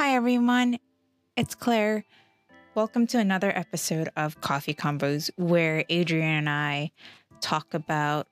Hi, 0.00 0.14
everyone. 0.14 0.78
It's 1.36 1.54
Claire. 1.54 2.06
Welcome 2.74 3.06
to 3.08 3.18
another 3.18 3.52
episode 3.54 4.08
of 4.16 4.40
Coffee 4.40 4.72
Combos, 4.72 5.30
where 5.36 5.84
Adrian 5.90 6.26
and 6.26 6.48
I 6.48 6.92
talk 7.42 7.74
about 7.74 8.26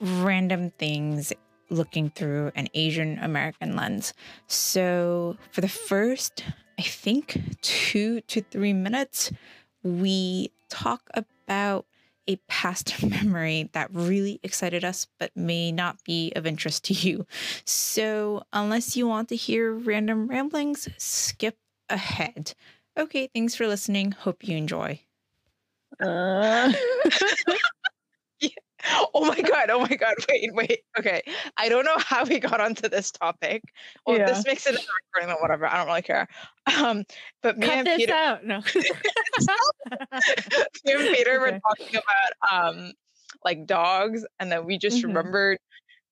random 0.00 0.70
things 0.70 1.32
looking 1.70 2.10
through 2.10 2.52
an 2.54 2.68
Asian 2.74 3.18
American 3.18 3.74
lens. 3.74 4.14
So, 4.46 5.36
for 5.50 5.60
the 5.60 5.68
first, 5.68 6.44
I 6.78 6.82
think, 6.82 7.36
two 7.62 8.20
to 8.20 8.40
three 8.40 8.72
minutes, 8.72 9.32
we 9.82 10.52
talk 10.68 11.10
about 11.14 11.84
a 12.28 12.36
past 12.48 13.02
memory 13.08 13.70
that 13.72 13.92
really 13.92 14.40
excited 14.42 14.84
us 14.84 15.06
but 15.18 15.30
may 15.36 15.72
not 15.72 16.02
be 16.04 16.32
of 16.36 16.46
interest 16.46 16.84
to 16.84 16.94
you. 16.94 17.26
So, 17.64 18.44
unless 18.52 18.96
you 18.96 19.06
want 19.06 19.28
to 19.30 19.36
hear 19.36 19.72
random 19.72 20.28
ramblings, 20.28 20.88
skip 20.98 21.56
ahead. 21.88 22.54
Okay, 22.96 23.28
thanks 23.34 23.54
for 23.54 23.66
listening. 23.66 24.12
Hope 24.12 24.46
you 24.46 24.56
enjoy. 24.56 25.00
Uh, 26.00 26.72
Oh 29.14 29.24
my 29.26 29.40
god! 29.40 29.70
Oh 29.70 29.80
my 29.80 29.94
god! 29.94 30.14
Wait, 30.28 30.50
wait. 30.54 30.80
Okay, 30.98 31.22
I 31.56 31.68
don't 31.68 31.84
know 31.84 31.98
how 31.98 32.24
we 32.24 32.38
got 32.38 32.60
onto 32.60 32.88
this 32.88 33.10
topic. 33.10 33.62
Well, 34.06 34.18
Yeah. 34.18 34.26
this 34.26 34.44
makes 34.44 34.66
it 34.66 34.74
a 34.74 34.78
recording, 34.78 35.34
but 35.34 35.40
whatever. 35.40 35.66
I 35.66 35.76
don't 35.78 35.86
really 35.86 36.02
care. 36.02 36.26
Um, 36.78 37.04
but 37.42 37.58
me 37.58 37.66
cut 37.66 37.78
and 37.78 37.86
this 37.86 37.98
Peter, 37.98 38.12
out. 38.12 38.44
No. 38.44 38.58
me 40.84 40.92
and 40.92 41.08
Peter 41.14 41.40
were 41.40 41.58
talking 41.60 42.00
about 42.00 42.32
um, 42.74 42.92
like 43.44 43.66
dogs, 43.66 44.26
and 44.40 44.50
then 44.50 44.64
we 44.64 44.78
just 44.78 45.02
Mhm. 45.02 45.08
remembered 45.08 45.58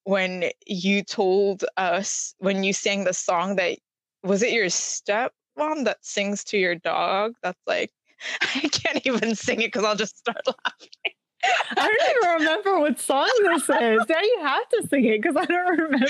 when 0.04 0.50
you 0.66 1.02
told 1.02 1.64
us 1.76 2.34
when 2.38 2.64
you 2.64 2.72
sang 2.72 3.04
the 3.04 3.12
song 3.14 3.56
that 3.56 3.78
was 4.22 4.42
it 4.42 4.52
your 4.52 4.66
stepmom 4.66 5.84
that 5.84 5.98
sings 6.02 6.44
to 6.44 6.58
your 6.58 6.74
dog. 6.74 7.34
That's 7.42 7.60
like 7.66 7.92
I 8.42 8.68
can't 8.72 9.04
even 9.06 9.34
sing 9.34 9.60
it 9.60 9.68
because 9.68 9.84
I'll 9.84 9.96
just 9.96 10.18
start 10.18 10.42
laughing. 10.46 11.14
I 11.44 11.74
don't 11.74 12.16
even 12.16 12.40
remember 12.40 12.80
what 12.80 12.98
song 13.00 13.30
this 13.42 13.62
is. 13.62 13.68
Now 14.08 14.20
you 14.20 14.38
have 14.42 14.68
to 14.68 14.86
sing 14.88 15.04
it 15.04 15.22
because 15.22 15.36
I 15.36 15.46
don't 15.46 15.78
remember. 15.78 16.08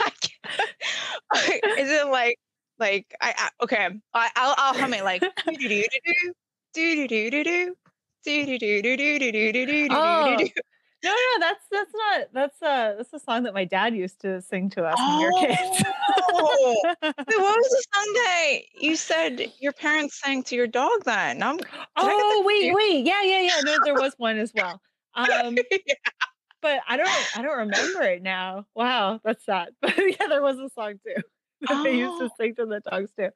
I. 1.32 1.60
Is 1.78 1.90
it 1.90 2.06
like 2.08 2.38
like 2.78 3.14
I, 3.20 3.34
I 3.36 3.64
okay? 3.64 3.88
I, 4.14 4.30
I'll 4.36 4.54
I'll 4.58 4.74
hum 4.74 4.94
it 4.94 5.04
like 5.04 5.20
do 5.20 5.56
do 5.56 5.68
do 5.68 5.88
do 6.74 7.08
do 7.08 7.30
do 7.30 7.44
do 7.44 7.74
do 8.24 8.46
do 8.46 8.58
do 8.58 8.58
do 8.58 8.82
do 8.82 8.96
do 8.96 9.18
do 9.18 9.32
do 9.32 9.52
do 9.52 9.64
do 9.66 9.88
do 9.88 10.36
do. 10.36 10.48
No, 11.04 11.10
no, 11.10 11.40
that's 11.40 11.64
that's 11.70 11.92
not 11.94 12.28
that's 12.32 12.62
uh 12.62 12.94
that's 12.96 13.12
a 13.12 13.18
song 13.18 13.42
that 13.42 13.54
my 13.54 13.64
dad 13.64 13.94
used 13.94 14.20
to 14.20 14.40
sing 14.40 14.70
to 14.70 14.84
us 14.84 14.96
when 14.98 15.18
we 15.18 15.24
were 15.24 15.32
kids. 15.40 15.84
Oh. 16.32 16.76
Wait, 17.02 17.14
what 17.16 17.56
was 17.56 17.68
the 17.68 17.84
song 17.94 18.12
that 18.14 18.58
you 18.74 18.94
said 18.94 19.52
your 19.58 19.72
parents 19.72 20.20
sang 20.20 20.44
to 20.44 20.54
your 20.54 20.68
dog? 20.68 21.04
Then 21.04 21.42
I'm. 21.42 21.58
Oh 21.96 22.42
wait, 22.46 22.72
wait, 22.74 23.04
yeah, 23.04 23.22
yeah, 23.22 23.40
yeah. 23.40 23.60
No, 23.64 23.78
there 23.84 23.94
was 23.94 24.14
one 24.16 24.38
as 24.38 24.52
well. 24.54 24.80
Um, 25.14 25.56
but 26.62 26.80
I 26.88 26.96
don't 26.96 27.10
I 27.36 27.42
don't 27.42 27.58
remember 27.58 28.02
it 28.02 28.22
now. 28.22 28.66
Wow, 28.74 29.20
that's 29.24 29.44
sad. 29.44 29.70
But 29.80 29.98
yeah, 29.98 30.28
there 30.28 30.42
was 30.42 30.58
a 30.58 30.68
song 30.70 30.94
too. 31.04 31.20
that 31.68 31.82
they 31.84 31.96
used 31.96 32.18
to 32.20 32.24
Oh. 32.26 32.30
sing 32.38 32.54
to 32.56 32.66
the 32.66 32.80
dogs 32.80 33.10
too. 33.18 33.28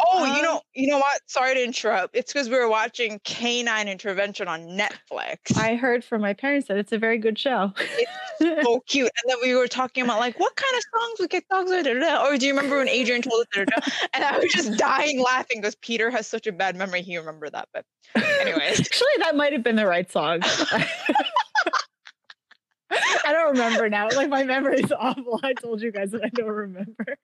Oh, 0.00 0.24
you 0.24 0.32
Um, 0.34 0.42
know, 0.42 0.60
you 0.74 0.88
know 0.88 0.98
what? 0.98 1.20
Sorry 1.26 1.54
to 1.54 1.64
interrupt. 1.64 2.14
It's 2.16 2.32
because 2.32 2.48
we 2.48 2.56
were 2.56 2.68
watching 2.68 3.20
Canine 3.24 3.88
Intervention 3.88 4.48
on 4.48 4.60
Netflix. 4.68 5.56
I 5.56 5.74
heard 5.76 6.04
from 6.04 6.20
my 6.20 6.34
parents 6.34 6.68
that 6.68 6.76
it's 6.76 6.92
a 6.92 6.98
very 6.98 7.18
good 7.18 7.38
show. 7.38 7.72
It's 8.40 8.62
so 8.64 8.80
cute. 8.86 9.10
And 9.22 9.30
then 9.30 9.36
we 9.42 9.54
were 9.54 9.68
talking 9.68 10.04
about 10.04 10.20
like 10.20 10.38
what 10.38 10.54
kind 10.56 10.74
of 10.76 10.82
songs 11.00 11.20
we 11.20 11.28
get 11.28 11.44
dogs 11.50 11.70
with, 11.70 11.84
da, 11.84 11.94
da, 11.94 12.00
da. 12.00 12.26
or 12.26 12.36
do 12.38 12.46
you 12.46 12.54
remember 12.54 12.78
when 12.78 12.88
Adrian 12.88 13.22
told 13.22 13.44
us? 13.56 13.66
And 14.14 14.24
I 14.24 14.38
was 14.38 14.52
just 14.52 14.72
dying 14.78 15.20
laughing 15.22 15.60
because 15.60 15.74
Peter 15.76 16.10
has 16.10 16.26
such 16.26 16.46
a 16.46 16.52
bad 16.52 16.76
memory. 16.76 17.02
He 17.02 17.16
remembered 17.18 17.52
that, 17.52 17.68
but 17.72 17.84
anyways. 18.40 18.80
Actually, 18.80 19.08
that 19.18 19.36
might 19.36 19.52
have 19.52 19.62
been 19.62 19.76
the 19.76 19.86
right 19.86 20.10
song. 20.10 20.40
I 22.92 23.32
don't 23.32 23.52
remember 23.52 23.88
now. 23.88 24.08
Like 24.14 24.28
my 24.28 24.42
memory's 24.42 24.90
awful. 24.90 25.38
I 25.44 25.52
told 25.52 25.80
you 25.80 25.92
guys 25.92 26.10
that 26.10 26.24
I 26.24 26.28
don't 26.28 26.48
remember. 26.48 27.16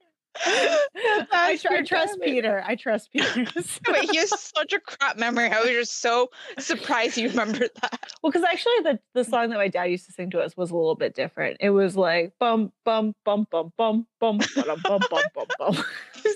I, 0.45 1.59
tr- 1.61 1.73
I 1.73 1.83
trust. 1.83 2.21
Peter. 2.23 2.63
I 2.67 2.75
trust 2.75 3.13
Peter. 3.13 3.45
But 3.87 4.05
he 4.11 4.17
has 4.19 4.31
such 4.41 4.73
a 4.73 4.81
crap 4.81 5.17
memory. 5.17 5.51
I 5.51 5.61
was 5.61 5.71
just 5.71 6.01
so 6.01 6.29
surprised 6.59 7.17
you 7.17 7.29
remembered 7.29 7.71
that. 7.83 8.13
well, 8.23 8.33
because 8.33 8.45
actually, 8.45 8.81
the 8.83 8.99
the 9.15 9.25
song 9.25 9.51
that 9.51 9.57
my 9.57 9.69
dad 9.69 9.85
used 9.85 10.07
to 10.07 10.13
sing 10.13 10.31
to 10.31 10.41
us 10.41 10.57
was 10.57 10.71
a 10.71 10.77
little 10.77 10.95
bit 10.95 11.15
different. 11.15 11.59
It 11.61 11.71
was 11.71 11.97
like 11.97 12.33
bum 12.39 12.73
bum 12.85 13.15
bum 13.25 13.47
bum 13.51 13.73
bum 13.77 14.07
bum 14.21 14.39
bum 14.67 14.81
bum 14.85 15.01
bum 15.11 15.23
bum 15.35 15.47
bum. 15.59 15.77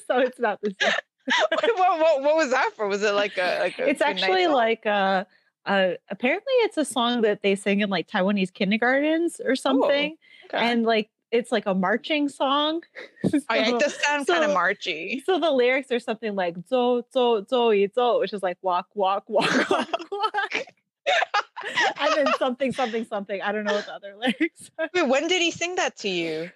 So 0.06 0.18
it's 0.18 0.38
not 0.38 0.60
the 0.60 0.74
same. 0.80 0.92
what, 1.50 1.76
what, 1.76 2.22
what 2.22 2.36
was 2.36 2.50
that 2.50 2.70
for? 2.76 2.88
Was 2.88 3.02
it 3.02 3.12
like 3.12 3.36
a 3.38 3.60
like 3.60 3.78
a 3.78 3.88
It's 3.88 4.00
actually 4.00 4.46
like 4.46 4.86
uh, 4.86 5.24
uh 5.66 5.90
apparently 6.08 6.52
it's 6.64 6.76
a 6.76 6.84
song 6.84 7.22
that 7.22 7.42
they 7.42 7.54
sing 7.54 7.80
in 7.80 7.90
like 7.90 8.08
Taiwanese 8.08 8.52
kindergartens 8.52 9.40
or 9.44 9.54
something. 9.56 10.16
Okay. 10.46 10.58
and 10.58 10.84
like 10.84 11.10
it's 11.30 11.52
like 11.52 11.66
a 11.66 11.74
marching 11.74 12.28
song. 12.28 12.82
oh, 13.24 13.40
yeah, 13.50 13.68
it 13.68 13.80
does 13.80 13.94
sound 14.02 14.26
kind 14.26 14.44
of 14.44 14.52
marchy. 14.52 15.22
so 15.24 15.38
the 15.38 15.50
lyrics 15.50 15.90
are 15.90 16.00
something 16.00 16.34
like 16.34 16.56
zo 16.68 17.02
zo 17.12 17.44
zo 17.48 17.70
yi 17.70 17.88
zo, 17.94 18.20
which 18.20 18.32
is 18.32 18.42
like 18.42 18.58
walk 18.62 18.86
walk 18.94 19.24
walk 19.28 19.70
walk 19.70 19.88
walk, 20.10 20.54
and 22.00 22.12
then 22.16 22.26
something 22.38 22.72
something 22.72 23.04
something. 23.04 23.40
I 23.40 23.52
don't 23.52 23.64
know 23.64 23.74
what 23.74 23.86
the 23.86 23.94
other 23.94 24.14
lyrics 24.20 24.70
are. 24.78 24.88
Wait, 24.94 25.08
when 25.08 25.28
did 25.28 25.40
he 25.40 25.50
sing 25.50 25.76
that 25.76 25.96
to 25.98 26.08
you? 26.08 26.50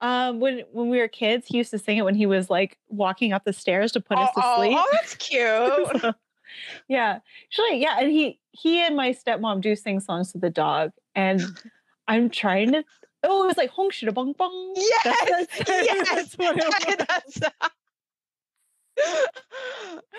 Um, 0.00 0.40
when 0.40 0.62
when 0.72 0.88
we 0.88 0.98
were 0.98 1.08
kids, 1.08 1.46
he 1.48 1.58
used 1.58 1.70
to 1.72 1.78
sing 1.78 1.98
it 1.98 2.02
when 2.02 2.14
he 2.14 2.26
was 2.26 2.48
like 2.48 2.78
walking 2.88 3.32
up 3.32 3.44
the 3.44 3.52
stairs 3.52 3.92
to 3.92 4.00
put 4.00 4.16
oh, 4.16 4.22
us 4.22 4.30
to 4.34 4.40
oh, 4.44 4.56
sleep. 4.56 4.78
oh, 4.78 4.88
that's 4.92 5.14
cute. 5.16 6.00
So, 6.00 6.14
yeah, 6.88 7.18
actually, 7.44 7.82
yeah, 7.82 7.98
and 8.00 8.10
he 8.10 8.38
he 8.52 8.80
and 8.80 8.96
my 8.96 9.12
stepmom 9.12 9.60
do 9.60 9.76
sing 9.76 10.00
songs 10.00 10.32
to 10.32 10.38
the 10.38 10.50
dog, 10.50 10.92
and 11.14 11.42
I'm 12.06 12.30
trying 12.30 12.72
to. 12.72 12.84
Oh, 13.24 13.44
it 13.44 13.46
was 13.48 13.56
like 13.56 13.70
hong 13.70 13.90
shida 13.90 14.14
bong 14.14 14.32
bong. 14.32 14.74
Yes, 14.76 15.46
yes, 15.66 16.08
that's 16.10 16.34
what 16.38 16.56
it 16.56 16.64
was. 16.64 16.96
that's 17.08 17.40
Yeah, 18.98 19.26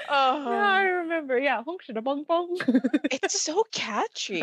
I 0.09 0.85
oh, 0.89 0.93
remember. 0.97 1.37
Yeah, 1.37 1.63
hong 1.63 1.77
shida 1.87 2.03
bong 2.03 2.23
bong. 2.23 2.57
it's 3.11 3.41
so 3.41 3.63
catchy. 3.71 4.41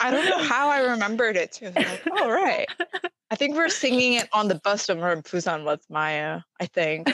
I 0.00 0.10
don't 0.10 0.28
know 0.28 0.38
how 0.38 0.68
I 0.68 0.78
remembered 0.90 1.36
it 1.36 1.52
too. 1.52 1.70
Like, 1.74 2.02
oh, 2.10 2.30
right. 2.30 2.68
I 3.30 3.36
think 3.36 3.56
we're 3.56 3.68
singing 3.68 4.14
it 4.14 4.28
on 4.32 4.48
the 4.48 4.56
bus 4.56 4.88
when 4.88 5.00
we're 5.00 5.12
in 5.12 5.22
Busan 5.22 5.64
with 5.64 5.84
Maya. 5.90 6.40
I 6.60 6.66
think. 6.66 7.12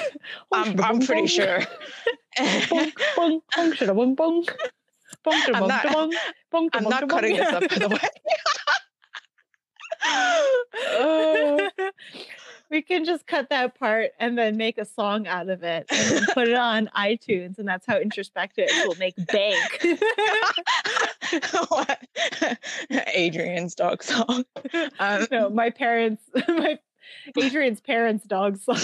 I'm, 0.53 0.79
I'm 0.81 1.01
pretty 1.01 1.27
sure. 1.27 1.61
Bong 2.69 2.93
bong 3.17 3.41
bong 3.57 3.73
bong 3.79 4.15
bong. 4.15 4.47
Bong 5.25 5.41
bong 5.53 5.81
bong. 5.93 6.13
Bong 6.51 6.69
I'm 6.73 6.85
shida 6.85 6.91
not 6.91 7.01
bong 7.09 7.09
cutting 7.09 7.37
this 7.37 7.51
bong. 7.51 7.65
up, 7.65 7.71
by 7.71 7.77
the 7.79 7.89
way. 7.89 7.99
Oh. 10.05 11.69
we 12.71 12.83
can 12.83 13.05
just 13.05 13.27
cut 13.27 13.51
that 13.51 13.79
part 13.79 14.11
and 14.19 14.39
then 14.39 14.57
make 14.57 14.79
a 14.79 14.85
song 14.85 15.27
out 15.27 15.49
of 15.49 15.63
it 15.63 15.87
and 15.91 16.27
put 16.29 16.49
it 16.49 16.55
on 16.55 16.89
iTunes, 16.97 17.59
and 17.59 17.67
that's 17.67 17.87
how 17.87 17.99
introspective 17.99 18.69
will 18.87 18.97
make 18.97 19.15
bank. 19.27 19.99
What? 21.69 22.07
Adrian's 23.15 23.75
dog 23.75 24.03
song. 24.03 24.45
Um, 24.99 25.27
no, 25.31 25.49
my 25.51 25.71
parents, 25.71 26.23
my 26.49 26.79
Adrian's 27.37 27.81
parents' 27.81 28.25
dog 28.25 28.59
song. 28.59 28.79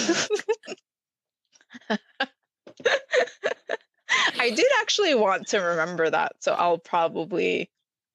I 4.39 4.49
did 4.49 4.67
actually 4.79 5.15
want 5.15 5.47
to 5.47 5.59
remember 5.59 6.09
that, 6.09 6.37
so 6.39 6.53
I'll 6.53 6.77
probably 6.77 7.69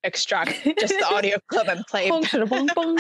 extract 0.05 0.51
just 0.79 0.99
the 0.99 1.07
audio 1.07 1.39
clip 1.49 1.69
and 1.69 1.85
play. 1.87 2.09
Hong 2.09 2.25
shida 2.25 2.49
bong 2.49 2.69
bong. 2.75 2.97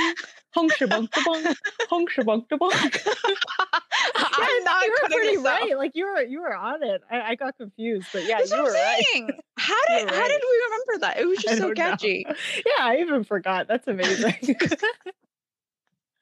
Hong 0.54 0.70
shida 0.70 0.88
bong 0.90 1.08
da 1.12 1.22
bong. 1.24 1.54
Hong 1.88 2.06
shida 2.06 2.24
bong 2.24 2.46
da 2.48 2.56
bong. 2.56 2.72
I'm 4.16 4.64
not 4.64 4.84
you 4.84 4.90
were 5.02 5.08
pretty 5.08 5.36
right. 5.38 5.76
Like 5.76 5.92
you 5.94 6.06
were, 6.06 6.22
you 6.22 6.40
were 6.40 6.54
on 6.54 6.82
it. 6.82 7.02
I, 7.10 7.20
I 7.20 7.34
got 7.34 7.56
confused, 7.56 8.08
but 8.12 8.24
yeah, 8.26 8.38
That's 8.38 8.52
you 8.52 8.62
were 8.62 8.70
right. 8.72 9.02
How 9.58 9.74
did 9.88 10.10
were 10.10 10.16
how 10.16 10.28
did 10.28 10.40
we 10.42 10.62
remember 10.64 11.06
that? 11.06 11.18
It 11.18 11.26
was 11.26 11.38
just 11.38 11.56
so 11.58 11.68
don't 11.72 11.78
know. 11.78 11.90
catchy. 11.90 12.26
Yeah, 12.66 12.72
I 12.80 12.96
even 12.96 13.22
forgot. 13.24 13.68
That's 13.68 13.86
amazing. 13.86 14.34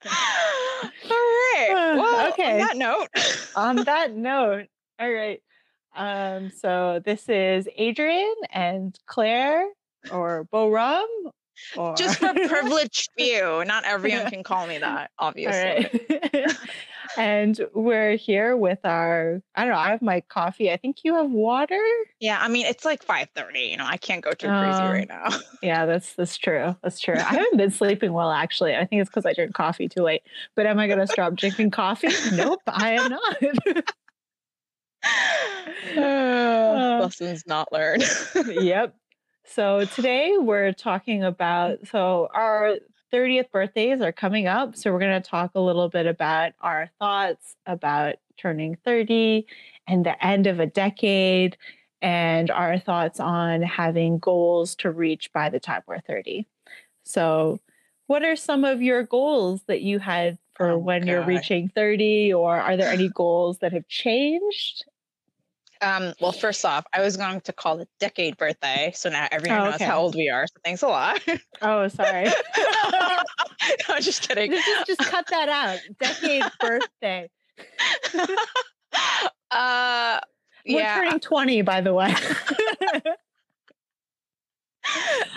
All 0.05 0.11
right. 1.11 1.69
Well, 1.97 2.33
Okay. 2.33 2.53
on 2.53 2.59
that 2.59 2.77
note, 2.77 3.09
on 3.55 3.77
that 3.85 4.13
note, 4.15 4.67
all 4.99 5.13
right. 5.13 5.43
Um, 5.95 6.51
so 6.51 7.01
this 7.05 7.29
is 7.29 7.69
Adrian 7.77 8.35
and 8.51 8.99
Claire 9.07 9.67
or 10.13 10.45
Bo 10.51 10.71
Rum 10.71 11.09
or 11.77 11.95
just 11.95 12.19
for 12.19 12.33
privileged 12.49 13.09
few, 13.17 13.65
not 13.67 13.85
everyone 13.85 14.21
Yeah. 14.23 14.31
can 14.31 14.43
call 14.43 14.67
me 14.67 14.79
that, 14.79 15.11
obviously. 15.19 15.89
right. 16.11 16.57
and 17.19 17.61
we're 17.75 18.17
here 18.17 18.57
with 18.57 18.79
our 18.85 19.43
I 19.55 19.65
don't 19.65 19.73
know, 19.73 19.79
I 19.79 19.91
have 19.91 20.03
my 20.03 20.21
coffee. 20.23 20.71
I 20.71 20.77
think 20.77 20.99
you 21.05 21.15
have 21.17 21.31
water? 21.31 21.81
Yeah, 22.19 22.39
I 22.41 22.49
mean 22.49 22.67
it's 22.67 22.85
like 22.85 23.05
5:30, 23.05 23.71
you 23.71 23.77
know, 23.77 23.87
I 23.87 23.97
can't 23.99 24.23
go 24.23 24.33
too 24.33 24.49
crazy 24.49 24.83
Um, 24.83 24.91
right 24.91 25.09
now. 25.09 25.29
Yeah, 25.63 25.85
that's 25.85 26.15
that's 26.15 26.39
true. 26.39 26.75
That's 26.83 26.99
true. 27.01 27.17
I 27.17 27.19
haven't 27.35 27.57
been 27.59 27.71
sleeping 27.71 28.13
well 28.15 28.31
actually. 28.31 28.75
I 28.75 28.87
think 28.87 29.03
it's 29.03 29.11
because 29.11 29.27
I 29.27 29.35
drink 29.35 29.55
coffee 29.55 29.89
too 29.89 30.03
late. 30.03 30.23
But 30.57 30.65
am 30.67 30.79
I 30.79 30.89
gonna 30.89 31.07
stop 31.07 31.35
drinking 31.35 31.71
coffee? 31.73 32.09
Nope, 32.33 32.63
I 32.67 32.93
am 32.93 33.09
not. 33.11 33.37
Uh, 35.97 36.99
Lessons 37.01 37.45
not 37.47 37.73
learned. 37.73 38.05
yep. 38.47 38.95
So 39.53 39.85
today 39.85 40.37
we're 40.39 40.73
talking 40.73 41.21
mm. 41.21 41.27
about 41.27 41.89
so 41.89 42.29
our 42.33 42.77
30th 43.13 43.51
birthdays 43.51 44.01
are 44.01 44.13
coming 44.13 44.47
up. 44.47 44.77
So 44.77 44.93
we're 44.93 45.01
going 45.01 45.21
to 45.21 45.29
talk 45.29 45.51
a 45.57 45.61
little 45.61 45.89
bit 45.89 46.07
about 46.07 46.53
our 46.61 46.89
thoughts 47.01 47.57
about 47.67 48.15
turning 48.37 48.77
30 48.85 49.45
and 49.89 50.07
the 50.07 50.25
end 50.25 50.47
of 50.47 50.61
a 50.61 50.67
decade 50.67 51.57
and 52.01 52.49
our 52.53 52.79
thoughts 52.79 53.19
on 53.19 53.63
having 53.63 54.21
goals 54.21 54.77
to 54.77 54.93
reach 54.93 55.33
by 55.33 55.49
the 55.49 55.59
time 55.59 55.83
we're 55.89 55.99
30. 55.99 56.47
So 57.03 57.59
what 58.07 58.23
are 58.23 58.37
some 58.37 58.65
of 58.65 58.81
your 58.81 59.03
goals 59.03 59.63
that 59.67 59.81
you 59.81 59.99
had 59.99 60.39
for 60.55 60.71
Oh, 60.71 60.79
when 60.79 61.09
you're 61.09 61.25
reaching 61.25 61.69
30 61.75 62.35
or 62.35 62.57
are 62.61 62.77
there 62.77 62.93
any 62.93 63.09
goals 63.09 63.59
that 63.59 63.73
have 63.73 63.89
changed? 63.89 64.85
Um, 65.83 66.13
well, 66.21 66.33
first 66.33 66.65
off, 66.65 66.85
I 66.93 67.01
was 67.01 67.17
going 67.17 67.41
to 67.43 67.53
call 67.53 67.79
it 67.81 67.89
decade 67.99 68.37
birthday, 68.37 68.93
so 68.95 69.09
now 69.09 69.29
everyone 69.33 69.61
Oh, 69.61 69.65
knows 69.65 69.75
okay. 69.77 69.85
how 69.87 69.99
old 69.99 70.15
we 70.15 70.29
are. 70.29 70.47
So 70.47 70.55
thanks 70.65 70.83
a 70.83 70.89
lot. 70.89 71.21
Oh, 71.63 71.89
sorry. 71.89 72.25
no, 73.89 73.99
just 74.01 74.29
kidding. 74.29 74.53
just, 74.53 74.87
just, 74.87 75.01
cut 75.01 75.27
that 75.31 75.49
out. 75.49 75.79
Decade 75.99 76.45
birthday. 76.61 77.31
uh, 79.51 80.21
We're 80.67 80.81
yeah. 80.81 80.97
turning 80.97 81.21
20, 81.21 81.63
by 81.63 81.81
the 81.81 81.95
way. 81.95 82.15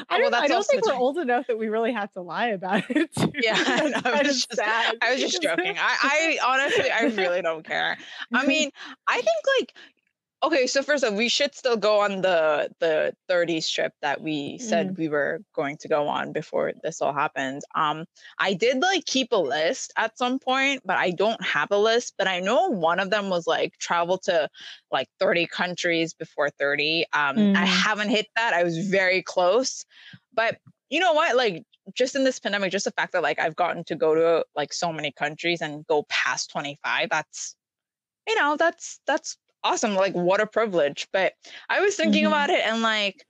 I 0.09 0.17
don't, 0.17 0.33
I 0.33 0.47
that's 0.47 0.49
don't 0.49 0.65
think 0.65 0.85
we're 0.85 0.95
old 0.95 1.17
enough 1.17 1.47
that 1.47 1.57
we 1.57 1.67
really 1.67 1.91
have 1.93 2.11
to 2.13 2.21
lie 2.21 2.47
about 2.47 2.89
it. 2.89 3.13
too. 3.15 3.31
Yeah, 3.39 3.53
I, 3.55 4.01
I 4.03 4.23
was 4.23 4.45
just. 4.45 4.61
I 4.61 5.11
was 5.11 5.21
just 5.21 5.41
joking. 5.41 5.75
I, 5.77 6.37
I 6.43 6.61
honestly, 6.61 6.89
I 6.89 7.03
really 7.03 7.41
don't 7.41 7.65
care. 7.65 7.97
I 8.33 8.45
mean, 8.45 8.71
I 9.07 9.15
think 9.15 9.37
like, 9.59 9.73
okay, 10.43 10.67
so 10.67 10.83
first 10.83 11.03
of 11.03 11.13
all 11.13 11.17
we 11.17 11.29
should 11.29 11.55
still 11.55 11.77
go 11.77 12.01
on 12.01 12.21
the 12.21 12.69
the 12.79 13.15
30s 13.29 13.71
trip 13.73 13.93
that 14.01 14.21
we 14.21 14.57
said 14.57 14.97
we 14.97 15.07
were 15.09 15.41
going 15.55 15.77
to 15.77 15.87
go 15.87 16.07
on 16.07 16.31
before 16.33 16.73
this 16.83 17.01
all 17.01 17.13
happened. 17.13 17.61
Um, 17.75 18.05
I 18.39 18.53
did 18.53 18.81
like 18.81 19.05
keep 19.05 19.31
a 19.31 19.37
list 19.37 19.93
at 19.97 20.17
some 20.17 20.39
point, 20.39 20.81
but 20.85 20.97
I 20.97 21.11
don't 21.11 21.41
have 21.43 21.71
a 21.71 21.77
list. 21.77 22.13
But 22.17 22.27
I 22.27 22.39
know 22.39 22.67
one 22.67 22.99
of 22.99 23.09
them 23.09 23.29
was 23.29 23.47
like 23.47 23.77
travel 23.79 24.17
to 24.19 24.49
like 24.91 25.07
30 25.19 25.47
countries 25.47 26.13
before 26.13 26.49
30. 26.49 27.05
Um, 27.13 27.33
Mm. 27.33 27.55
I 27.55 27.65
haven't 27.65 28.09
hit 28.09 28.27
that. 28.35 28.53
I 28.53 28.63
was 28.63 28.77
very 28.89 29.23
close, 29.23 29.85
but 30.33 30.57
you 30.89 30.99
know 30.99 31.13
what? 31.13 31.35
Like 31.35 31.63
just 31.95 32.15
in 32.15 32.23
this 32.23 32.39
pandemic, 32.39 32.71
just 32.71 32.85
the 32.85 32.91
fact 32.91 33.13
that 33.13 33.23
like 33.23 33.39
I've 33.39 33.55
gotten 33.55 33.83
to 33.85 33.95
go 33.95 34.13
to 34.15 34.45
like 34.55 34.73
so 34.73 34.93
many 34.93 35.11
countries 35.11 35.61
and 35.61 35.85
go 35.87 36.03
past 36.09 36.51
25, 36.51 37.09
that's 37.09 37.55
you 38.27 38.35
know, 38.35 38.55
that's 38.57 38.99
that's 39.07 39.37
awesome. 39.63 39.95
Like 39.95 40.13
what 40.13 40.41
a 40.41 40.47
privilege. 40.47 41.07
But 41.13 41.33
I 41.69 41.81
was 41.81 41.95
thinking 41.95 42.25
Mhm. 42.25 42.27
about 42.27 42.49
it 42.49 42.65
and 42.65 42.81
like 42.81 43.25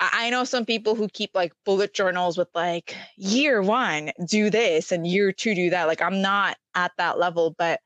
I 0.00 0.30
know 0.30 0.44
some 0.44 0.64
people 0.64 0.94
who 0.94 1.08
keep 1.08 1.30
like 1.34 1.52
bullet 1.64 1.92
journals 1.94 2.38
with 2.38 2.48
like 2.54 2.96
year 3.16 3.62
one, 3.62 4.12
do 4.26 4.48
this 4.50 4.92
and 4.92 5.06
year 5.06 5.30
two, 5.32 5.54
do 5.54 5.70
that. 5.70 5.86
Like 5.88 6.00
I'm 6.02 6.22
not 6.22 6.56
at 6.74 6.92
that 6.98 7.18
level, 7.18 7.54
but 7.58 7.80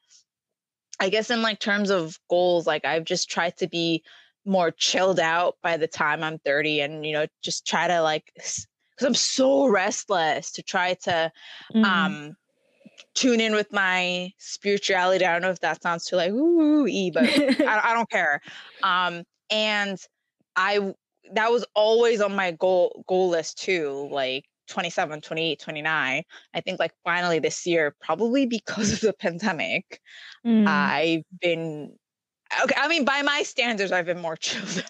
I 1.01 1.09
guess 1.09 1.31
in 1.31 1.43
like 1.43 1.59
terms 1.59 1.91
of 1.91 2.19
goals, 2.31 2.67
like 2.67 2.85
I've 2.85 3.05
just 3.05 3.29
tried 3.31 3.57
to 3.59 3.67
be 3.67 4.03
more 4.45 4.71
chilled 4.71 5.19
out 5.19 5.57
by 5.63 5.77
the 5.77 5.89
time 5.89 6.23
I'm 6.23 6.39
30 6.39 6.81
and, 6.81 7.05
you 7.05 7.13
know, 7.13 7.27
just 7.43 7.67
try 7.67 7.89
to 7.89 8.01
like, 8.03 8.31
because 8.35 8.67
I'm 9.03 9.15
so 9.15 9.67
restless 9.67 10.53
to 10.53 10.63
try 10.63 10.95
to 10.95 11.33
Mhm. 11.75 11.83
um 11.83 12.37
tune 13.15 13.41
in 13.41 13.55
with 13.55 13.73
my 13.73 14.33
spirituality. 14.39 15.25
I 15.25 15.33
don't 15.33 15.43
know 15.43 15.51
if 15.51 15.61
that 15.61 15.83
sounds 15.83 16.05
too 16.05 16.17
like 16.17 16.33
ooh 16.33 16.87
e, 16.87 17.11
but 17.11 17.25
I, 17.25 17.91
I 17.91 17.95
don't 17.95 18.11
care. 18.11 18.41
Um, 18.83 19.25
and 19.51 19.99
I 20.57 20.95
that 21.33 21.51
was 21.51 21.65
always 21.75 22.21
on 22.21 22.35
my 22.35 22.53
goal 22.53 23.05
goal 23.09 23.31
list 23.31 23.59
too, 23.59 24.09
like 24.11 24.45
27, 24.69 25.21
28, 25.21 25.61
29. 25.61 26.23
I 26.55 26.61
think 26.61 26.79
like 26.79 26.93
finally 27.05 27.39
this 27.39 27.67
year, 27.67 27.95
probably 28.01 28.47
because 28.47 28.93
of 28.93 29.01
the 29.01 29.13
pandemic, 29.13 30.01
Mm. 30.45 30.67
I've 30.67 31.23
been 31.41 31.97
okay. 32.63 32.75
I 32.77 32.89
mean, 32.89 33.05
by 33.05 33.23
my 33.23 33.43
standards, 33.43 33.93
I've 33.93 34.07
been 34.07 34.21
more 34.21 34.37
chilled 34.41 34.85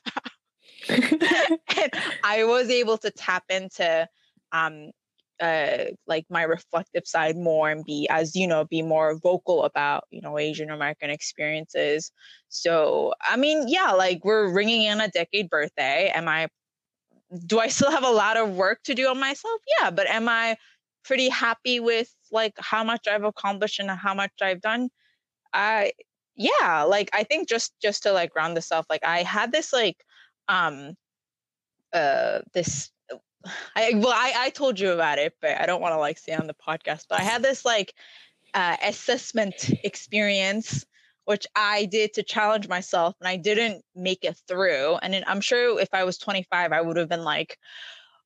and 0.89 1.91
I 2.23 2.45
was 2.45 2.69
able 2.69 2.99
to 2.99 3.11
tap 3.11 3.45
into 3.49 4.09
um 4.53 4.91
uh 5.40 5.86
like 6.06 6.25
my 6.31 6.42
reflective 6.42 7.06
side 7.06 7.36
more 7.36 7.70
and 7.70 7.84
be 7.84 8.06
as 8.10 8.36
you 8.36 8.46
know 8.46 8.64
be 8.64 8.82
more 8.82 9.19
vocal 9.19 9.64
about 9.64 10.04
you 10.10 10.20
know 10.20 10.38
Asian 10.38 10.70
American 10.70 11.10
experiences. 11.10 12.12
So 12.48 13.14
I 13.28 13.36
mean 13.36 13.66
yeah 13.69 13.92
like 13.92 14.25
we're 14.25 14.52
ringing 14.52 14.82
in 14.82 15.00
a 15.00 15.08
decade 15.08 15.48
birthday. 15.50 16.10
Am 16.14 16.28
I 16.28 16.48
do 17.46 17.58
I 17.58 17.69
still 17.69 17.90
have 17.90 18.04
a 18.04 18.10
lot 18.10 18.36
of 18.36 18.50
work 18.50 18.82
to 18.84 18.94
do 18.94 19.08
on 19.08 19.19
myself? 19.19 19.60
Yeah, 19.81 19.90
but 19.90 20.08
am 20.08 20.28
I 20.28 20.56
pretty 21.04 21.28
happy 21.28 21.81
with 21.81 22.08
like 22.31 22.54
how 22.58 22.84
much 22.84 23.06
I've 23.08 23.25
accomplished 23.25 23.78
and 23.81 23.90
how 23.90 24.14
much 24.14 24.32
I've 24.40 24.60
done? 24.60 24.88
I 25.52 25.92
yeah, 26.36 26.84
like 26.84 27.10
I 27.14 27.25
think 27.25 27.48
just 27.48 27.75
just 27.82 28.04
to 28.04 28.12
like 28.12 28.34
round 28.36 28.56
this 28.56 28.72
off, 28.72 28.86
like 28.90 29.04
I 29.04 29.22
had 29.22 29.52
this 29.52 29.72
like 29.72 29.96
um 30.48 30.94
uh 31.92 32.40
this 32.54 32.90
I 33.76 33.93
well 33.94 34.12
I 34.14 34.32
I 34.37 34.50
told 34.50 34.79
you 34.81 34.93
about 34.93 35.19
it, 35.19 35.35
but 35.41 35.61
I 35.61 35.67
don't 35.67 35.81
want 35.81 35.93
to 35.94 35.99
like 35.99 36.19
say 36.19 36.35
on 36.35 36.46
the 36.46 36.55
podcast, 36.55 37.06
but 37.08 37.20
I 37.20 37.23
had 37.23 37.43
this 37.43 37.64
like 37.64 37.94
uh 38.55 38.76
assessment 38.82 39.70
experience 39.85 40.85
which 41.25 41.46
I 41.56 41.87
did 41.87 42.12
to 42.14 42.23
challenge 42.23 42.69
myself 42.69 43.14
and 43.20 43.29
I 43.29 43.37
didn't 43.37 43.82
make 43.94 44.25
it 44.25 44.37
through. 44.46 44.96
And 44.96 45.14
then 45.14 45.25
I'm 45.26 45.41
sure 45.41 45.81
if 45.81 45.88
I 45.93 46.05
was 46.05 46.19
25, 46.19 46.73
I 46.73 46.81
would 46.81 46.96
have 46.96 47.08
been 47.08 47.25
like, 47.25 47.58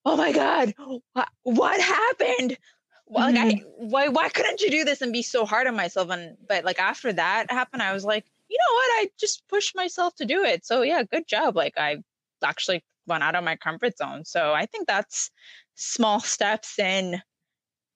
oh 0.04 0.16
my 0.16 0.32
God, 0.32 0.74
what, 1.12 1.28
what 1.42 1.80
happened? 1.80 2.58
Well, 3.06 3.32
like 3.32 3.38
I 3.38 3.62
why 3.78 4.08
why 4.08 4.28
couldn't 4.28 4.60
you 4.60 4.70
do 4.70 4.84
this 4.84 5.00
and 5.00 5.12
be 5.12 5.22
so 5.22 5.46
hard 5.46 5.66
on 5.66 5.74
myself? 5.76 6.10
And 6.10 6.36
but 6.46 6.64
like 6.64 6.78
after 6.78 7.10
that 7.12 7.50
happened, 7.50 7.82
I 7.82 7.94
was 7.94 8.04
like, 8.04 8.26
you 8.50 8.58
know 8.58 8.74
what? 8.74 8.86
I 9.00 9.10
just 9.18 9.48
pushed 9.48 9.74
myself 9.74 10.14
to 10.16 10.26
do 10.26 10.44
it. 10.44 10.66
So 10.66 10.82
yeah, 10.82 11.02
good 11.04 11.26
job. 11.26 11.56
Like 11.56 11.78
I 11.78 11.98
actually 12.44 12.84
went 13.08 13.22
out 13.22 13.34
of 13.34 13.44
my 13.44 13.56
comfort 13.56 13.96
zone. 13.98 14.24
So 14.24 14.52
I 14.52 14.66
think 14.66 14.86
that's 14.86 15.30
small 15.74 16.20
steps 16.20 16.78
in 16.78 17.20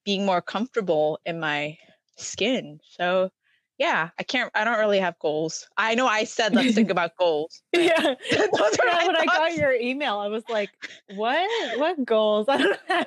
being 0.04 0.26
more 0.26 0.42
comfortable 0.42 1.20
in 1.24 1.38
my 1.38 1.76
skin. 2.16 2.81
So 2.90 3.31
yeah, 3.78 4.10
I 4.19 4.22
can't 4.22 4.50
I 4.54 4.64
don't 4.64 4.78
really 4.78 5.00
have 5.00 5.19
goals. 5.19 5.66
I 5.76 5.94
know 5.94 6.06
I 6.06 6.24
said 6.24 6.54
let's 6.54 6.74
think 6.74 6.90
about 6.96 7.12
goals. 7.19 7.62
yeah. 7.72 8.14
Yeah, 8.31 9.06
when 9.06 9.16
I 9.16 9.24
got 9.26 9.54
your 9.54 9.72
email, 9.72 10.19
I 10.19 10.28
was 10.28 10.44
like, 10.48 10.70
"What? 11.14 11.78
What 11.78 12.04
goals?" 12.04 12.46
I 12.48 12.58
don't 12.58 12.78
have 12.88 13.06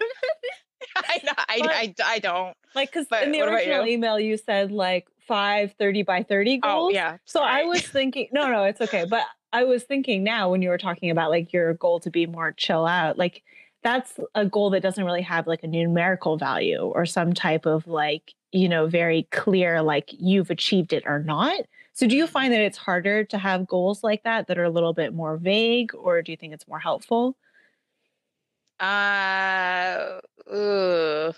I, 0.96 1.20
know, 1.24 1.32
I, 1.38 1.60
But- 1.60 1.72
I, 1.72 1.94
I 2.06 2.20
don't. 2.20 2.56
like 2.74 2.92
because 2.92 3.08
in 3.24 3.32
the 3.32 3.42
original 3.42 3.86
you? 3.86 3.94
email 3.94 4.20
you 4.20 4.38
said 4.38 4.72
like 4.72 5.08
five 5.28 5.74
30 5.80 6.04
by 6.04 6.24
30 6.24 6.58
goals. 6.60 6.92
Oh 6.92 6.94
yeah. 6.94 7.18
So 7.26 7.42
I 7.42 7.64
was 7.64 7.82
thinking, 7.82 8.28
no, 8.32 8.50
no, 8.50 8.64
it's 8.64 8.82
okay. 8.82 9.06
But 9.10 9.24
I 9.56 9.64
was 9.64 9.84
thinking 9.84 10.22
now 10.22 10.50
when 10.50 10.62
you 10.62 10.68
were 10.68 10.78
talking 10.78 11.10
about 11.10 11.30
like 11.30 11.54
your 11.54 11.76
goal 11.76 12.02
to 12.02 12.12
be 12.12 12.26
more 12.26 12.52
chill 12.52 12.86
out, 12.86 13.18
like 13.18 13.42
that's 13.84 14.20
a 14.36 14.46
goal 14.46 14.70
that 14.72 14.82
doesn't 14.84 15.06
really 15.06 15.22
have 15.22 15.48
like 15.48 15.64
a 15.64 15.68
numerical 15.68 16.38
value 16.38 16.82
or 16.82 17.06
some 17.06 17.32
type 17.34 17.66
of 17.66 17.88
like, 17.88 18.34
you 18.52 18.68
know, 18.68 18.88
very 18.88 19.24
clear, 19.32 19.82
like 19.82 20.10
you've 20.12 20.50
achieved 20.50 20.92
it 20.92 21.04
or 21.06 21.20
not. 21.24 21.62
So 21.94 22.06
do 22.06 22.18
you 22.18 22.28
find 22.28 22.52
that 22.52 22.60
it's 22.60 22.78
harder 22.78 23.24
to 23.24 23.38
have 23.38 23.66
goals 23.66 24.04
like 24.04 24.24
that 24.24 24.48
that 24.48 24.58
are 24.58 24.66
a 24.66 24.70
little 24.70 24.94
bit 24.94 25.14
more 25.14 25.38
vague, 25.38 25.96
or 25.96 26.22
do 26.22 26.34
you 26.34 26.38
think 26.38 26.54
it's 26.54 26.68
more 26.68 26.80
helpful? 26.80 27.38
Uh, 28.80 30.20
ugh. 30.52 31.36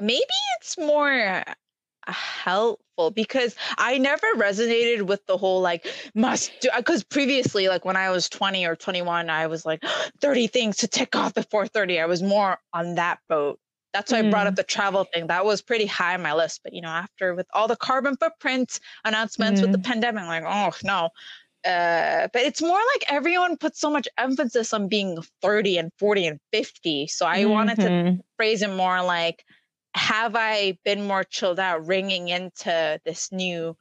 maybe 0.00 0.24
it's 0.60 0.78
more 0.78 1.42
helpful 2.06 3.10
because 3.10 3.54
I 3.78 3.98
never 3.98 4.26
resonated 4.36 5.02
with 5.02 5.24
the 5.26 5.36
whole 5.36 5.60
like 5.60 5.86
must 6.14 6.50
do 6.60 6.68
because 6.76 7.04
previously 7.04 7.68
like 7.68 7.84
when 7.84 7.96
I 7.96 8.10
was 8.10 8.28
20 8.28 8.66
or 8.66 8.76
21 8.76 9.30
I 9.30 9.46
was 9.46 9.64
like 9.64 9.82
30 10.20 10.46
things 10.48 10.76
to 10.78 10.88
tick 10.88 11.14
off 11.16 11.34
before 11.34 11.66
30 11.66 12.00
I 12.00 12.06
was 12.06 12.22
more 12.22 12.58
on 12.72 12.94
that 12.96 13.18
boat. 13.28 13.58
That's 13.92 14.12
why 14.12 14.18
I 14.18 14.22
brought 14.22 14.46
up 14.46 14.54
the 14.54 14.62
travel 14.62 15.04
thing. 15.12 15.26
That 15.26 15.44
was 15.44 15.62
pretty 15.62 15.86
high 15.86 16.14
on 16.14 16.22
my 16.22 16.32
list 16.34 16.60
but 16.64 16.72
you 16.72 16.80
know 16.80 16.88
after 16.88 17.34
with 17.34 17.46
all 17.54 17.68
the 17.68 17.76
carbon 17.76 18.16
footprint 18.16 18.80
announcements 19.04 19.60
with 19.62 19.72
the 19.72 19.78
pandemic 19.78 20.24
like 20.24 20.44
oh 20.46 20.72
no. 20.84 21.10
Uh 21.64 22.28
but 22.32 22.42
it's 22.42 22.62
more 22.62 22.80
like 22.94 23.04
everyone 23.12 23.56
puts 23.56 23.78
so 23.80 23.90
much 23.90 24.08
emphasis 24.16 24.72
on 24.72 24.88
being 24.88 25.18
30 25.42 25.76
and 25.78 25.90
40 25.98 26.26
and 26.26 26.40
50 26.52 27.06
so 27.08 27.26
I 27.26 27.44
wanted 27.44 27.80
to 27.80 27.90
Mhm. 27.90 28.20
phrase 28.36 28.62
it 28.62 28.70
more 28.70 29.02
like 29.02 29.44
have 29.94 30.34
I 30.36 30.78
been 30.84 31.06
more 31.06 31.24
chilled 31.24 31.58
out 31.60 31.86
ringing 31.86 32.28
into 32.28 33.00
this 33.04 33.30
new 33.32 33.76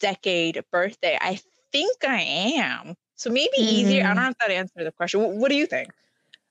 decade 0.00 0.62
birthday? 0.70 1.18
I 1.20 1.40
think 1.72 2.04
I 2.04 2.20
am. 2.22 2.94
So 3.16 3.30
maybe 3.30 3.56
easier. 3.58 4.02
I 4.04 4.08
don't 4.08 4.16
Mm. 4.16 4.22
know 4.24 4.30
if 4.30 4.38
that 4.38 4.50
answered 4.50 4.84
the 4.86 4.92
question. 4.92 5.20
Wh- 5.20 5.36
What 5.36 5.48
do 5.50 5.54
you 5.56 5.66
think? 5.66 5.92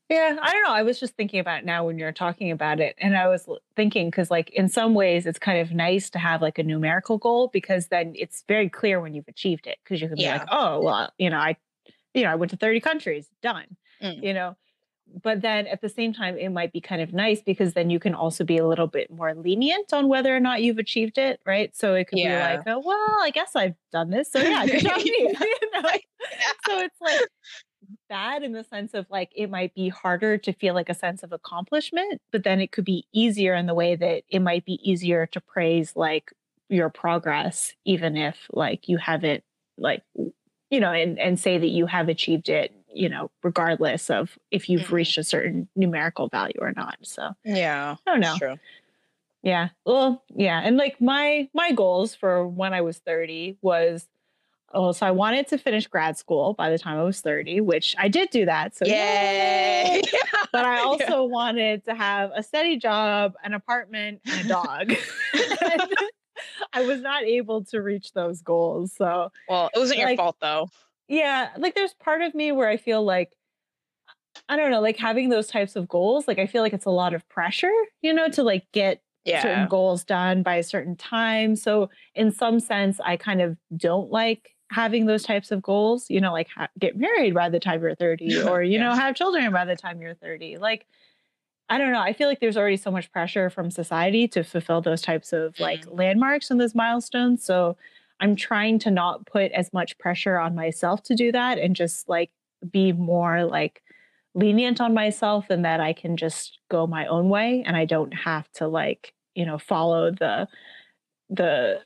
Yeah, 0.09 0.37
I 0.41 0.51
don't 0.51 0.63
know. 0.63 0.73
I 0.73 0.83
was 0.83 0.99
just 0.99 1.15
thinking 1.15 1.39
about 1.39 1.59
it 1.59 1.65
now 1.65 1.85
when 1.85 1.97
you're 1.97 2.11
talking 2.11 2.51
about 2.51 2.81
it. 2.81 2.95
And 2.97 3.15
I 3.15 3.29
was 3.29 3.47
thinking, 3.77 4.09
because, 4.09 4.29
like, 4.29 4.49
in 4.49 4.67
some 4.67 4.93
ways, 4.93 5.25
it's 5.25 5.39
kind 5.39 5.59
of 5.59 5.71
nice 5.71 6.09
to 6.09 6.19
have 6.19 6.41
like 6.41 6.57
a 6.59 6.63
numerical 6.63 7.17
goal 7.17 7.47
because 7.47 7.87
then 7.87 8.13
it's 8.17 8.43
very 8.45 8.69
clear 8.69 8.99
when 8.99 9.13
you've 9.13 9.27
achieved 9.29 9.67
it. 9.67 9.77
Because 9.83 10.01
you 10.01 10.09
can 10.09 10.17
be 10.17 10.27
like, 10.27 10.43
oh, 10.51 10.81
well, 10.81 11.13
you 11.17 11.29
know, 11.29 11.37
I, 11.37 11.55
you 12.13 12.23
know, 12.23 12.29
I 12.29 12.35
went 12.35 12.49
to 12.51 12.57
30 12.57 12.81
countries, 12.81 13.29
done, 13.41 13.77
Mm. 14.01 14.21
you 14.21 14.33
know. 14.33 14.57
But 15.21 15.41
then 15.41 15.67
at 15.67 15.81
the 15.81 15.89
same 15.89 16.13
time, 16.13 16.37
it 16.37 16.49
might 16.49 16.71
be 16.71 16.81
kind 16.81 17.01
of 17.01 17.13
nice 17.13 17.41
because 17.41 17.73
then 17.73 17.89
you 17.89 17.99
can 17.99 18.13
also 18.15 18.43
be 18.43 18.57
a 18.57 18.67
little 18.67 18.87
bit 18.87 19.11
more 19.11 19.33
lenient 19.33 19.93
on 19.93 20.07
whether 20.07 20.35
or 20.35 20.39
not 20.39 20.61
you've 20.61 20.77
achieved 20.77 21.17
it, 21.17 21.41
right? 21.45 21.75
So 21.75 21.95
it 21.95 22.07
could 22.07 22.19
Yeah. 22.19 22.35
be 22.37 22.57
like, 22.57 22.61
oh, 22.67 22.81
well, 22.85 23.17
I 23.21 23.31
guess 23.33 23.55
I've 23.55 23.75
done 23.91 24.09
this. 24.09 24.31
So 24.31 24.39
yeah, 24.39 24.65
good 24.65 24.81
job, 24.83 24.97
me. 24.97 25.11
you 25.39 25.71
know? 25.73 25.81
so 26.67 26.79
it's 26.79 27.01
like 27.01 27.21
bad 28.09 28.43
in 28.43 28.51
the 28.53 28.63
sense 28.63 28.93
of 28.93 29.05
like 29.09 29.31
it 29.35 29.49
might 29.49 29.73
be 29.73 29.89
harder 29.89 30.37
to 30.37 30.53
feel 30.53 30.73
like 30.73 30.89
a 30.89 30.93
sense 30.93 31.23
of 31.23 31.31
accomplishment, 31.31 32.21
but 32.31 32.43
then 32.43 32.61
it 32.61 32.71
could 32.71 32.85
be 32.85 33.05
easier 33.13 33.55
in 33.55 33.65
the 33.65 33.73
way 33.73 33.95
that 33.95 34.23
it 34.29 34.39
might 34.39 34.65
be 34.65 34.79
easier 34.89 35.25
to 35.27 35.41
praise 35.41 35.95
like 35.95 36.31
your 36.69 36.89
progress, 36.89 37.73
even 37.85 38.15
if 38.15 38.37
like 38.51 38.87
you 38.87 38.97
haven't 38.97 39.43
like 39.77 40.03
you 40.69 40.79
know, 40.79 40.91
and 40.91 41.19
and 41.19 41.39
say 41.39 41.57
that 41.57 41.67
you 41.67 41.85
have 41.85 42.07
achieved 42.07 42.49
it, 42.49 42.73
you 42.93 43.09
know, 43.09 43.31
regardless 43.43 44.09
of 44.09 44.37
if 44.51 44.69
you've 44.69 44.83
Mhm. 44.87 44.91
reached 44.91 45.17
a 45.17 45.23
certain 45.23 45.67
numerical 45.75 46.27
value 46.27 46.57
or 46.59 46.71
not. 46.75 46.97
So 47.03 47.31
Yeah. 47.43 47.95
I 48.05 48.11
don't 48.11 48.19
know. 48.21 48.35
True. 48.37 48.59
Yeah. 49.43 49.69
Well, 49.85 50.23
yeah. 50.29 50.61
And 50.63 50.77
like 50.77 50.99
my 51.01 51.49
my 51.53 51.71
goals 51.71 52.13
for 52.15 52.47
when 52.47 52.73
I 52.73 52.81
was 52.81 52.99
30 52.99 53.57
was 53.61 54.07
oh, 54.73 54.93
so 54.93 55.05
I 55.05 55.11
wanted 55.11 55.47
to 55.47 55.57
finish 55.57 55.85
grad 55.87 56.17
school 56.17 56.53
by 56.53 56.69
the 56.69 56.77
time 56.79 56.97
I 56.97 57.03
was 57.03 57.19
30, 57.19 57.59
which 57.59 57.93
I 57.97 58.07
did 58.07 58.29
do 58.29 58.45
that. 58.45 58.75
So 58.75 58.85
Yay. 58.85 60.01
But 60.53 60.65
I 60.65 60.77
Yeah. 60.77 60.83
also 60.83 61.23
wanted 61.25 61.85
to 61.85 61.95
have 61.95 62.31
a 62.35 62.43
steady 62.43 62.77
job, 62.77 63.33
an 63.43 63.53
apartment, 63.53 64.21
and 64.25 64.45
a 64.45 64.49
dog. 64.49 64.93
I 66.73 66.81
was 66.81 67.01
not 67.01 67.23
able 67.23 67.63
to 67.65 67.81
reach 67.81 68.13
those 68.13 68.41
goals. 68.41 68.93
So 68.93 69.31
Well, 69.47 69.69
it 69.73 69.79
wasn't 69.79 69.99
your 69.99 70.15
fault 70.15 70.37
though. 70.41 70.69
Yeah, 71.11 71.49
like 71.57 71.75
there's 71.75 71.93
part 71.93 72.21
of 72.21 72.33
me 72.33 72.53
where 72.53 72.69
I 72.69 72.77
feel 72.77 73.03
like 73.03 73.35
I 74.47 74.55
don't 74.55 74.71
know, 74.71 74.79
like 74.79 74.97
having 74.97 75.27
those 75.27 75.47
types 75.47 75.75
of 75.75 75.89
goals, 75.89 76.25
like 76.25 76.39
I 76.39 76.47
feel 76.47 76.61
like 76.61 76.71
it's 76.71 76.85
a 76.85 76.89
lot 76.89 77.13
of 77.13 77.27
pressure, 77.27 77.71
you 78.01 78.13
know, 78.13 78.29
to 78.29 78.43
like 78.43 78.65
get 78.71 79.01
Yeah. 79.25 79.41
certain 79.41 79.67
goals 79.67 80.05
done 80.05 80.41
by 80.41 80.55
a 80.55 80.63
certain 80.63 80.95
time. 80.95 81.57
So 81.57 81.89
in 82.15 82.31
some 82.31 82.61
sense, 82.61 82.99
I 83.03 83.17
kind 83.17 83.41
of 83.41 83.57
don't 83.75 84.09
like 84.09 84.55
having 84.71 85.05
those 85.05 85.23
types 85.23 85.51
of 85.51 85.61
goals, 85.61 86.09
you 86.09 86.21
know, 86.21 86.31
like 86.31 86.47
ha- 86.55 86.69
get 86.79 86.95
married 86.97 87.33
by 87.33 87.49
the 87.49 87.59
time 87.59 87.81
you're 87.81 87.93
30 87.93 88.43
or, 88.47 88.63
you 88.63 88.79
know, 88.79 88.93
have 88.93 89.13
children 89.15 89.51
by 89.51 89.65
the 89.65 89.75
time 89.75 90.01
you're 90.01 90.15
30. 90.15 90.59
Like, 90.59 90.87
I 91.69 91.77
don't 91.77 91.91
know. 91.91 91.99
I 91.99 92.13
feel 92.13 92.29
like 92.29 92.39
there's 92.39 92.57
already 92.57 92.77
so 92.77 92.89
much 92.91 93.11
pressure 93.11 93.49
from 93.49 93.69
society 93.69 94.29
to 94.29 94.43
fulfill 94.43 94.79
those 94.81 95.01
types 95.01 95.33
of 95.33 95.59
like 95.59 95.81
mm-hmm. 95.81 95.97
landmarks 95.97 96.49
and 96.51 96.59
those 96.59 96.73
milestones. 96.75 97.43
So 97.43 97.75
I'm 98.21 98.35
trying 98.35 98.79
to 98.79 98.91
not 98.91 99.25
put 99.25 99.51
as 99.51 99.73
much 99.73 99.97
pressure 99.97 100.37
on 100.37 100.55
myself 100.55 101.01
to 101.03 101.15
do 101.15 101.31
that 101.31 101.57
and 101.57 101.75
just 101.75 102.07
like 102.07 102.29
be 102.69 102.91
more 102.91 103.43
like 103.43 103.81
lenient 104.35 104.79
on 104.79 104.93
myself 104.93 105.49
and 105.49 105.65
that 105.65 105.79
I 105.79 105.93
can 105.93 106.15
just 106.15 106.59
go 106.69 106.87
my 106.87 107.07
own 107.07 107.29
way 107.29 107.63
and 107.65 107.75
I 107.75 107.85
don't 107.85 108.13
have 108.13 108.49
to 108.53 108.67
like, 108.67 109.13
you 109.33 109.45
know, 109.45 109.57
follow 109.57 110.11
the 110.11 110.47
the 111.29 111.81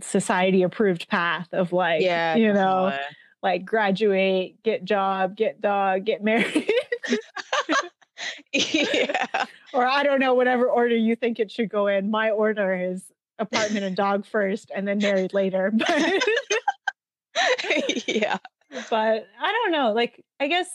society 0.00 0.62
approved 0.62 1.08
path 1.08 1.48
of 1.52 1.72
like, 1.72 2.02
yeah. 2.02 2.36
you 2.36 2.52
know, 2.52 2.90
definitely. 2.90 3.16
like 3.42 3.64
graduate, 3.64 4.62
get 4.62 4.84
job, 4.84 5.36
get 5.36 5.60
dog, 5.60 6.04
get 6.04 6.22
married. 6.24 6.70
yeah. 8.52 9.46
or 9.72 9.86
I 9.86 10.02
don't 10.02 10.20
know, 10.20 10.34
whatever 10.34 10.68
order 10.68 10.96
you 10.96 11.16
think 11.16 11.40
it 11.40 11.50
should 11.50 11.70
go 11.70 11.86
in. 11.86 12.10
My 12.10 12.30
order 12.30 12.74
is 12.74 13.04
apartment 13.40 13.84
and 13.84 13.96
dog 13.96 14.24
first 14.26 14.70
and 14.74 14.86
then 14.86 14.98
married 14.98 15.32
later. 15.34 15.72
But 17.34 18.08
yeah. 18.08 18.38
but 18.90 19.28
I 19.40 19.52
don't 19.52 19.72
know. 19.72 19.92
Like 19.92 20.24
I 20.40 20.48
guess 20.48 20.68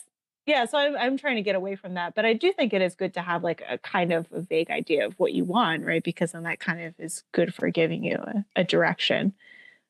yeah, 0.45 0.65
so 0.65 0.77
I'm 0.77 0.95
I'm 0.97 1.17
trying 1.17 1.35
to 1.35 1.41
get 1.41 1.55
away 1.55 1.75
from 1.75 1.95
that. 1.95 2.15
But 2.15 2.25
I 2.25 2.33
do 2.33 2.51
think 2.53 2.73
it 2.73 2.81
is 2.81 2.95
good 2.95 3.13
to 3.15 3.21
have 3.21 3.43
like 3.43 3.61
a 3.69 3.77
kind 3.77 4.13
of 4.13 4.27
a 4.31 4.41
vague 4.41 4.69
idea 4.71 5.05
of 5.05 5.13
what 5.19 5.33
you 5.33 5.43
want, 5.43 5.83
right? 5.85 6.03
Because 6.03 6.31
then 6.31 6.43
that 6.43 6.59
kind 6.59 6.81
of 6.81 6.93
is 6.99 7.23
good 7.33 7.53
for 7.53 7.69
giving 7.69 8.03
you 8.03 8.15
a, 8.17 8.45
a 8.55 8.63
direction. 8.63 9.33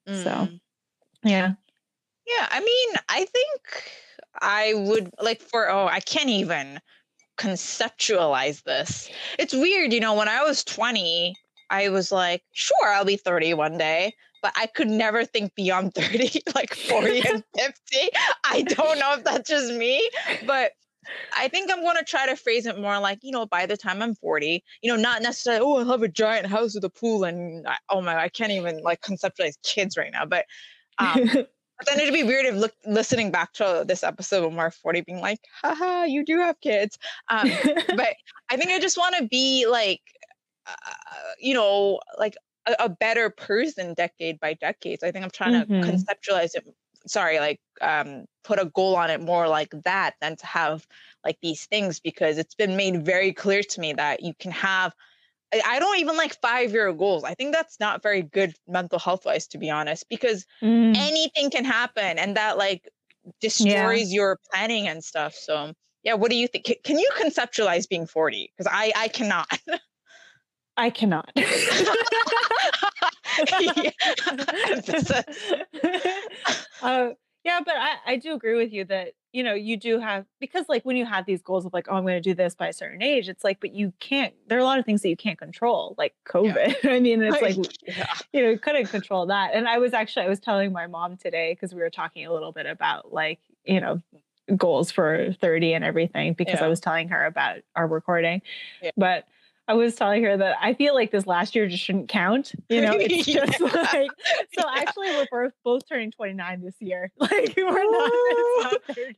So 0.07 0.13
Mm. 0.13 0.59
yeah. 1.23 1.53
Yeah, 2.27 2.47
I 2.49 2.59
mean, 2.59 2.95
I 3.09 3.25
think 3.25 3.91
I 4.41 4.73
would 4.75 5.11
like 5.21 5.41
for 5.41 5.69
oh, 5.69 5.87
I 5.87 5.99
can't 5.99 6.29
even 6.29 6.79
conceptualize 7.37 8.63
this. 8.63 9.09
It's 9.37 9.53
weird, 9.53 9.93
you 9.93 9.99
know, 9.99 10.13
when 10.15 10.27
I 10.29 10.41
was 10.43 10.63
20, 10.63 11.35
I 11.69 11.89
was 11.89 12.11
like, 12.11 12.43
sure, 12.51 12.87
I'll 12.87 13.05
be 13.05 13.17
30 13.17 13.53
one 13.55 13.77
day, 13.77 14.13
but 14.41 14.53
I 14.55 14.67
could 14.67 14.89
never 14.89 15.25
think 15.25 15.55
beyond 15.55 15.93
30, 15.95 16.41
like 16.53 16.73
40 16.73 17.21
and 17.27 17.43
50. 17.57 18.09
I 18.43 18.61
don't 18.61 18.99
know 18.99 19.13
if 19.13 19.23
that's 19.23 19.49
just 19.49 19.73
me, 19.73 20.09
but 20.45 20.71
I 21.37 21.47
think 21.47 21.71
I'm 21.71 21.81
going 21.81 21.97
to 21.97 22.03
try 22.03 22.25
to 22.25 22.35
phrase 22.35 22.65
it 22.65 22.79
more 22.79 22.99
like, 22.99 23.19
you 23.21 23.31
know, 23.31 23.45
by 23.45 23.65
the 23.65 23.77
time 23.77 24.01
I'm 24.01 24.15
40, 24.15 24.63
you 24.81 24.91
know, 24.91 24.99
not 24.99 25.21
necessarily, 25.21 25.63
oh, 25.63 25.77
I'll 25.77 25.85
have 25.85 26.01
a 26.01 26.07
giant 26.07 26.47
house 26.47 26.75
with 26.75 26.83
a 26.83 26.89
pool 26.89 27.23
and 27.23 27.67
I, 27.67 27.77
oh 27.89 28.01
my, 28.01 28.17
I 28.17 28.29
can't 28.29 28.51
even 28.51 28.81
like 28.81 29.01
conceptualize 29.01 29.55
kids 29.63 29.97
right 29.97 30.11
now, 30.11 30.25
but 30.25 30.45
um, 30.97 31.29
but 31.77 31.87
then 31.87 31.99
it'd 31.99 32.13
be 32.13 32.23
weird 32.23 32.45
if 32.45 32.55
look, 32.55 32.73
listening 32.85 33.31
back 33.31 33.53
to 33.53 33.83
this 33.87 34.03
episode 34.03 34.45
when 34.45 34.55
we're 34.55 34.71
40 34.71 35.01
being 35.01 35.19
like, 35.19 35.39
haha, 35.61 36.03
you 36.03 36.23
do 36.23 36.39
have 36.39 36.59
kids. 36.61 36.97
Um, 37.29 37.49
but 37.95 38.15
I 38.49 38.57
think 38.57 38.71
I 38.71 38.79
just 38.79 38.97
want 38.97 39.15
to 39.17 39.27
be 39.27 39.67
like, 39.69 40.01
uh, 40.67 41.31
you 41.39 41.53
know, 41.53 41.99
like 42.17 42.35
a, 42.65 42.75
a 42.79 42.89
better 42.89 43.29
person 43.29 43.93
decade 43.93 44.39
by 44.39 44.53
decade. 44.53 44.99
So 44.99 45.07
I 45.07 45.11
think 45.11 45.23
I'm 45.23 45.31
trying 45.31 45.53
Mhm. 45.53 45.67
to 45.67 45.67
conceptualize 45.83 46.55
it. 46.55 46.65
Sorry, 47.07 47.39
like 47.39 47.59
um, 47.81 48.25
put 48.43 48.59
a 48.59 48.65
goal 48.65 48.95
on 48.95 49.11
it 49.11 49.21
more 49.21 49.47
like 49.47 49.69
that 49.83 50.15
than 50.21 50.35
to 50.37 50.45
have 50.45 50.87
like 51.23 51.37
these 51.41 51.65
things 51.67 51.99
because 51.99 52.37
it's 52.37 52.55
been 52.55 52.75
made 52.75 53.05
very 53.05 53.31
clear 53.33 53.61
to 53.61 53.79
me 53.81 53.93
that 53.93 54.23
you 54.23 54.33
can 54.39 54.51
have. 54.51 54.93
I- 55.53 55.61
I 55.65 55.79
don't 55.79 55.99
even 55.99 56.17
like 56.17 56.39
five 56.41 56.71
year 56.71 56.91
goals. 56.93 57.23
I 57.23 57.33
think 57.35 57.53
that's 57.53 57.79
not 57.79 58.03
very 58.03 58.21
good 58.23 58.55
mental 58.67 58.99
health 58.99 59.25
wise, 59.25 59.47
to 59.49 59.57
be 59.57 59.69
honest, 59.69 60.07
because 60.09 60.45
Mm. 60.61 61.09
anything 61.09 61.51
can 61.51 61.65
happen 61.65 62.19
and 62.19 62.37
that 62.37 62.57
like 62.57 62.89
destroys 63.41 64.13
your 64.13 64.39
planning 64.51 64.87
and 64.87 65.03
stuff 65.03 65.33
so 65.33 65.73
yeah 66.03 66.13
what 66.13 66.29
do 66.31 66.37
you 66.37 66.47
think 66.47 66.65
can 66.83 66.99
you 66.99 67.09
conceptualize 67.17 67.87
being 67.89 68.05
40 68.07 68.51
because 68.55 68.71
i 68.73 68.91
i 68.95 69.07
cannot 69.07 69.47
I 70.77 70.89
cannot. 70.89 71.31
Yeah. 73.59 73.91
Uh, 76.81 77.09
yeah, 77.43 77.59
but 77.65 77.75
I, 77.77 77.95
I 78.05 78.15
do 78.17 78.33
agree 78.33 78.55
with 78.55 78.71
you 78.71 78.85
that, 78.85 79.13
you 79.31 79.43
know, 79.43 79.53
you 79.53 79.77
do 79.77 79.99
have, 79.99 80.25
because 80.39 80.65
like 80.67 80.83
when 80.83 80.97
you 80.97 81.05
have 81.05 81.25
these 81.25 81.41
goals 81.41 81.65
of 81.65 81.73
like, 81.73 81.87
oh, 81.89 81.95
I'm 81.95 82.03
going 82.03 82.21
to 82.21 82.21
do 82.21 82.33
this 82.33 82.53
by 82.53 82.67
a 82.67 82.73
certain 82.73 83.01
age, 83.01 83.27
it's 83.27 83.43
like, 83.43 83.59
but 83.59 83.73
you 83.73 83.93
can't, 83.99 84.33
there 84.47 84.57
are 84.57 84.61
a 84.61 84.65
lot 84.65 84.77
of 84.77 84.85
things 84.85 85.01
that 85.01 85.09
you 85.09 85.15
can't 85.15 85.37
control, 85.37 85.95
like 85.97 86.13
COVID. 86.27 86.75
I 86.83 86.99
mean, 86.99 87.23
it's 87.23 87.41
like, 87.41 87.57
yeah. 87.87 88.13
you 88.33 88.43
know, 88.43 88.49
you 88.49 88.59
couldn't 88.59 88.87
control 88.87 89.25
that. 89.27 89.53
And 89.53 89.67
I 89.67 89.77
was 89.79 89.93
actually, 89.93 90.25
I 90.25 90.29
was 90.29 90.39
telling 90.39 90.71
my 90.71 90.87
mom 90.87 91.17
today 91.17 91.53
because 91.53 91.73
we 91.73 91.81
were 91.81 91.89
talking 91.89 92.25
a 92.25 92.33
little 92.33 92.51
bit 92.51 92.67
about 92.67 93.13
like, 93.13 93.39
you 93.63 93.79
know, 93.79 94.01
goals 94.55 94.91
for 94.91 95.33
30 95.41 95.73
and 95.73 95.83
everything 95.83 96.33
because 96.33 96.61
I 96.61 96.67
was 96.67 96.79
telling 96.79 97.09
her 97.09 97.25
about 97.25 97.59
our 97.75 97.87
recording. 97.87 98.41
Yeah. 98.81 98.91
But 98.95 99.25
I 99.67 99.73
was 99.73 99.95
telling 99.95 100.23
her 100.23 100.37
that 100.37 100.57
I 100.61 100.75
feel 100.75 100.93
like 100.93 101.09
this 101.09 101.25
last 101.25 101.55
year 101.55 101.67
just 101.67 101.83
shouldn't 101.83 102.07
count. 102.07 102.53
You 102.69 102.81
know, 102.81 102.91
it's 102.99 103.25
just 103.25 103.59
Yeah. 103.59 103.65
like, 103.65 104.11
so 104.57 104.57
Yeah. 104.57 104.63
actually 104.75 105.07
we're 105.09 105.25
both, 105.31 105.53
both 105.63 105.89
turning 105.89 106.11
29 106.11 106.61
this 106.61 106.75
year. 106.79 107.11
Like 107.19 107.53
we're 107.57 107.71
not, 107.71 108.11
it's 108.13 108.37
oh. 108.37 108.69
not 108.87 108.95
30. 108.95 109.15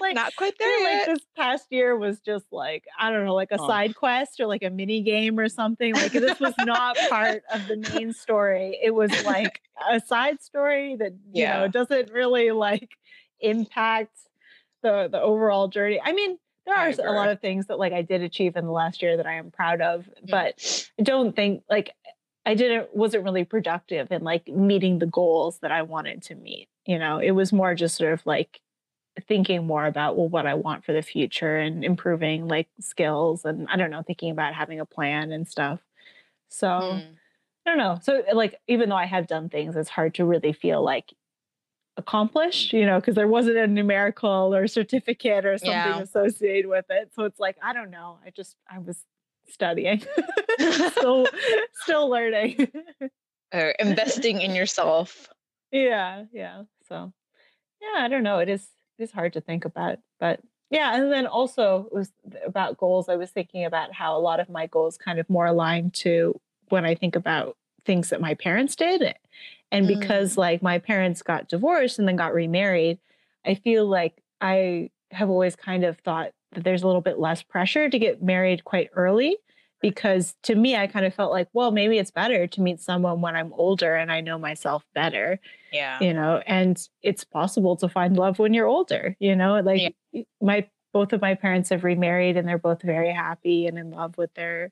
Like, 0.00 0.14
not 0.16 0.34
quite 0.36 0.54
there 0.58 0.82
like 0.82 1.06
yet. 1.06 1.14
this 1.14 1.24
past 1.36 1.66
year 1.70 1.96
was 1.96 2.20
just 2.20 2.46
like 2.52 2.84
I 2.98 3.10
don't 3.10 3.24
know, 3.24 3.34
like 3.34 3.52
a 3.52 3.60
Oh. 3.60 3.66
side 3.68 3.94
quest 3.94 4.40
or 4.40 4.46
like 4.46 4.62
a 4.64 4.70
mini 4.70 5.02
game 5.02 5.38
or 5.38 5.48
something. 5.48 5.94
Like 5.94 6.12
this 6.12 6.40
was 6.40 6.54
not 6.60 6.96
part 7.08 7.42
of 7.52 7.66
the 7.68 7.76
main 7.94 8.12
story. 8.12 8.78
It 8.82 8.92
was 8.94 9.10
like 9.24 9.60
a 9.90 10.00
side 10.00 10.42
story 10.42 10.96
that 10.96 11.12
you 11.32 11.46
know 11.46 11.68
doesn't 11.68 12.10
really 12.10 12.50
like 12.50 12.90
impact 13.40 14.18
the 14.82 15.08
the 15.10 15.20
overall 15.20 15.68
journey. 15.68 16.00
I 16.02 16.12
mean, 16.12 16.38
there 16.66 16.76
are 16.76 16.88
a 16.88 17.12
lot 17.12 17.28
of 17.30 17.40
things 17.40 17.66
that 17.66 17.78
like 17.78 17.92
I 17.92 18.02
did 18.02 18.22
achieve 18.22 18.56
in 18.56 18.64
the 18.66 18.72
last 18.72 19.02
year 19.02 19.16
that 19.16 19.26
I 19.26 19.34
am 19.34 19.50
proud 19.50 19.80
of, 19.80 20.08
Mm. 20.24 20.30
but 20.30 20.88
I 20.98 21.02
don't 21.02 21.34
think 21.36 21.62
like 21.68 21.94
I 22.46 22.54
didn't 22.54 22.94
wasn't 22.94 23.24
really 23.24 23.44
productive 23.44 24.10
in 24.12 24.22
like 24.22 24.48
meeting 24.48 24.98
the 24.98 25.06
goals 25.06 25.58
that 25.60 25.72
I 25.72 25.82
wanted 25.82 26.22
to 26.24 26.34
meet. 26.34 26.68
You 26.86 26.98
know, 26.98 27.18
it 27.18 27.30
was 27.32 27.52
more 27.52 27.74
just 27.74 27.96
sort 27.96 28.12
of 28.12 28.24
like 28.26 28.60
thinking 29.28 29.66
more 29.66 29.86
about 29.86 30.16
well 30.16 30.28
what 30.28 30.46
I 30.46 30.54
want 30.54 30.84
for 30.84 30.92
the 30.92 31.02
future 31.02 31.56
and 31.56 31.84
improving 31.84 32.48
like 32.48 32.68
skills 32.80 33.44
and 33.44 33.68
I 33.70 33.76
don't 33.76 33.90
know 33.90 34.02
thinking 34.02 34.30
about 34.32 34.54
having 34.54 34.80
a 34.80 34.86
plan 34.86 35.32
and 35.32 35.46
stuff. 35.48 35.80
So 36.48 36.66
Mm. 36.68 37.14
I 37.66 37.70
don't 37.70 37.78
know. 37.78 37.98
So 38.02 38.22
like 38.34 38.60
even 38.68 38.88
though 38.90 38.96
I 38.96 39.06
have 39.06 39.26
done 39.26 39.48
things 39.48 39.76
it's 39.76 39.88
hard 39.88 40.14
to 40.16 40.24
really 40.24 40.52
feel 40.52 40.82
like 40.84 41.12
accomplished, 41.96 42.72
you 42.72 42.84
know, 42.86 42.98
because 43.00 43.14
there 43.14 43.28
wasn't 43.28 43.56
a 43.56 43.66
numerical 43.66 44.54
or 44.54 44.66
certificate 44.66 45.44
or 45.46 45.58
something 45.58 45.72
Yeah. 45.72 46.00
associated 46.00 46.68
with 46.68 46.86
it. 46.90 47.12
So 47.14 47.24
it's 47.24 47.38
like 47.40 47.56
I 47.62 47.72
don't 47.72 47.90
know. 47.90 48.18
I 48.24 48.30
just 48.30 48.56
I 48.70 48.78
was 48.78 49.04
studying. 49.48 50.02
still 50.90 51.26
still 51.74 52.08
learning. 52.08 52.68
Or 53.52 53.70
investing 53.78 54.40
in 54.40 54.54
yourself. 54.54 55.28
yeah, 55.70 56.24
yeah. 56.32 56.62
So 56.88 57.12
yeah, 57.80 58.02
I 58.04 58.08
don't 58.08 58.22
know. 58.24 58.38
It 58.38 58.48
is 58.48 58.66
it 58.98 59.04
is 59.04 59.12
hard 59.12 59.32
to 59.34 59.40
think 59.40 59.64
about, 59.64 59.98
but 60.18 60.40
yeah. 60.70 60.96
And 60.96 61.12
then 61.12 61.26
also 61.26 61.86
it 61.92 61.94
was 61.94 62.10
about 62.44 62.76
goals. 62.78 63.08
I 63.08 63.16
was 63.16 63.30
thinking 63.30 63.64
about 63.64 63.92
how 63.92 64.16
a 64.16 64.20
lot 64.20 64.40
of 64.40 64.48
my 64.48 64.66
goals 64.66 64.96
kind 64.98 65.18
of 65.20 65.28
more 65.30 65.46
aligned 65.46 65.94
to 65.94 66.40
when 66.70 66.84
I 66.84 66.94
think 66.94 67.14
about 67.14 67.56
things 67.84 68.08
that 68.10 68.20
my 68.20 68.34
parents 68.34 68.74
did, 68.74 69.14
and 69.74 69.86
because 69.88 70.36
like 70.36 70.62
my 70.62 70.78
parents 70.78 71.22
got 71.22 71.48
divorced 71.48 71.98
and 71.98 72.06
then 72.08 72.16
got 72.16 72.32
remarried, 72.34 72.98
I 73.44 73.54
feel 73.54 73.86
like 73.86 74.22
I 74.40 74.90
have 75.10 75.30
always 75.30 75.56
kind 75.56 75.84
of 75.84 75.98
thought 75.98 76.32
that 76.52 76.64
there's 76.64 76.82
a 76.82 76.86
little 76.86 77.02
bit 77.02 77.18
less 77.18 77.42
pressure 77.42 77.88
to 77.90 77.98
get 77.98 78.22
married 78.22 78.64
quite 78.64 78.90
early 78.94 79.36
because 79.80 80.34
to 80.44 80.54
me 80.54 80.76
I 80.76 80.86
kind 80.86 81.04
of 81.04 81.12
felt 81.14 81.30
like 81.32 81.48
well 81.52 81.70
maybe 81.70 81.98
it's 81.98 82.10
better 82.10 82.46
to 82.46 82.60
meet 82.60 82.80
someone 82.80 83.20
when 83.20 83.36
I'm 83.36 83.52
older 83.52 83.94
and 83.96 84.10
I 84.10 84.20
know 84.20 84.38
myself 84.38 84.84
better 84.94 85.40
Yeah. 85.72 85.98
you 86.00 86.14
know 86.14 86.42
and 86.46 86.80
it's 87.02 87.24
possible 87.24 87.76
to 87.76 87.88
find 87.88 88.16
love 88.16 88.38
when 88.38 88.54
you're 88.54 88.66
older 88.68 89.16
you 89.18 89.36
know 89.36 89.60
like 89.60 89.94
my 90.40 90.66
both 90.92 91.12
of 91.12 91.20
my 91.20 91.34
parents 91.34 91.68
have 91.70 91.84
remarried 91.84 92.36
and 92.36 92.48
they're 92.48 92.56
both 92.56 92.82
very 92.82 93.12
happy 93.12 93.66
and 93.66 93.76
in 93.78 93.90
love 93.90 94.16
with 94.16 94.32
their 94.34 94.70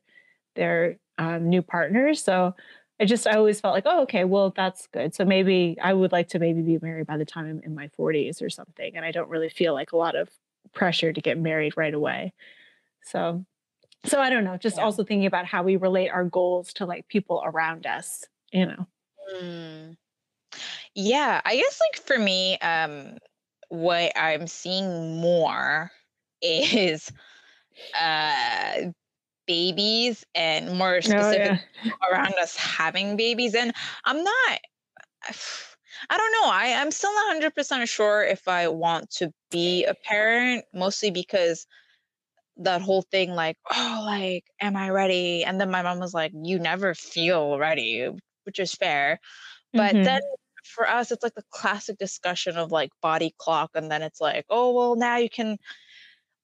their 0.54 0.96
um, 1.18 1.48
new 1.48 1.62
partners. 1.62 2.22
So 2.22 2.54
i 3.02 3.04
just 3.04 3.26
i 3.26 3.32
always 3.36 3.60
felt 3.60 3.74
like 3.74 3.84
oh 3.86 4.02
okay 4.02 4.24
well 4.24 4.50
that's 4.56 4.86
good 4.92 5.14
so 5.14 5.24
maybe 5.24 5.76
i 5.82 5.92
would 5.92 6.12
like 6.12 6.28
to 6.28 6.38
maybe 6.38 6.62
be 6.62 6.78
married 6.80 7.06
by 7.06 7.16
the 7.16 7.24
time 7.24 7.46
i'm 7.46 7.60
in 7.64 7.74
my 7.74 7.88
40s 7.88 8.40
or 8.40 8.48
something 8.48 8.96
and 8.96 9.04
i 9.04 9.10
don't 9.10 9.28
really 9.28 9.48
feel 9.50 9.74
like 9.74 9.92
a 9.92 9.96
lot 9.96 10.14
of 10.16 10.30
pressure 10.72 11.12
to 11.12 11.20
get 11.20 11.36
married 11.36 11.76
right 11.76 11.92
away 11.94 12.32
so 13.02 13.44
so 14.04 14.20
i 14.20 14.30
don't 14.30 14.44
know 14.44 14.56
just 14.56 14.78
Yeah. 14.78 14.84
also 14.84 15.04
thinking 15.04 15.26
about 15.26 15.44
how 15.46 15.62
we 15.62 15.76
relate 15.76 16.08
our 16.08 16.24
goals 16.24 16.72
to 16.74 16.86
like 16.86 17.08
people 17.08 17.42
around 17.44 17.86
us 17.86 18.24
you 18.52 18.66
know 18.66 18.86
Mm. 19.40 19.96
Yeah, 20.94 21.40
I 21.44 21.56
guess 21.56 21.80
like 21.80 22.04
for 22.04 22.18
me, 22.18 22.58
um, 22.58 23.18
what 23.68 24.12
I'm 24.16 24.46
seeing 24.46 25.20
more 25.20 25.90
is 26.42 27.10
uh 27.98 28.90
babies 29.46 30.24
and 30.34 30.78
more 30.78 31.02
oh 31.06 31.30
specific 31.30 31.32
yeah 31.32 31.58
around 32.10 32.34
us 32.40 32.56
having 32.56 33.16
babies. 33.16 33.54
And 33.54 33.72
I'm 34.04 34.22
not 34.22 34.60
I 36.10 36.16
don't 36.16 36.32
know. 36.32 36.50
I, 36.50 36.74
I'm 36.80 36.90
still 36.90 37.12
not 37.12 37.26
100% 37.26 37.88
sure 37.88 38.22
if 38.24 38.48
I 38.48 38.68
want 38.68 39.10
to 39.12 39.32
be 39.50 39.84
a 39.84 39.94
parent, 39.94 40.64
mostly 40.72 41.10
because 41.10 41.66
that 42.58 42.82
whole 42.82 43.02
thing, 43.02 43.32
like, 43.32 43.58
oh, 43.72 44.02
like, 44.06 44.44
am 44.60 44.76
I 44.76 44.90
ready? 44.90 45.44
And 45.44 45.60
then 45.60 45.70
my 45.70 45.82
mom 45.82 46.00
was 46.00 46.14
like, 46.14 46.32
you 46.34 46.58
never 46.58 46.94
feel 46.94 47.58
ready, 47.58 48.08
which 48.44 48.58
is 48.60 48.74
fair. 48.74 49.20
But 49.76 49.96
Mhm. 49.96 50.04
then 50.04 50.20
for 50.64 50.88
us, 50.88 51.12
it's 51.12 51.22
like 51.24 51.34
the 51.34 51.44
classic 51.50 51.98
discussion 51.98 52.56
of 52.58 52.72
like 52.72 52.90
body 53.02 53.34
clock. 53.38 53.72
And 53.74 53.90
then 53.90 54.02
it's 54.02 54.20
like, 54.20 54.46
oh, 54.50 54.72
well, 54.74 54.96
now 54.96 55.16
you 55.18 55.30
can 55.30 55.58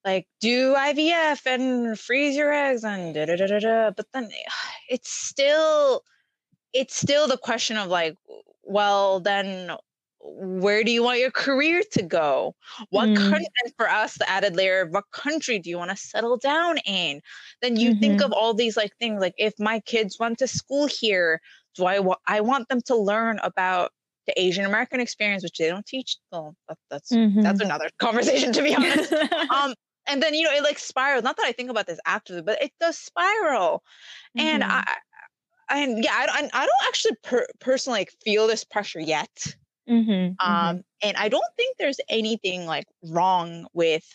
like 0.05 0.27
do 0.39 0.75
IVF 0.75 1.45
and 1.45 1.99
freeze 1.99 2.35
your 2.35 2.51
eggs 2.53 2.83
and 2.83 3.13
da 3.13 3.25
da 3.25 3.35
da 3.35 3.47
da 3.47 3.59
da. 3.59 3.91
But 3.91 4.07
then 4.13 4.29
it's 4.89 5.11
still, 5.11 6.03
it's 6.73 6.95
still 6.95 7.27
the 7.27 7.37
question 7.37 7.77
of 7.77 7.87
like, 7.89 8.15
well, 8.63 9.19
then 9.19 9.71
where 10.21 10.83
do 10.83 10.91
you 10.91 11.01
want 11.03 11.19
your 11.19 11.31
career 11.31 11.81
to 11.93 12.03
go? 12.03 12.55
What 12.89 13.09
Mm. 13.09 13.15
country, 13.15 13.47
and 13.63 13.73
for 13.77 13.89
us, 13.89 14.17
the 14.17 14.29
added 14.29 14.55
layer 14.55 14.81
of 14.81 14.89
what 14.91 15.05
country 15.11 15.59
do 15.59 15.69
you 15.69 15.77
want 15.77 15.91
to 15.91 15.97
settle 15.97 16.37
down 16.37 16.77
in? 16.85 17.21
Then 17.61 17.77
you 17.77 17.93
think 17.93 18.19
Mhm. 18.19 18.25
of 18.25 18.33
all 18.33 18.53
these 18.53 18.75
like 18.77 18.95
things 18.97 19.21
like 19.21 19.33
if 19.37 19.53
my 19.59 19.79
kids 19.81 20.19
went 20.19 20.37
to 20.39 20.47
school 20.47 20.87
here, 20.87 21.41
do 21.75 21.85
I 21.85 21.99
wa- 21.99 22.17
I 22.27 22.41
want 22.41 22.67
them 22.69 22.81
to 22.83 22.95
learn 22.95 23.39
about 23.43 23.91
the 24.27 24.39
Asian 24.39 24.65
American 24.65 24.99
experience, 24.99 25.43
which 25.43 25.57
they 25.57 25.69
don't 25.69 25.85
teach. 25.85 26.17
Well, 26.31 26.55
that, 26.67 26.77
that's 26.89 27.17
that's 27.41 27.61
Mhm. 27.61 27.61
another 27.61 27.89
conversation 27.99 28.53
to 28.53 28.61
be 28.61 28.75
honest. 28.75 29.13
um, 29.49 29.73
and 30.09 30.23
then 30.23 30.33
you 30.35 30.43
know 30.45 30.53
it 30.53 30.63
like 30.63 30.79
spirals. 30.79 31.23
Not 31.23 31.37
that 31.37 31.45
I 31.47 31.53
think 31.53 31.69
about 31.71 31.87
this 31.87 31.99
actively, 32.05 32.41
but 32.43 32.61
it 32.63 32.73
does 32.79 32.97
spiral. 32.99 33.83
And 34.37 34.63
Mhm. 34.63 34.65
I, 34.65 34.97
and 35.69 36.03
yeah, 36.03 36.13
I, 36.15 36.25
don't- 36.27 36.55
I 36.55 36.65
don't 36.65 36.87
actually 36.87 37.15
per- 37.23 37.47
personally 37.59 38.01
like, 38.01 38.13
feel 38.23 38.47
this 38.47 38.63
pressure 38.65 38.99
yet. 39.01 39.55
Mhm, 39.87 40.37
mhm. 40.45 40.79
Um, 40.79 40.83
and 41.03 41.17
I 41.17 41.29
don't 41.29 41.43
think 41.57 41.77
there's 41.77 41.99
anything 42.09 42.65
like 42.65 42.85
wrong 43.03 43.67
with. 43.73 44.05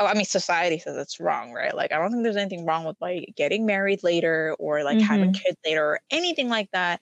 Oh, 0.00 0.06
I 0.06 0.14
mean, 0.14 0.24
society 0.24 0.78
says 0.78 0.96
it's 0.96 1.18
wrong, 1.20 1.52
right? 1.52 1.74
Like, 1.74 1.92
I 1.92 1.98
don't 1.98 2.12
think 2.12 2.22
there's 2.22 2.36
anything 2.36 2.64
wrong 2.66 2.84
with 2.84 2.96
like 3.00 3.34
getting 3.36 3.66
married 3.66 4.02
later 4.04 4.54
or 4.60 4.84
like 4.84 5.00
having 5.00 5.32
kids 5.32 5.56
later 5.66 5.84
or 5.84 6.00
anything 6.10 6.48
like 6.48 6.70
that. 6.72 7.00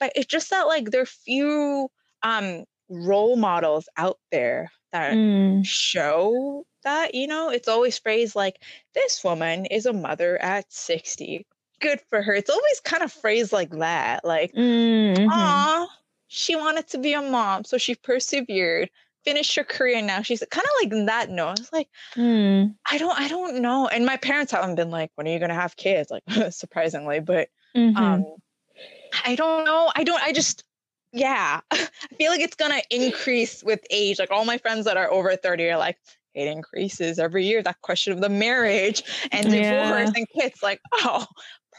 But 0.00 0.12
it's 0.16 0.26
just 0.26 0.50
that 0.50 0.62
like 0.66 0.90
there 0.90 1.02
are 1.02 1.06
few 1.06 1.90
um 2.22 2.64
role 2.90 3.36
models 3.36 3.88
out 3.98 4.18
there 4.32 4.72
that 4.92 5.20
Mm. 5.20 5.62
show 5.62 6.66
that, 6.82 7.14
you 7.14 7.26
know, 7.26 7.50
it's 7.50 7.68
always 7.68 7.98
phrased 7.98 8.34
like 8.34 8.62
this 8.94 9.22
woman 9.24 9.66
is 9.66 9.86
a 9.86 9.92
mother 9.92 10.40
at 10.42 10.72
60. 10.72 11.46
Good 11.80 12.00
for 12.10 12.22
her. 12.22 12.34
It's 12.34 12.50
always 12.50 12.80
kind 12.80 13.02
of 13.02 13.12
phrased 13.12 13.52
like 13.52 13.70
that. 13.70 14.24
Like, 14.24 14.52
Mhm. 14.52 15.28
Aw, 15.30 15.86
she 16.28 16.56
wanted 16.56 16.88
to 16.88 16.98
be 16.98 17.12
a 17.12 17.22
mom, 17.22 17.64
so 17.64 17.78
she 17.78 17.94
persevered, 17.94 18.90
finished 19.24 19.54
her 19.56 19.64
career. 19.64 20.02
Now 20.02 20.22
she's 20.22 20.42
kind 20.50 20.64
of 20.66 20.90
like 20.92 21.06
that. 21.06 21.30
No, 21.30 21.46
I 21.48 21.52
was 21.52 21.72
like, 21.72 21.88
Mm. 22.14 22.74
I 22.90 22.98
don't, 22.98 23.18
I 23.18 23.28
don't 23.28 23.60
know. 23.60 23.86
And 23.88 24.06
my 24.06 24.16
parents 24.16 24.52
haven't 24.52 24.74
been 24.76 24.90
like, 24.90 25.10
when 25.14 25.28
are 25.28 25.30
you 25.30 25.38
gonna 25.38 25.54
have 25.54 25.76
kids? 25.76 26.10
Like, 26.10 26.24
surprisingly, 26.52 27.20
but 27.20 27.48
Mhm. 27.76 27.96
um, 27.96 28.24
I 29.24 29.34
don't 29.36 29.64
know. 29.64 29.90
I 29.94 30.04
don't. 30.04 30.22
I 30.22 30.32
just, 30.32 30.64
yeah, 31.12 31.60
I 31.70 31.88
feel 32.18 32.30
like 32.30 32.40
it's 32.40 32.56
gonna 32.56 32.82
increase 32.90 33.62
with 33.62 33.80
age. 33.90 34.18
Like 34.18 34.30
all 34.30 34.44
my 34.44 34.58
friends 34.58 34.84
that 34.86 34.96
are 34.96 35.10
over 35.10 35.34
thirty 35.36 35.70
are 35.70 35.78
like. 35.78 35.96
It 36.34 36.46
increases 36.48 37.18
every 37.18 37.44
year. 37.46 37.62
That 37.62 37.80
question 37.82 38.12
of 38.12 38.20
the 38.20 38.28
marriage 38.28 39.02
and 39.32 39.44
divorce 39.50 39.60
Yeah. 39.60 40.12
and 40.14 40.26
kids, 40.38 40.62
like, 40.62 40.80
oh, 40.94 41.26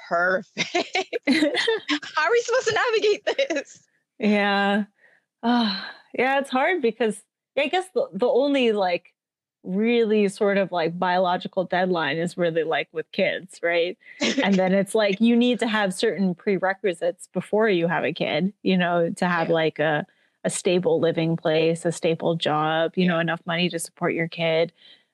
perfect. 0.07 1.17
How 1.27 2.23
are 2.23 2.31
we 2.31 2.41
supposed 2.41 2.67
to 2.67 2.73
navigate 2.73 3.25
this? 3.25 3.83
yeah. 4.19 4.83
Ah, 5.43 5.91
yeah, 6.17 6.39
it's 6.39 6.49
hard 6.49 6.81
because 6.81 7.21
I 7.57 7.67
guess 7.67 7.85
the, 7.93 8.07
the 8.13 8.27
only 8.27 8.71
like 8.73 9.13
really 9.63 10.27
sort 10.29 10.57
of 10.57 10.71
like 10.71 10.97
biological 10.97 11.63
deadline 11.65 12.17
is 12.17 12.38
really 12.38 12.63
like 12.63 12.88
with 12.91 13.09
kids, 13.12 13.59
right? 13.62 13.97
And 14.43 14.55
then 14.55 14.73
it's 14.73 14.95
like 14.95 15.19
you 15.21 15.35
need 15.35 15.59
to 15.59 15.67
have 15.67 15.93
certain 15.93 16.33
prerequisites 16.35 17.27
before 17.33 17.69
you 17.69 17.88
have 17.88 18.03
a 18.03 18.13
kid, 18.13 18.53
you 18.63 18.77
know, 18.77 19.09
to 19.12 19.27
have 19.27 19.47
Yeah. 19.49 19.53
like 19.53 19.79
a 19.79 20.05
a 20.43 20.49
stable 20.49 20.99
living 20.99 21.36
place, 21.36 21.86
a 21.86 21.91
stable 21.91 22.36
job, 22.36 22.93
you 22.95 23.08
know, 23.08 23.19
enough 23.19 23.41
money 23.45 23.69
to 23.69 23.80
support 23.80 24.13
your 24.13 24.28
kid, 24.28 24.71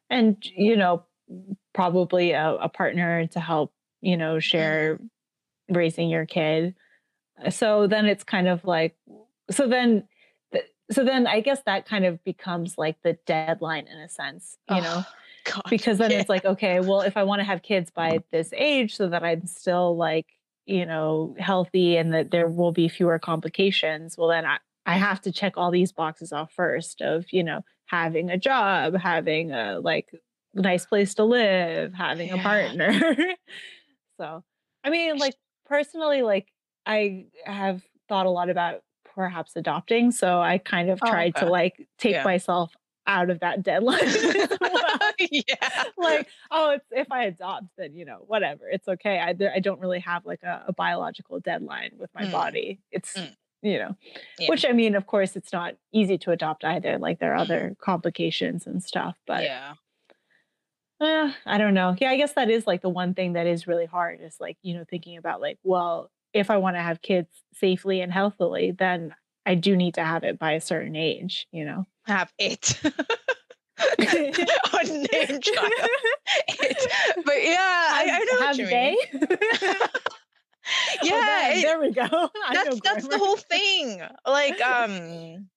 and 0.10 0.38
you 0.56 0.76
know, 0.76 1.04
probably 1.74 2.32
a, 2.32 2.56
a 2.56 2.70
partner 2.70 3.28
to 3.28 3.40
help, 3.40 3.74
you 4.02 4.18
know, 4.18 4.40
share 4.40 4.96
mm-hmm. 4.96 5.76
raising 5.76 6.10
your 6.10 6.26
kid. 6.26 6.76
Uh, 7.44 7.50
so 7.50 7.88
then 7.88 8.06
it's 8.06 8.24
kind 8.24 8.48
of 8.48 8.64
like, 8.64 8.96
so 9.50 9.68
then, 9.68 10.08
so 10.92 11.04
then 11.04 11.26
I 11.26 11.42
guess 11.42 11.62
that 11.66 11.88
kind 11.88 12.06
of 12.06 12.24
becomes 12.24 12.78
like 12.78 13.02
the 13.04 13.18
deadline 13.26 13.88
in 13.88 13.98
a 13.98 14.10
sense, 14.10 14.58
you 14.70 14.82
know 14.82 15.04
Oh, 15.04 15.12
God, 15.54 15.64
because 15.70 15.98
then 16.00 16.12
yeah. 16.12 16.20
it's 16.20 16.30
like 16.30 16.44
okay 16.44 16.80
well 16.80 17.02
if 17.02 17.16
i 17.16 17.24
want 17.24 17.40
to 17.40 17.44
have 17.44 17.62
kids 17.62 17.92
by 17.92 18.20
this 18.32 18.52
age 18.54 18.96
so 18.96 19.08
that 19.10 19.24
i'm 19.24 19.46
still 19.46 19.96
like 19.96 20.26
you 20.66 20.86
know 20.86 21.36
healthy 21.38 21.98
and 21.98 22.14
that 22.14 22.32
there 22.32 22.48
will 22.48 22.72
be 22.72 22.88
fewer 22.88 23.20
complications 23.20 24.18
well 24.18 24.30
then 24.30 24.46
i 24.46 24.58
i 24.86 24.94
have 24.98 25.22
to 25.22 25.32
check 25.32 25.54
all 25.58 25.72
these 25.72 25.92
boxes 25.92 26.32
off 26.32 26.52
first 26.54 27.02
of 27.02 27.26
you 27.32 27.44
know 27.44 27.62
having 27.88 28.30
a 28.30 28.38
job 28.38 28.96
having 28.96 29.52
a 29.52 29.80
like 29.80 30.10
nice 30.54 30.86
place 30.86 31.14
to 31.16 31.24
live 31.24 31.94
having 31.94 32.32
a 32.32 32.38
partner 32.38 32.98
so 34.20 34.44
i 34.84 34.90
mean 34.90 35.18
like 35.18 35.36
personally 35.66 36.22
like 36.22 36.52
i 36.86 37.26
have 37.46 37.84
thought 38.08 38.26
a 38.26 38.30
lot 38.30 38.50
about 38.50 38.82
perhaps 39.16 39.54
adopting 39.56 40.12
so 40.12 40.40
i 40.42 40.58
kind 40.58 40.90
of 40.90 41.00
Oh, 41.04 41.10
tried 41.10 41.36
to 41.38 41.46
like 41.50 41.88
take 41.98 42.14
Yeah. 42.14 42.24
myself 42.24 42.74
out 43.08 43.30
of 43.30 43.40
that 43.42 43.62
deadline 43.64 44.00
well 44.62 45.00
yeah. 45.20 45.84
like 45.98 46.28
oh 46.52 46.72
it's 46.72 46.86
if 46.92 47.12
i 47.12 47.26
adopt 47.26 47.66
then 47.78 47.94
you 47.96 48.04
know 48.04 48.24
whatever 48.28 48.68
it's 48.68 48.88
okay 48.88 49.20
i, 49.20 49.30
I 49.54 49.60
don't 49.60 49.80
really 49.80 50.00
have 50.00 50.26
like 50.26 50.42
a, 50.44 50.64
a 50.68 50.74
biological 50.74 51.40
deadline 51.40 51.92
with 51.98 52.10
my 52.16 52.24
Mm. 52.26 52.32
body 52.32 52.80
it's 52.92 53.16
Mm. 53.16 53.36
You 53.66 53.80
know, 53.80 53.96
Yeah. 54.40 54.50
which 54.50 54.66
I 54.66 54.72
mean, 54.72 54.96
of 54.96 55.08
course, 55.08 55.36
it's 55.36 55.52
not 55.52 55.74
easy 55.92 56.18
to 56.20 56.32
adopt 56.32 56.64
either. 56.64 56.98
Like 57.00 57.20
there 57.20 57.34
are 57.34 57.38
other 57.38 57.76
complications 57.82 58.68
and 58.68 58.84
stuff, 58.84 59.16
but 59.26 59.44
yeah. 59.44 59.74
uh, 61.02 61.32
I 61.46 61.58
don't 61.58 61.74
know. 61.74 61.96
Yeah, 62.00 62.12
I 62.12 62.18
guess 62.18 62.34
that 62.34 62.50
is 62.50 62.68
like 62.68 62.82
the 62.82 62.90
one 62.90 63.14
thing 63.14 63.34
that 63.34 63.48
is 63.48 63.68
really 63.68 63.86
hard 63.86 64.20
is 64.22 64.38
like, 64.40 64.58
you 64.62 64.76
know, 64.76 64.86
thinking 64.90 65.18
about 65.18 65.42
like, 65.42 65.58
well, 65.64 66.12
if 66.34 66.50
I 66.50 66.58
want 66.58 66.76
to 66.76 66.82
have 66.82 67.02
kids 67.02 67.30
safely 67.54 68.02
and 68.02 68.12
healthily, 68.12 68.72
then 68.72 69.16
I 69.46 69.56
do 69.56 69.76
need 69.76 69.96
to 69.96 70.04
have 70.04 70.24
it 70.24 70.38
by 70.38 70.54
a 70.54 70.62
certain 70.62 70.96
age, 70.96 71.48
you 71.52 71.66
know. 71.66 71.86
Have 72.06 72.32
it. 72.38 72.80
Unnamed 74.00 75.44
child. 75.44 75.72
It. 76.48 76.92
But 77.26 77.44
yeah, 77.44 77.58
I, 77.60 78.10
I 78.12 78.26
know 78.32 78.46
have 78.46 78.58
they? 78.58 78.98
Oh, 81.02 81.02
Yeah, 81.02 81.14
there, 81.24 81.62
it- 81.62 81.62
there 81.62 81.80
we 81.80 81.92
go. 81.92 82.30
That's 82.54 82.80
that's 82.82 83.08
the 83.08 83.18
whole 83.18 83.38
thing 83.50 84.02
like 84.28 84.62
um 84.62 85.50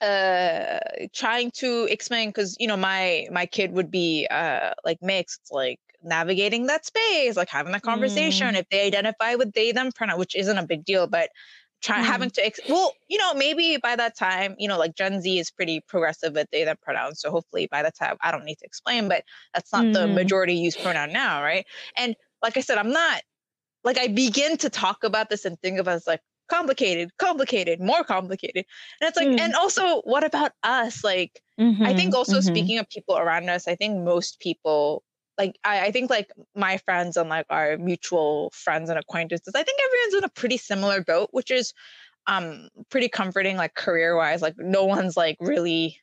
uh 0.00 0.80
trying 1.14 1.50
to 1.52 1.86
explain 1.90 2.30
because 2.30 2.56
you 2.60 2.68
know 2.68 2.76
my 2.76 3.26
my 3.32 3.46
kid 3.46 3.72
would 3.72 3.90
be 3.90 4.26
uh 4.30 4.72
like 4.84 4.98
mixed 5.02 5.48
like 5.50 5.80
navigating 6.02 6.66
that 6.66 6.86
space 6.86 7.36
like 7.36 7.50
having 7.50 7.72
that 7.72 7.82
conversation 7.82 8.54
if 8.56 8.66
they 8.70 8.86
identify 8.86 9.34
with 9.36 9.52
they 9.54 9.72
them 9.72 9.92
pronoun 9.92 10.18
which 10.18 10.36
isn't 10.36 10.58
a 10.58 10.66
big 10.66 10.84
deal 10.84 11.06
but 11.08 11.30
trying 11.82 12.02
Mm. 12.02 12.04
having 12.04 12.30
to 12.30 12.44
ex- 12.44 12.60
well 12.68 12.94
you 13.08 13.18
know 13.18 13.34
maybe 13.34 13.78
by 13.78 13.96
that 13.96 14.16
time 14.16 14.54
you 14.58 14.68
know 14.68 14.78
like 14.78 14.94
gen 14.94 15.20
z 15.20 15.38
is 15.38 15.50
pretty 15.50 15.80
progressive 15.88 16.34
with 16.34 16.48
they 16.52 16.64
them 16.64 16.76
pronouns 16.82 17.20
so 17.20 17.30
hopefully 17.30 17.66
by 17.70 17.82
the 17.82 17.90
time 17.90 18.16
i 18.22 18.30
don't 18.30 18.44
need 18.44 18.58
to 18.58 18.64
explain 18.66 19.08
but 19.08 19.24
that's 19.54 19.72
not 19.72 19.88
the 19.92 20.06
Mhm. 20.06 20.14
majority 20.14 20.54
use 20.54 20.76
pronoun 20.76 21.12
now 21.12 21.42
right 21.42 21.66
and 21.96 22.16
like 22.42 22.56
i 22.56 22.60
said 22.60 22.78
i'm 22.78 22.92
not 22.92 23.22
like 23.84 23.98
I 23.98 24.08
begin 24.08 24.56
to 24.58 24.70
talk 24.70 25.04
about 25.04 25.30
this 25.30 25.44
and 25.44 25.58
think 25.60 25.78
of 25.78 25.88
it 25.88 25.90
as 25.92 26.06
like 26.06 26.20
complicated, 26.48 27.16
complicated, 27.18 27.80
more 27.80 28.04
complicated. 28.04 28.64
And 29.00 29.08
it's 29.08 29.16
like, 29.16 29.28
Mm. 29.28 29.38
and 29.38 29.54
also 29.54 30.02
what 30.02 30.24
about 30.24 30.52
us? 30.62 31.04
Like, 31.04 31.40
I 31.84 31.92
Mhm, 31.92 31.94
think 31.94 32.14
also 32.14 32.40
mhm. 32.40 32.42
speaking 32.42 32.78
of 32.78 32.88
people 32.90 33.16
around 33.16 33.48
us, 33.48 33.66
I 33.68 33.74
think 33.76 34.02
most 34.04 34.40
people 34.40 35.02
like 35.38 35.58
I, 35.64 35.86
I 35.86 35.90
think 35.90 36.10
like 36.10 36.30
my 36.54 36.76
friends 36.78 37.16
and 37.16 37.30
like 37.30 37.46
our 37.48 37.78
mutual 37.78 38.50
friends 38.54 38.90
and 38.90 38.98
acquaintances, 38.98 39.54
I 39.54 39.62
think 39.62 39.80
everyone's 39.82 40.14
in 40.16 40.24
a 40.24 40.28
pretty 40.28 40.58
similar 40.58 41.02
boat, 41.02 41.30
which 41.32 41.50
is 41.50 41.72
um 42.26 42.68
pretty 42.90 43.08
comforting, 43.08 43.56
like 43.56 43.74
career 43.74 44.16
wise. 44.16 44.42
Like 44.42 44.56
no 44.58 44.84
one's 44.84 45.16
like 45.16 45.36
really 45.40 45.98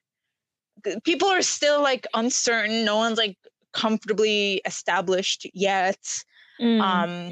people 1.04 1.28
are 1.28 1.42
still 1.42 1.82
like 1.82 2.08
uncertain. 2.14 2.86
No 2.86 2.98
one's 2.98 3.18
like 3.18 3.38
comfortably 3.74 4.62
established 4.66 5.48
yet 5.54 6.24
Mm. 6.60 6.80
um 6.82 7.32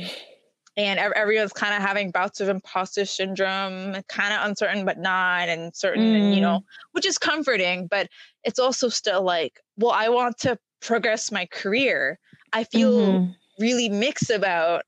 and 0.78 1.00
everyone's 1.00 1.54
kind 1.54 1.74
of 1.74 1.82
having 1.82 2.12
bouts 2.12 2.40
of 2.42 2.50
imposter 2.50 3.06
syndrome 3.06 3.96
kind 4.10 4.34
of 4.34 4.46
uncertain 4.46 4.86
but 4.86 4.98
not 5.00 5.48
and 5.50 5.76
certain 5.76 6.16
and 6.16 6.34
you 6.34 6.42
know 6.42 6.62
which 6.92 7.06
is 7.06 7.18
comforting 7.18 7.88
but 7.88 8.10
it's 8.44 8.60
also 8.60 8.90
still 8.90 9.22
like 9.24 9.60
well 9.78 9.92
i 9.92 10.10
want 10.10 10.38
to 10.38 10.58
progress 10.82 11.32
my 11.32 11.46
career. 11.48 12.20
I 12.54 12.64
feel 12.64 13.22
Mhm. 13.22 13.36
really 13.60 13.90
mixed 13.90 14.30
about 14.30 14.84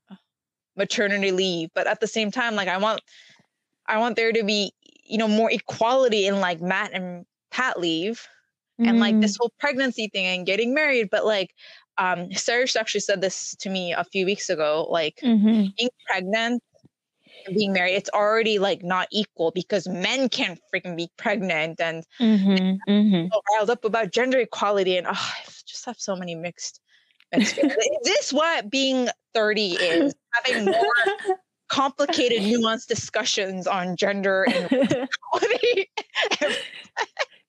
maternity 0.76 1.32
leave 1.32 1.70
but 1.74 1.86
at 1.86 2.00
the 2.00 2.06
same 2.06 2.30
time 2.30 2.54
like 2.54 2.68
i 2.68 2.76
want 2.78 3.00
i 3.88 3.98
want 3.98 4.16
there 4.16 4.32
to 4.32 4.44
be 4.44 4.72
you 5.04 5.18
know 5.18 5.28
more 5.28 5.50
equality 5.50 6.26
in 6.26 6.40
like 6.40 6.60
matt 6.60 6.92
and 6.92 7.26
pat 7.50 7.78
leave 7.80 8.28
and 8.84 9.00
like 9.00 9.18
this 9.20 9.36
whole 9.36 9.52
pregnancy 9.58 10.08
thing 10.08 10.26
and 10.26 10.46
getting 10.46 10.72
married 10.74 11.08
but 11.10 11.24
like 11.24 11.54
um 11.98 12.32
sarah 12.32 12.66
actually 12.78 13.00
said 13.00 13.20
this 13.20 13.54
to 13.56 13.70
me 13.70 13.92
a 13.92 14.04
few 14.04 14.24
weeks 14.26 14.48
ago 14.48 14.86
like 14.90 15.20
Mhm. 15.22 15.74
being 15.76 15.90
pregnant 16.06 16.62
and 17.46 17.56
being 17.56 17.72
married 17.72 17.94
it's 17.94 18.10
already 18.10 18.58
like 18.58 18.82
not 18.82 19.08
equal 19.10 19.50
because 19.52 19.88
men 19.88 20.28
can't 20.28 20.60
freaking 20.72 20.96
be 20.96 21.10
pregnant 21.16 21.80
and 21.80 22.04
Mhm. 22.20 22.78
Mhm. 22.88 23.28
so 23.32 23.40
riled 23.54 23.70
up 23.70 23.84
about 23.84 24.12
gender 24.12 24.38
equality 24.38 24.96
and 24.96 25.06
oh, 25.06 25.10
I 25.12 25.44
just 25.66 25.84
have 25.86 25.98
so 25.98 26.16
many 26.16 26.34
mixed 26.34 26.80
mixed 27.32 27.58
is 27.58 27.98
this 28.04 28.32
what 28.32 28.70
being 28.70 29.08
30 29.34 29.74
is 29.74 30.14
having 30.32 30.64
more 30.64 30.94
complicated 31.68 32.42
nuanced 32.42 32.86
discussions 32.86 33.66
on 33.66 33.96
gender 33.96 34.44
and 34.44 34.72
equality. 35.32 35.90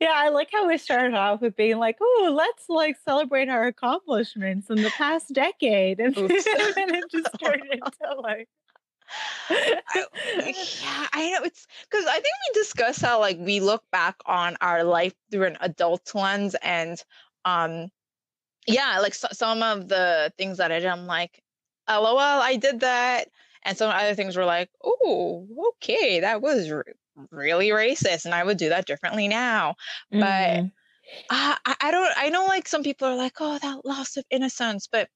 Yeah, 0.01 0.13
I 0.15 0.29
like 0.29 0.47
how 0.49 0.65
we 0.65 0.77
started 0.77 1.13
off 1.13 1.41
with 1.41 1.57
being 1.57 1.77
like, 1.77 1.97
"Oh, 1.99 2.33
let's 2.33 2.69
like 2.69 2.95
celebrate 3.03 3.49
our 3.49 3.67
accomplishments 3.67 4.69
in 4.69 4.81
the 4.81 4.89
past 4.91 5.33
decade," 5.33 5.99
and, 5.99 6.15
then 6.15 6.29
it 6.29 7.03
just 7.11 7.27
turned 7.37 7.65
into 7.69 8.21
like, 8.21 8.47
yeah, 9.49 11.07
I 11.11 11.31
know 11.31 11.43
it's 11.43 11.67
because 11.89 12.05
I 12.05 12.13
think 12.13 12.25
we 12.25 12.61
discussed 12.61 13.01
how 13.01 13.19
like 13.19 13.37
we 13.39 13.59
look 13.59 13.83
back 13.91 14.15
on 14.25 14.55
our 14.61 14.83
life 14.83 15.13
through 15.31 15.47
an 15.47 15.57
adult 15.61 16.13
lens, 16.13 16.55
and 16.61 17.03
um, 17.45 17.89
yeah, 18.67 18.99
like 18.99 19.13
so, 19.13 19.27
some 19.31 19.63
of 19.63 19.87
the 19.87 20.31
things 20.37 20.57
that 20.57 20.71
I 20.71 20.79
did, 20.79 20.87
I'm 20.87 21.07
like, 21.07 21.41
lol, 21.89 22.19
I 22.19 22.55
did 22.55 22.81
that, 22.81 23.27
and 23.63 23.77
some 23.77 23.91
other 23.91 24.15
things 24.15 24.35
were 24.37 24.45
like, 24.45 24.69
oh, 24.83 25.47
okay, 25.75 26.21
that 26.21 26.41
was 26.41 26.69
re- 26.71 26.83
really 27.31 27.69
racist, 27.69 28.25
and 28.25 28.33
I 28.35 28.43
would 28.43 28.57
do 28.57 28.69
that 28.69 28.85
differently 28.87 29.27
now. 29.27 29.75
But 30.19 30.59
Mhm. 30.59 30.71
uh, 31.29 31.57
I, 31.65 31.75
I 31.81 31.91
don't, 31.91 32.13
I 32.17 32.29
know 32.29 32.45
like 32.47 32.67
some 32.67 32.83
people 32.83 33.07
are 33.07 33.15
like, 33.17 33.35
oh, 33.41 33.59
that 33.59 33.85
loss 33.85 34.17
of 34.17 34.25
innocence, 34.31 34.87
but 34.91 35.09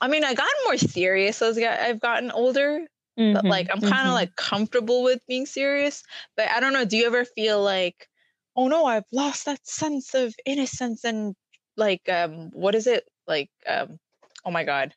I 0.00 0.08
mean, 0.08 0.24
I 0.24 0.34
got 0.34 0.48
more 0.64 0.76
serious 0.76 1.40
as 1.42 1.58
I've 1.58 2.00
gotten 2.00 2.30
older 2.30 2.86
but 3.32 3.44
like. 3.48 3.66
I'm 3.70 3.82
kind 3.82 4.08
of 4.08 4.14
Mhm. 4.14 4.14
like 4.14 4.34
comfortable 4.36 5.02
with 5.02 5.20
being 5.26 5.46
serious. 5.46 6.02
But 6.36 6.48
I 6.48 6.60
don't 6.60 6.72
know. 6.72 6.84
Do 6.84 6.96
you 6.96 7.06
ever 7.06 7.24
feel 7.24 7.62
like, 7.62 8.08
oh 8.56 8.68
no, 8.68 8.86
I've 8.86 9.04
lost 9.12 9.44
that 9.46 9.66
sense 9.66 10.14
of 10.14 10.34
innocence 10.46 11.04
and 11.04 11.34
like 11.76 12.08
um 12.08 12.50
what 12.52 12.74
is 12.74 12.86
it 12.86 13.06
like 13.26 13.50
um 13.66 13.98
oh 14.46 14.50
my 14.50 14.64
god 14.64 14.94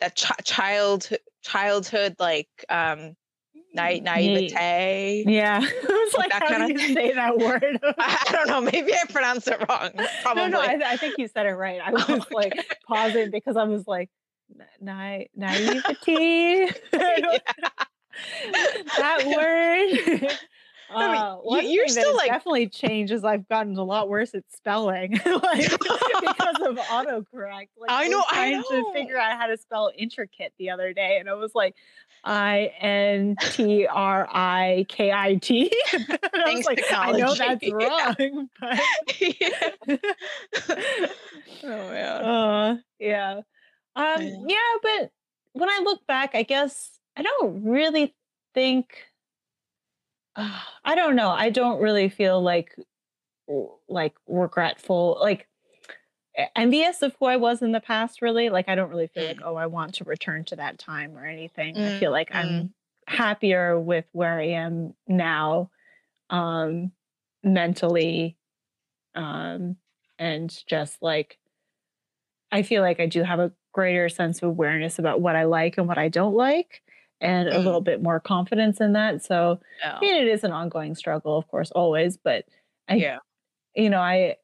that 0.00 0.16
ch- 0.16 0.44
child 0.44 1.08
childhood 1.48 2.16
like 2.18 2.48
um 2.68 3.14
na- 3.74 3.98
naivete. 4.00 5.24
Yeah, 5.26 5.60
I 5.62 5.64
was 5.64 6.14
like, 6.16 6.30
that 6.30 6.42
how 6.42 6.48
kinda 6.48 6.74
do 6.74 6.82
you 6.86 6.94
say 6.94 7.12
that 7.14 7.38
word? 7.38 7.78
I, 7.82 8.24
I 8.28 8.32
don't 8.32 8.48
know. 8.48 8.60
Maybe 8.60 8.92
I 8.94 9.04
pronounced 9.10 9.48
it 9.48 9.58
wrong. 9.68 9.90
Probably. 10.22 10.42
No, 10.48 10.48
no, 10.48 10.60
I, 10.60 10.92
I 10.92 10.96
think 10.96 11.18
you 11.18 11.28
said 11.28 11.46
it 11.46 11.54
right. 11.54 11.80
I 11.84 11.90
was 11.92 12.04
Oh, 12.08 12.24
like 12.34 12.54
pausing 12.86 13.30
because 13.30 13.56
I 13.56 13.64
was 13.64 13.86
like, 13.86 14.10
na- 14.80 15.24
naivety. 15.36 16.68
that 18.98 19.24
word. 19.26 20.32
I 20.90 21.06
mean, 21.12 21.16
Uh, 21.20 21.34
you- 21.34 21.40
one 21.42 21.70
you're 21.70 21.86
thing 21.86 21.94
that 21.96 22.00
still, 22.02 22.16
like- 22.16 22.30
definitely 22.30 22.68
changed 22.68 23.12
is 23.12 23.24
I've 23.24 23.48
gotten 23.48 23.76
a 23.76 23.84
lot 23.84 24.08
worse 24.08 24.34
at 24.34 24.44
spelling, 24.50 25.12
like 25.26 25.70
because 25.70 26.56
of 26.62 26.76
autocorrect. 26.78 27.68
Like 27.76 27.88
I 27.90 28.08
know, 28.08 28.22
I 28.30 28.34
trying 28.34 28.62
to 28.62 28.80
know. 28.82 28.92
figure 28.92 29.18
out 29.18 29.38
how 29.38 29.46
to 29.48 29.56
spell 29.56 29.90
intricate 29.96 30.52
the 30.58 30.70
other 30.70 30.92
day, 30.92 31.18
and 31.18 31.28
I 31.28 31.34
was 31.34 31.54
like, 31.54 31.74
I 32.24 32.72
N 32.80 33.36
T 33.52 33.86
R 33.86 34.28
I 34.30 34.86
K 34.88 35.12
I 35.12 35.34
T. 35.36 35.70
I 35.92 36.54
was 36.54 36.64
like, 36.64 36.82
I 36.92 37.12
know 37.12 37.34
that's 37.34 37.70
wrong, 37.70 38.48
but. 38.60 38.80
Yeah. 39.20 39.96
oh 41.64 41.90
man. 41.90 42.24
Uh, 42.24 42.76
yeah. 42.98 43.40
Um, 43.96 44.22
Yeah. 44.46 44.56
but 44.82 45.10
when 45.52 45.68
I 45.68 45.80
look 45.82 46.06
back, 46.06 46.34
I 46.34 46.42
guess 46.42 46.90
I 47.16 47.22
don't 47.22 47.64
really 47.64 48.14
think 48.54 49.04
I 50.84 50.94
don't 50.94 51.16
know. 51.16 51.30
I 51.30 51.50
don't 51.50 51.80
really 51.80 52.08
feel 52.08 52.40
like 52.40 52.74
like 53.88 54.14
regretful, 54.26 55.18
like 55.20 55.48
envious 56.54 57.02
of 57.02 57.16
who 57.18 57.26
I 57.26 57.36
was 57.36 57.62
in 57.62 57.72
the 57.72 57.80
past 57.80 58.22
really. 58.22 58.50
Like 58.50 58.68
I 58.68 58.74
don't 58.74 58.90
really 58.90 59.08
feel 59.08 59.24
like, 59.24 59.40
oh, 59.42 59.56
I 59.56 59.66
want 59.66 59.94
to 59.96 60.04
return 60.04 60.44
to 60.46 60.56
that 60.56 60.78
time 60.78 61.16
or 61.16 61.26
anything. 61.26 61.80
I 61.82 61.90
feel 61.90 62.10
like 62.10 62.34
I'm 62.34 62.70
happier 63.06 63.80
with 63.80 64.04
where 64.12 64.38
I 64.38 64.48
am 64.48 64.94
now 65.06 65.70
um 66.30 66.92
mentally 67.42 68.36
um 69.14 69.76
and 70.18 70.62
just 70.66 71.02
like 71.02 71.38
I 72.50 72.62
feel 72.62 72.82
like 72.82 73.00
I 73.00 73.06
do 73.06 73.22
have 73.22 73.40
a 73.40 73.52
greater 73.72 74.08
sense 74.08 74.38
of 74.38 74.48
awareness 74.48 74.98
about 74.98 75.20
what 75.20 75.36
I 75.36 75.44
like 75.44 75.78
and 75.78 75.86
what 75.88 75.98
I 75.98 76.08
don't 76.08 76.34
like 76.34 76.82
and 77.20 77.48
a 77.48 77.58
little 77.58 77.80
bit 77.80 78.02
more 78.02 78.20
confidence 78.20 78.80
in 78.80 78.92
that. 78.92 79.24
So 79.24 79.60
I 79.84 79.96
Oh, 79.96 79.98
mean 80.00 80.14
it 80.22 80.28
is 80.28 80.44
an 80.44 80.52
ongoing 80.52 80.94
struggle, 80.94 81.36
of 81.36 81.48
course, 81.48 81.70
always, 81.72 82.16
but 82.16 82.44
I 82.88 82.94
yeah. 82.96 83.18
you 83.74 83.90
know, 83.90 84.00
I 84.00 84.36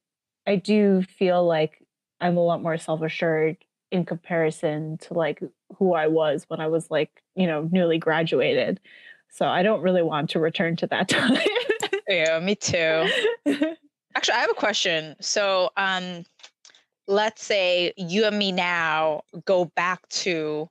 I 0.47 0.57
do 0.57 1.03
feel 1.03 1.45
like 1.47 1.85
I'm 2.21 2.37
a 2.37 2.45
lot 2.45 2.63
more 2.63 2.77
self-assured 2.79 3.57
in 3.91 4.05
comparison 4.05 4.99
to 4.99 5.15
like 5.15 5.41
who 5.79 5.95
I 5.95 6.07
was 6.09 6.45
when 6.49 6.61
I 6.61 6.67
was 6.67 6.91
like, 6.91 7.23
you 7.37 7.47
know, 7.47 7.69
newly 7.71 7.99
graduated. 7.99 8.81
So 9.31 9.47
I 9.47 9.63
don't 9.63 9.83
really 9.83 10.03
want 10.03 10.31
to 10.31 10.41
return 10.41 10.77
to 10.77 10.87
that 10.89 11.09
time. 11.11 11.39
Yeah, 12.09 12.39
me 12.41 12.55
too. 12.55 13.09
Actually, 13.47 14.35
I 14.35 14.41
have 14.41 14.51
a 14.51 14.55
question. 14.55 15.17
So, 15.21 15.71
um, 15.77 16.25
let's 17.09 17.45
say 17.45 17.93
you 17.97 18.25
and 18.27 18.39
me 18.39 18.53
now 18.53 19.23
go 19.45 19.65
back 19.77 20.09
to 20.09 20.69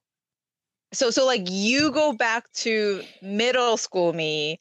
so 0.94 1.10
so 1.10 1.26
like 1.26 1.44
you 1.50 1.92
go 1.92 2.14
back 2.14 2.52
to 2.54 3.04
middle 3.22 3.78
school 3.78 4.14
me 4.14 4.60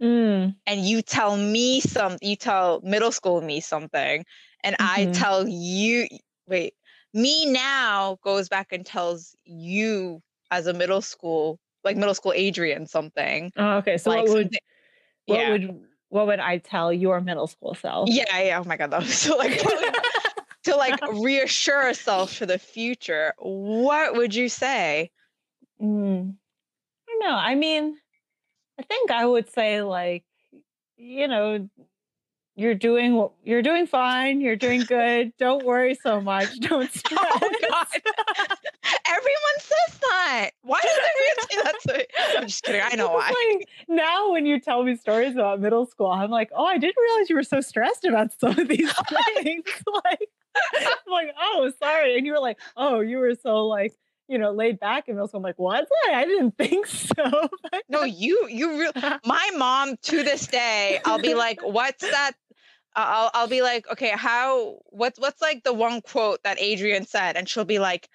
Mm, 0.00 0.56
and 0.66 0.84
you 0.84 1.02
tell 1.02 1.36
me 1.36 1.80
some 1.80 2.16
you 2.22 2.36
tell 2.36 2.80
middle 2.82 3.12
school 3.12 3.40
me 3.40 3.60
something 3.60 4.24
and 4.62 4.76
I 4.80 5.06
Mhm. 5.06 5.12
tell 5.12 5.46
you 5.48 6.06
wait 6.46 6.74
me 7.12 7.46
now 7.46 8.18
goes 8.22 8.48
back 8.48 8.72
and 8.72 8.84
tells 8.84 9.36
you 9.44 10.22
as 10.50 10.66
a 10.66 10.72
middle 10.74 11.02
school 11.02 11.58
like 11.84 11.96
middle 11.96 12.14
school 12.14 12.32
Adrian 12.34 12.86
something 12.86 13.52
oh, 13.56 13.78
okay. 13.78 13.98
So 13.98 14.10
like 14.10 14.26
what 14.26 14.28
would 14.28 14.50
what 15.26 15.36
yeah 15.36 15.48
would 15.48 15.82
what 16.10 16.26
would 16.26 16.40
I 16.40 16.58
tell 16.58 16.92
your 16.92 17.20
middle 17.20 17.46
school 17.48 17.74
self? 17.74 18.10
yeah 18.10 18.40
yeah 18.40 18.60
oh 18.60 18.64
my 18.64 18.76
god 18.76 18.90
that 18.90 19.00
was 19.02 19.14
so 19.18 19.36
like 19.36 19.60
to 20.64 20.76
like 20.76 21.00
reassure 21.06 21.82
ourselves 21.84 22.34
for 22.36 22.46
the 22.46 22.58
future 22.58 23.34
what 23.38 24.14
would 24.16 24.34
you 24.34 24.48
say 24.48 25.10
Mm, 25.82 26.34
I 27.08 27.10
don't 27.10 27.20
know. 27.20 27.36
I 27.36 27.54
mean, 27.54 27.96
I 28.78 28.82
think 28.82 29.10
I 29.10 29.26
would 29.26 29.50
say 29.50 29.82
like, 29.82 30.24
you 30.96 31.28
know, 31.28 31.68
you're 32.56 32.74
doing 32.74 33.28
you're 33.42 33.62
doing 33.62 33.86
fine. 33.86 34.40
You're 34.40 34.56
doing 34.56 34.82
good. 34.82 35.32
Don't 35.38 35.64
worry 35.64 35.94
so 35.94 36.20
much. 36.20 36.48
Don't 36.60 36.90
stress. 36.94 37.18
Oh 37.20 37.50
God. 37.68 37.86
Everyone 39.06 39.58
says 39.58 39.98
that. 40.00 40.50
Why 40.62 40.80
does 40.80 40.98
everyone 40.98 41.50
say 41.50 41.62
that 41.62 41.80
to 41.82 41.98
me? 41.98 42.38
I'm 42.38 42.46
just 42.46 42.62
kidding. 42.62 42.80
I 42.84 42.94
know 42.96 43.10
why. 43.10 43.32
like, 43.56 43.68
now, 43.88 44.30
when 44.30 44.46
you 44.46 44.60
tell 44.60 44.82
me 44.84 44.96
stories 44.96 45.34
about 45.34 45.60
middle 45.60 45.86
school, 45.86 46.06
I'm 46.08 46.30
like, 46.30 46.50
oh, 46.54 46.64
I 46.64 46.78
didn't 46.78 46.96
realize 47.00 47.28
you 47.28 47.36
were 47.36 47.42
so 47.42 47.60
stressed 47.60 48.04
about 48.04 48.32
some 48.38 48.58
of 48.58 48.68
these 48.68 48.92
things. 49.42 49.64
like, 50.04 50.28
I'm 50.76 51.12
like, 51.12 51.34
oh, 51.38 51.72
sorry. 51.80 52.16
And 52.16 52.26
you 52.26 52.32
were 52.32 52.40
like, 52.40 52.58
oh, 52.76 53.00
you 53.00 53.18
were 53.18 53.34
so 53.34 53.66
like, 53.66 53.94
you 54.28 54.38
know, 54.38 54.52
laid 54.52 54.80
back 54.80 55.08
in 55.08 55.14
middle 55.14 55.28
school. 55.28 55.38
I'm 55.38 55.44
like, 55.44 55.58
was 55.58 55.86
I? 56.08 56.14
I 56.14 56.24
didn't 56.24 56.56
think 56.56 56.86
so. 56.86 57.48
No, 57.88 58.02
you 58.04 58.48
you 58.48 58.78
real 58.80 58.92
my 59.24 59.50
mom 59.56 59.96
to 60.02 60.22
this 60.22 60.46
day, 60.46 61.00
I'll 61.04 61.18
be 61.18 61.34
like, 61.34 61.60
what's 61.62 62.02
that? 62.02 62.32
I'll 62.96 63.30
I'll 63.34 63.48
be 63.48 63.62
like, 63.62 63.86
okay, 63.90 64.10
how 64.10 64.78
what's 64.86 65.18
what's 65.18 65.42
like 65.42 65.64
the 65.64 65.72
one 65.72 66.00
quote 66.00 66.42
that 66.44 66.60
Adrian 66.60 67.06
said? 67.06 67.36
And 67.36 67.48
she'll 67.48 67.64
be 67.64 67.78
like, 67.78 68.08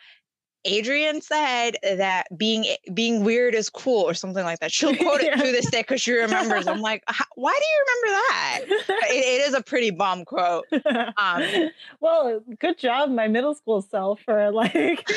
Adrian 0.66 1.22
said 1.22 1.78
that 1.84 2.26
being 2.38 2.66
being 2.94 3.24
weird 3.24 3.56
is 3.56 3.70
cool 3.70 4.02
or 4.02 4.14
something 4.14 4.44
like 4.44 4.60
that. 4.60 4.72
She'll 4.72 4.96
quote 4.96 5.22
it 5.22 5.28
Yeah. 5.28 5.36
to 5.36 5.52
this 5.52 5.70
day 5.70 5.82
because 5.82 6.02
she 6.02 6.12
remembers. 6.12 6.68
I'm 6.68 6.82
like, 6.82 7.04
why 7.36 7.58
do 7.58 7.66
you 7.66 7.86
remember 7.86 8.22
that? 8.28 8.60
It, 9.10 9.42
it 9.42 9.48
is 9.48 9.54
a 9.54 9.62
pretty 9.64 9.92
bomb 9.92 10.26
quote. 10.26 10.66
Um, 11.18 11.44
well, 12.00 12.42
good 12.60 12.78
job, 12.78 13.10
my 13.10 13.28
middle 13.28 13.54
school 13.56 13.82
self, 13.82 14.20
for 14.22 14.52
like 14.52 15.10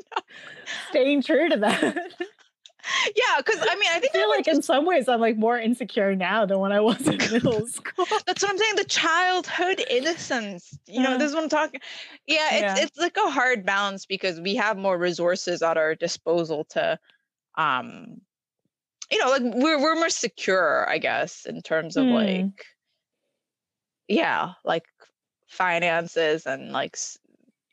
staying 0.90 1.22
true 1.22 1.48
to 1.48 1.56
that. 1.58 2.12
Yeah, 3.16 3.36
because 3.38 3.60
I 3.60 3.74
mean, 3.76 3.88
I 3.92 3.96
I 3.96 4.00
think 4.00 4.12
feel 4.12 4.28
that, 4.28 4.28
like 4.28 4.48
in 4.48 4.62
some 4.62 4.86
ways 4.86 5.08
I'm 5.08 5.20
like 5.20 5.36
more 5.36 5.58
insecure 5.58 6.14
now 6.16 6.46
than 6.46 6.58
when 6.58 6.72
I 6.72 6.80
was 6.80 7.06
in 7.06 7.18
middle 7.32 7.66
school. 7.66 8.06
that's 8.26 8.42
what 8.42 8.50
I'm 8.50 8.58
saying. 8.58 8.76
The 8.76 8.84
childhood 8.84 9.82
innocence. 9.90 10.78
You 10.86 11.02
know, 11.02 11.16
this 11.18 11.30
is 11.30 11.34
what 11.34 11.44
I'm 11.44 11.48
talking. 11.50 11.80
Yeah, 12.26 12.48
it's 12.54 12.74
yeah. 12.76 12.84
it's 12.84 12.98
like 12.98 13.16
a 13.16 13.30
hard 13.30 13.64
balance 13.66 14.06
because 14.06 14.40
we 14.40 14.54
have 14.56 14.76
more 14.78 14.98
resources 14.98 15.62
at 15.62 15.76
our 15.76 15.94
disposal 15.94 16.64
to, 16.70 16.98
um, 17.56 18.20
you 19.10 19.18
know, 19.18 19.30
like 19.30 19.42
we're 19.42 19.80
we're 19.80 19.96
more 19.96 20.10
secure, 20.10 20.88
I 20.88 20.98
guess, 20.98 21.46
in 21.46 21.62
terms 21.62 21.96
of 21.96 22.06
Hmm. 22.06 22.12
like, 22.12 22.66
yeah, 24.08 24.52
like 24.64 24.84
finances 25.48 26.46
and 26.46 26.72
like, 26.72 26.96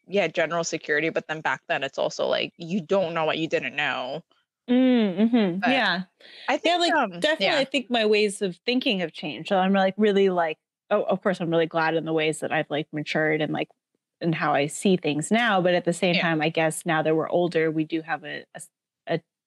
yeah, 0.08 0.28
general 0.28 0.64
security. 0.64 1.10
But 1.10 1.28
then 1.28 1.42
back 1.42 1.62
then, 1.68 1.84
it's 1.84 1.98
also 1.98 2.28
like 2.28 2.54
you 2.58 2.82
don't 2.82 3.14
know 3.14 3.26
what 3.26 3.38
you 3.38 3.48
didn't 3.48 3.76
know. 3.76 4.24
Mm, 4.70 5.30
mhm, 5.32 5.64
But 5.64 5.72
Yeah. 5.72 6.04
I 6.48 6.58
think 6.58 6.74
Yeah, 6.74 6.78
like 6.78 6.96
um, 6.96 7.12
definitely 7.20 7.48
yeah. 7.48 7.62
I 7.62 7.66
think 7.66 7.90
my 7.90 8.06
ways 8.06 8.42
of 8.42 8.58
thinking 8.66 9.00
have 9.00 9.12
changed. 9.14 9.50
So 9.50 9.58
I'm 9.58 9.74
like 9.74 9.96
really 9.98 10.30
like 10.30 10.58
oh 10.90 11.04
of 11.04 11.22
course 11.22 11.40
I'm 11.42 11.50
really 11.50 11.66
glad 11.68 11.96
in 11.96 12.06
the 12.06 12.14
ways 12.14 12.40
that 12.40 12.52
I've 12.52 12.70
like 12.70 12.88
matured 12.94 13.42
and 13.42 13.54
like 13.54 13.70
and 14.22 14.34
how 14.36 14.54
I 14.54 14.68
see 14.68 14.98
things 14.98 15.32
now. 15.32 15.62
But 15.62 15.74
at 15.76 15.86
the 15.86 15.94
same 15.94 16.16
Yeah. 16.16 16.22
time, 16.22 16.42
I 16.42 16.50
guess 16.50 16.86
now 16.86 17.02
that 17.04 17.16
we're 17.16 17.30
older, 17.30 17.72
we 17.72 17.84
do 17.86 18.02
have 18.02 18.24
a 18.26 18.46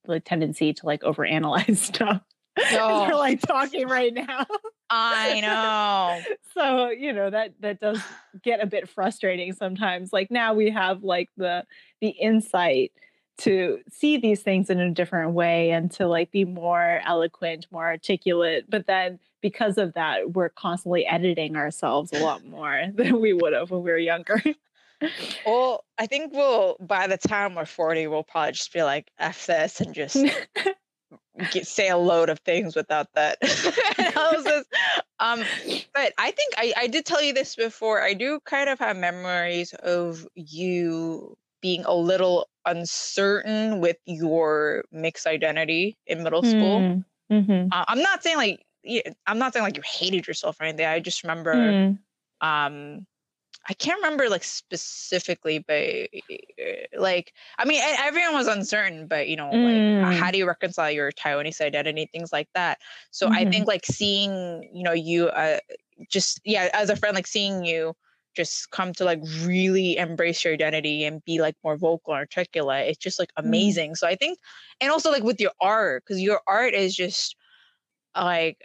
like, 0.07 0.25
tendency 0.25 0.73
to 0.73 0.87
like 0.87 1.03
overanalyze 1.03 1.77
stuff. 1.95 2.23
Oh. 2.73 3.09
we're 3.09 3.17
like 3.17 3.41
talking 3.41 3.89
right 3.89 4.13
now. 4.15 4.47
I 4.91 5.41
know. 5.41 6.27
so 6.55 6.91
you 6.91 7.13
know 7.13 7.31
that 7.31 7.55
that 7.61 7.81
does 7.81 8.01
get 8.43 8.63
a 8.63 8.67
bit 8.67 8.89
frustrating 8.89 9.53
sometimes 9.53 10.13
like 10.13 10.31
now 10.31 10.55
we 10.55 10.71
have 10.71 11.03
like 11.03 11.29
the 11.37 11.65
the 12.01 12.09
insight 12.11 12.93
to 13.41 13.81
see 13.91 14.17
these 14.17 14.43
things 14.43 14.71
in 14.71 14.81
a 14.81 14.91
different 14.91 15.33
way 15.33 15.71
and 15.71 15.91
to 15.91 16.07
like 16.07 16.31
be 16.31 16.45
more 16.45 17.01
eloquent 17.05 17.67
more 17.71 17.87
articulate 17.87 18.65
but 18.69 18.87
then 18.87 19.19
because 19.41 19.79
of 19.79 19.95
that 19.95 20.33
we're 20.33 20.49
constantly 20.51 21.07
editing 21.07 21.57
ourselves 21.57 22.13
a 22.13 22.19
lot 22.19 22.45
more 22.45 22.87
than 22.95 23.21
we 23.21 23.33
would 23.33 23.53
have 23.53 23.71
when 23.71 23.83
we 23.83 23.91
were 23.91 23.99
younger 23.99 24.43
Well, 25.47 25.85
I 25.99 26.07
think 26.07 26.33
we'll 26.33 26.77
by 26.81 27.07
the 27.07 27.17
time 27.17 27.55
we're 27.55 27.65
40, 27.65 28.07
we'll 28.07 28.23
probably 28.23 28.53
just 28.53 28.73
be 28.73 28.83
like 28.83 29.11
F 29.19 29.47
this 29.47 29.81
and 29.81 29.95
just 29.95 30.17
get, 31.51 31.67
say 31.67 31.89
a 31.89 31.97
load 31.97 32.29
of 32.29 32.39
things 32.41 32.77
without 32.77 33.09
that 33.15 33.39
analysis. 33.99 34.67
Um, 35.19 35.43
but 35.95 36.13
I 36.19 36.31
think 36.31 36.55
I, 36.57 36.73
I 36.77 36.87
did 36.87 37.07
tell 37.07 37.23
you 37.23 37.33
this 37.33 37.57
before. 37.57 38.03
I 38.03 38.15
do 38.15 38.41
kind 38.45 38.69
of 38.69 38.79
have 38.79 38.97
memories 38.97 39.73
of 39.75 40.27
you 40.35 41.37
being 41.61 41.85
a 41.85 41.95
little 41.95 42.49
uncertain 42.67 43.81
with 43.81 43.97
your 44.07 44.85
mixed 44.93 45.27
identity 45.27 45.99
in 46.07 46.23
middle 46.23 46.43
school. 46.43 46.89
Mm, 46.89 47.05
mhm, 47.31 47.73
Uh, 47.73 47.85
I'm 47.89 48.01
not 48.01 48.23
saying 48.23 48.37
like 48.37 48.65
I'm 49.27 49.39
not 49.39 49.53
saying 49.53 49.65
like 49.65 49.77
you 49.77 49.83
hated 49.85 50.27
yourself 50.27 50.61
or 50.61 50.65
anything. 50.65 50.87
I 50.87 51.01
just 51.01 51.23
remember 51.23 51.77
mm, 51.79 51.99
um 52.41 53.07
i 53.69 53.75
can't 53.75 53.99
remember 54.03 54.29
like 54.29 54.45
specifically 54.45 55.59
but 55.59 55.75
uh, 55.79 57.01
like 57.01 57.33
i 57.59 57.65
mean 57.65 57.81
everyone 57.99 58.35
was 58.35 58.47
uncertain 58.47 59.07
but 59.07 59.29
you 59.29 59.37
know 59.37 59.59
like 59.63 59.85
Mm. 59.93 60.11
how 60.11 60.31
do 60.31 60.39
you 60.39 60.47
reconcile 60.47 60.91
your 60.91 61.11
taiwanese 61.13 61.61
identity 61.61 62.09
things 62.13 62.33
like 62.33 62.49
that 62.55 62.79
so 63.11 63.29
i 63.35 63.45
Mhm. 63.45 63.51
think 63.51 63.67
like 63.67 63.85
seeing 63.87 64.69
you 64.73 64.83
know 64.83 64.93
you 64.93 65.29
uh 65.29 65.59
just 66.09 66.41
yeah 66.45 66.69
as 66.73 66.91
a 66.91 66.97
friend 66.97 67.15
like 67.15 67.27
seeing 67.27 67.65
you 67.65 67.95
just 68.37 68.71
come 68.71 68.93
to 68.95 69.05
like 69.05 69.21
really 69.43 69.97
embrace 69.97 70.45
your 70.45 70.55
identity 70.55 71.05
and 71.05 71.25
be 71.25 71.41
like 71.41 71.57
more 71.65 71.77
vocal 71.77 72.15
and 72.15 72.21
articulate 72.21 72.89
it's 72.89 72.99
just 72.99 73.19
like 73.19 73.31
Mm. 73.45 73.47
amazing 73.47 73.95
so 73.95 74.07
i 74.07 74.15
think 74.15 74.39
and 74.81 74.91
also 74.91 75.11
like 75.11 75.23
with 75.23 75.41
your 75.41 75.53
art 75.61 76.05
because 76.05 76.21
your 76.21 76.41
art 76.47 76.75
is 76.75 76.95
just 76.95 77.37
like 78.17 78.59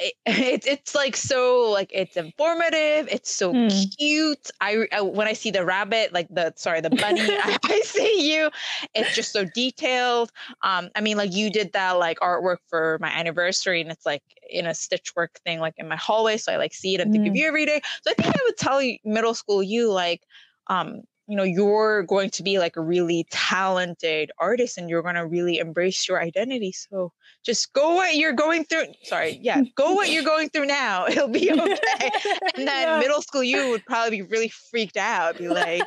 uh, 0.00 0.04
it, 0.26 0.26
it's 0.26 0.66
it's 0.66 0.94
like 0.94 1.16
so 1.16 1.70
like 1.70 1.90
it's 1.92 2.16
informative 2.16 3.08
it's 3.10 3.34
so 3.34 3.54
Mm. 3.54 3.92
cute 3.98 4.50
I, 4.60 4.86
I 4.92 5.00
when 5.02 5.26
i 5.26 5.32
see 5.32 5.50
the 5.50 5.64
rabbit 5.64 6.12
like 6.12 6.28
the 6.30 6.52
sorry 6.56 6.80
the 6.80 6.90
bunny 6.90 7.36
I, 7.38 7.58
I 7.64 7.80
see 7.84 8.32
you 8.32 8.50
it's 8.94 9.12
just 9.14 9.32
so 9.32 9.44
detailed 9.44 10.30
um 10.62 10.88
i 10.94 11.00
mean 11.00 11.16
like 11.16 11.32
you 11.34 11.50
did 11.50 11.72
that 11.72 11.92
like 11.92 12.18
artwork 12.20 12.58
for 12.68 12.98
my 13.00 13.08
anniversary 13.10 13.80
and 13.80 13.90
it's 13.90 14.06
like 14.06 14.22
in 14.48 14.66
a 14.66 14.70
stitchwork 14.70 15.36
thing 15.44 15.60
like 15.60 15.74
in 15.76 15.88
my 15.88 15.96
hallway 15.96 16.36
so 16.36 16.52
i 16.52 16.56
like 16.56 16.74
see 16.74 16.94
it 16.94 17.00
and 17.00 17.12
think 17.12 17.26
of 17.26 17.34
Mm. 17.34 17.36
you 17.36 17.46
every 17.46 17.66
day 17.66 17.80
so 18.02 18.10
i 18.10 18.14
think 18.14 18.34
i 18.34 18.40
would 18.44 18.56
tell 18.56 18.80
you 18.82 18.98
middle 19.04 19.34
school 19.34 19.62
you 19.62 19.90
like 19.92 20.22
um 20.68 21.02
you 21.28 21.36
know 21.36 21.44
you're 21.44 22.02
going 22.02 22.30
to 22.30 22.42
be 22.42 22.58
like 22.58 22.76
a 22.76 22.80
really 22.80 23.26
talented 23.30 24.30
artist 24.38 24.76
and 24.76 24.90
you're 24.90 25.02
going 25.02 25.14
to 25.14 25.26
really 25.26 25.58
embrace 25.58 26.08
your 26.08 26.20
identity 26.20 26.72
so 26.72 27.12
just 27.44 27.72
go 27.72 27.94
what 27.94 28.16
you're 28.16 28.32
going 28.32 28.64
through 28.64 28.86
sorry 29.04 29.38
yeah 29.40 29.62
go 29.76 29.92
what 29.92 30.10
you're 30.10 30.24
going 30.34 30.48
through 30.50 30.66
now 30.66 31.06
it'll 31.08 31.28
be 31.28 31.50
okay 31.52 32.10
and 32.56 32.66
then 32.66 32.88
Yeah. 32.88 32.98
middle 32.98 33.22
school 33.22 33.42
you 33.42 33.68
would 33.70 33.84
probably 33.86 34.18
be 34.18 34.22
really 34.22 34.48
freaked 34.70 34.96
out 34.96 35.38
be 35.38 35.48
like 35.48 35.82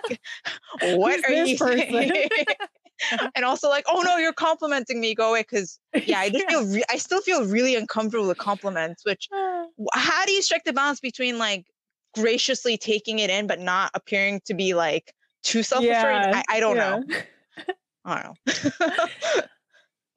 what 0.81 1.19
Who's 1.25 1.25
are 1.25 1.45
you 1.45 1.57
person?" 1.57 1.91
saying 1.91 2.29
and 3.35 3.43
also 3.43 3.67
like 3.67 3.83
oh 3.89 4.01
no 4.01 4.15
you're 4.17 4.31
complimenting 4.33 5.01
me 5.01 5.13
go 5.13 5.29
away 5.31 5.41
because 5.41 5.79
yeah 6.05 6.19
i 6.19 6.29
just 6.29 6.47
feel 6.47 6.65
re- 6.65 6.83
i 6.89 6.97
still 6.97 7.21
feel 7.21 7.45
really 7.45 7.75
uncomfortable 7.75 8.27
with 8.27 8.37
compliments 8.37 9.03
which 9.05 9.27
ah. 9.33 9.65
how 9.93 10.25
do 10.25 10.31
you 10.31 10.41
strike 10.41 10.63
the 10.63 10.71
balance 10.71 11.01
between 11.01 11.37
like 11.37 11.65
graciously 12.13 12.77
taking 12.77 13.19
it 13.19 13.29
in 13.29 13.47
but 13.47 13.59
not 13.59 13.91
appearing 13.93 14.39
to 14.45 14.53
be 14.53 14.73
like 14.73 15.13
too 15.45 15.63
self-assured 15.63 15.93
Yeah, 15.93 16.41
I, 16.49 16.57
I 16.57 16.59
don't 16.59 16.75
yeah. 16.75 16.97
know 16.97 17.03
i 18.05 18.23
don't 18.23 18.37
know 18.47 19.41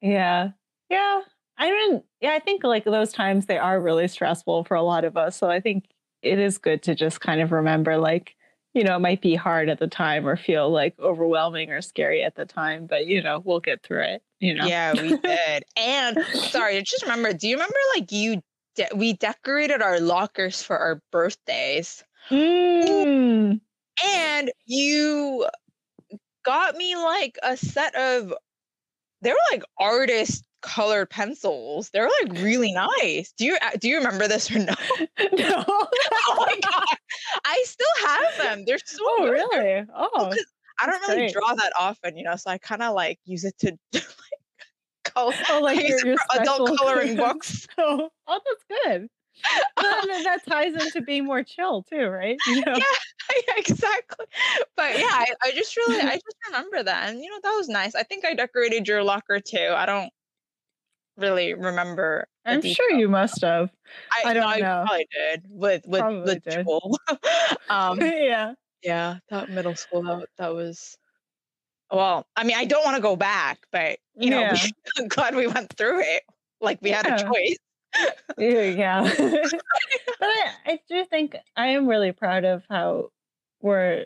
Yeah. 0.01 0.51
Yeah. 0.89 1.21
I 1.57 1.71
mean, 1.71 2.01
yeah, 2.21 2.31
I 2.31 2.39
think 2.39 2.63
like 2.63 2.85
those 2.85 3.11
times 3.11 3.45
they 3.47 3.57
are 3.57 3.81
really 3.81 4.07
stressful 4.07 4.63
for 4.63 4.75
a 4.75 4.81
lot 4.81 5.03
of 5.03 5.17
us. 5.17 5.35
So 5.35 5.49
I 5.49 5.59
think 5.59 5.85
it 6.21 6.39
is 6.39 6.57
good 6.57 6.81
to 6.83 6.95
just 6.95 7.19
kind 7.19 7.41
of 7.41 7.51
remember 7.51 7.97
like, 7.97 8.35
you 8.73 8.83
know, 8.83 8.95
it 8.95 8.99
might 8.99 9.21
be 9.21 9.35
hard 9.35 9.67
at 9.67 9.79
the 9.79 9.87
time 9.87 10.25
or 10.25 10.37
feel 10.37 10.69
like 10.69 10.97
overwhelming 10.99 11.69
or 11.71 11.81
scary 11.81 12.23
at 12.23 12.35
the 12.35 12.45
time, 12.45 12.85
but 12.87 13.07
you 13.07 13.21
know, 13.21 13.41
we'll 13.43 13.59
get 13.59 13.83
through 13.83 14.03
it, 14.03 14.23
you 14.39 14.53
know. 14.53 14.65
yeah 14.65 14.93
we 14.93 15.17
did 15.23 15.63
and 15.75 16.17
sorry 16.33 16.77
I 16.77 16.81
just 16.81 17.01
remember 17.03 17.33
do 17.33 17.47
you 17.49 17.55
remember 17.55 17.75
like 17.97 18.11
you 18.11 18.41
de- 18.75 18.95
we 18.95 19.13
decorated 19.13 19.81
our 19.81 19.99
lockers 19.99 20.63
for 20.63 20.77
our 20.77 21.01
birthdays 21.11 22.03
Mm. 22.29 23.59
And 24.05 24.51
you 24.65 25.45
got 26.45 26.75
me 26.75 26.95
like 26.95 27.37
a 27.43 27.57
set 27.57 27.95
of 27.95 28.33
they 29.21 29.31
were 29.31 29.37
like 29.51 29.63
artist 29.79 30.45
colored 30.61 31.09
pencils. 31.09 31.89
They're 31.91 32.09
like 32.23 32.41
really 32.41 32.71
nice. 32.73 33.33
Do 33.37 33.45
you 33.45 33.57
uh, 33.61 33.71
do 33.79 33.87
you 33.89 33.97
remember 33.97 34.27
this 34.27 34.49
or 34.51 34.59
no? 34.59 34.73
no. 35.33 35.63
oh 35.67 36.35
my 36.37 36.59
god, 36.61 36.97
I 37.45 37.63
still 37.65 38.07
have 38.07 38.37
them. 38.37 38.63
They're 38.65 38.77
so 38.83 38.97
Oh, 39.01 39.17
good. 39.25 39.31
really? 39.31 39.85
Oh, 39.95 40.33
I 40.81 40.85
don't 40.85 41.01
really 41.01 41.15
great. 41.21 41.33
draw 41.33 41.53
that 41.55 41.73
often, 41.79 42.15
you 42.17 42.23
know, 42.23 42.35
so 42.37 42.49
I 42.51 42.57
kind 42.57 42.81
of 42.81 42.93
like 42.95 43.19
use 43.25 43.43
it 43.43 43.57
to 43.59 43.77
like 43.93 44.03
color. 45.03 45.33
oh, 45.49 45.59
like 45.61 45.85
your, 45.87 46.05
your 46.05 46.17
adult 46.39 46.77
coloring 46.77 47.15
books. 47.17 47.67
Oh, 47.77 48.09
oh, 48.27 48.39
that's 48.45 48.85
good. 48.85 49.09
Well, 49.77 50.07
then 50.07 50.23
that 50.23 50.45
ties 50.47 50.73
into 50.73 51.01
being 51.01 51.25
more 51.25 51.43
chill 51.43 51.83
too, 51.83 52.07
right? 52.07 52.37
You 52.47 52.61
know? 52.65 52.75
yeah, 52.77 53.53
exactly. 53.57 54.25
But 54.75 54.97
yeah, 54.97 55.05
I, 55.11 55.27
I 55.43 55.51
just 55.51 55.75
really, 55.77 55.99
I 56.01 56.15
just 56.15 56.37
remember 56.47 56.81
that, 56.83 57.09
and 57.09 57.19
you 57.19 57.29
know, 57.29 57.39
that 57.43 57.53
was 57.55 57.69
nice. 57.69 57.95
I 57.95 58.03
think 58.03 58.25
I 58.25 58.33
decorated 58.33 58.87
your 58.87 59.03
locker 59.03 59.39
too. 59.39 59.73
I 59.75 59.85
don't 59.85 60.11
really 61.17 61.53
remember. 61.53 62.27
I'm 62.45 62.61
sure 62.61 62.91
you 62.91 63.07
must 63.07 63.41
have. 63.41 63.69
I, 64.11 64.29
I 64.29 64.33
don't 64.33 64.43
I 64.47 64.57
know. 64.57 64.83
probably 64.87 65.07
did 65.11 65.45
with 65.49 65.85
with 65.87 65.99
Probably 66.01 66.41
with. 66.43 66.43
Jewel. 66.43 66.97
um, 67.69 67.99
yeah. 68.01 68.53
yeah, 68.81 69.19
that 69.29 69.49
middle 69.49 69.75
school 69.75 70.01
that 70.03 70.27
that 70.37 70.53
was. 70.55 70.97
Well, 71.91 72.27
I 72.35 72.43
mean, 72.43 72.55
I 72.57 72.65
don't 72.65 72.83
want 72.83 72.95
to 72.95 73.01
go 73.01 73.15
back, 73.15 73.59
but 73.71 73.99
you 74.15 74.29
know, 74.31 74.39
Yeah. 74.41 74.55
I'm 74.97 75.07
glad 75.07 75.35
we 75.35 75.47
went 75.47 75.75
through 75.77 76.01
it. 76.01 76.23
Like 76.61 76.79
we 76.81 76.89
had 76.91 77.05
a 77.05 77.17
choice. 77.23 77.57
Yeah. 78.37 78.61
yeah. 78.61 79.01
but 79.17 80.27
I, 80.27 80.51
I 80.65 80.79
do 80.87 81.05
think 81.05 81.35
I 81.55 81.67
am 81.67 81.87
really 81.87 82.11
proud 82.11 82.45
of 82.45 82.63
how 82.69 83.11
we're, 83.61 84.05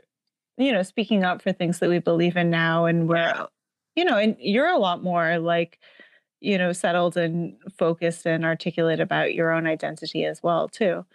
you 0.58 0.72
know, 0.72 0.84
speaking 0.84 1.24
up 1.24 1.41
for 1.41 1.52
things 1.52 1.80
that 1.80 1.89
we 1.89 2.00
believe 2.00 2.38
in 2.38 2.50
now. 2.50 2.86
And 2.86 3.08
we're, 3.08 3.48
you 3.96 4.06
know, 4.06 4.17
and 4.17 4.36
you're 4.39 4.67
a 4.67 4.80
lot 4.80 5.04
more 5.04 5.38
like, 5.39 5.80
you 6.39 6.58
know, 6.58 6.74
settled 6.74 7.15
and 7.15 7.56
focused 7.78 8.26
and 8.26 8.43
articulate 8.43 9.00
about 9.00 9.34
your 9.34 9.52
own 9.52 9.65
identity 9.67 10.26
as 10.26 10.41
well, 10.43 10.67
too. 10.67 11.06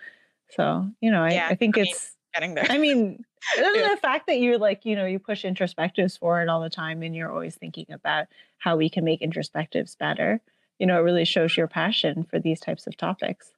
So, 0.51 0.89
you 1.01 1.11
know, 1.11 1.23
I, 1.25 1.33
Yeah, 1.33 1.49
I 1.51 1.55
think 1.55 1.77
I 1.77 1.83
mean, 1.83 1.91
it's, 1.91 2.17
Getting 2.35 2.55
there. 2.55 2.67
I 2.69 2.79
mean, 2.79 3.25
Yeah. 3.57 3.89
the 3.95 3.99
fact 4.01 4.27
that 4.27 4.41
you're 4.41 4.59
like, 4.59 4.85
you 4.85 4.95
know, 4.97 5.07
you 5.07 5.19
push 5.19 5.45
introspectives 5.45 6.19
forward 6.19 6.49
all 6.49 6.61
the 6.61 6.71
time 6.71 7.03
and 7.03 7.15
you're 7.15 7.31
always 7.31 7.55
thinking 7.57 7.87
about 7.91 8.27
how 8.59 8.77
we 8.77 8.89
can 8.91 9.05
make 9.05 9.21
introspectives 9.21 9.97
better, 9.97 10.41
you 10.79 10.87
know, 10.87 10.99
it 10.99 11.03
really 11.03 11.25
shows 11.25 11.57
your 11.57 11.69
passion 11.69 12.25
for 12.25 12.39
these 12.39 12.61
types 12.61 12.87
of 12.87 12.97
topics. 12.97 13.53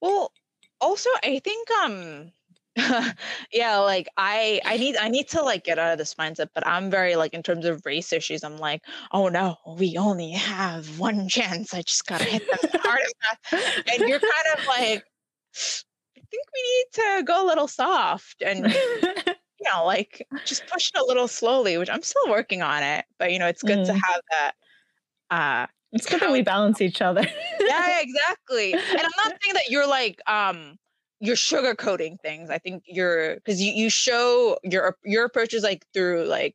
Well, 0.00 0.32
also 0.80 1.10
I 1.24 1.40
think 1.40 1.70
um 1.82 2.32
yeah, 3.52 3.78
like 3.78 4.08
I 4.16 4.60
I 4.64 4.76
need 4.76 4.96
I 4.96 5.08
need 5.08 5.28
to 5.30 5.42
like 5.42 5.64
get 5.64 5.78
out 5.78 5.92
of 5.92 5.98
this 5.98 6.14
mindset, 6.14 6.50
but 6.54 6.66
I'm 6.66 6.90
very 6.90 7.16
like 7.16 7.34
in 7.34 7.42
terms 7.42 7.64
of 7.66 7.84
race 7.84 8.12
issues, 8.12 8.44
I'm 8.44 8.56
like, 8.58 8.82
oh 9.12 9.28
no, 9.28 9.56
we 9.66 9.96
only 9.96 10.30
have 10.30 10.98
one 10.98 11.28
chance. 11.28 11.74
I 11.74 11.82
just 11.82 12.06
gotta 12.06 12.24
hit 12.24 12.44
them 12.50 12.60
hard 12.84 13.00
and 13.00 13.12
fast. 13.20 13.82
And 13.92 14.06
you're 14.06 14.20
kind 14.20 14.58
of 14.58 14.64
like 14.66 15.04
I 16.16 16.20
think 16.30 16.44
we 16.54 16.62
need 16.62 17.18
to 17.18 17.22
go 17.24 17.44
a 17.44 17.48
little 17.48 17.68
soft 17.68 18.42
and 18.42 18.72
you 19.60 19.70
know, 19.72 19.84
like 19.84 20.28
just 20.44 20.66
push 20.66 20.90
it 20.94 21.00
a 21.00 21.04
little 21.04 21.28
slowly, 21.28 21.78
which 21.78 21.90
I'm 21.90 22.02
still 22.02 22.28
working 22.28 22.62
on 22.62 22.82
it. 22.84 23.06
But 23.18 23.32
you 23.32 23.38
know, 23.40 23.48
it's 23.48 23.62
good 23.62 23.82
to 23.84 23.92
Mm. 23.92 24.00
have 24.04 24.20
that 24.30 24.52
uh 25.30 25.66
it's 25.92 26.06
good 26.06 26.20
that 26.20 26.30
we 26.30 26.42
balance 26.42 26.80
each 26.80 27.00
other. 27.00 27.26
yeah, 27.60 28.00
exactly. 28.00 28.72
And 28.72 28.82
I'm 29.00 29.10
not 29.24 29.38
saying 29.42 29.54
that 29.54 29.68
you're 29.68 29.88
like 29.88 30.20
um 30.26 30.78
you're 31.20 31.36
sugarcoating 31.36 32.20
things. 32.20 32.50
I 32.50 32.58
think 32.58 32.84
you're 32.86 33.36
because 33.36 33.60
you, 33.60 33.72
you 33.72 33.90
show 33.90 34.58
your 34.62 34.96
your 35.04 35.24
approach 35.24 35.54
is 35.54 35.62
like 35.62 35.86
through 35.94 36.24
like 36.24 36.54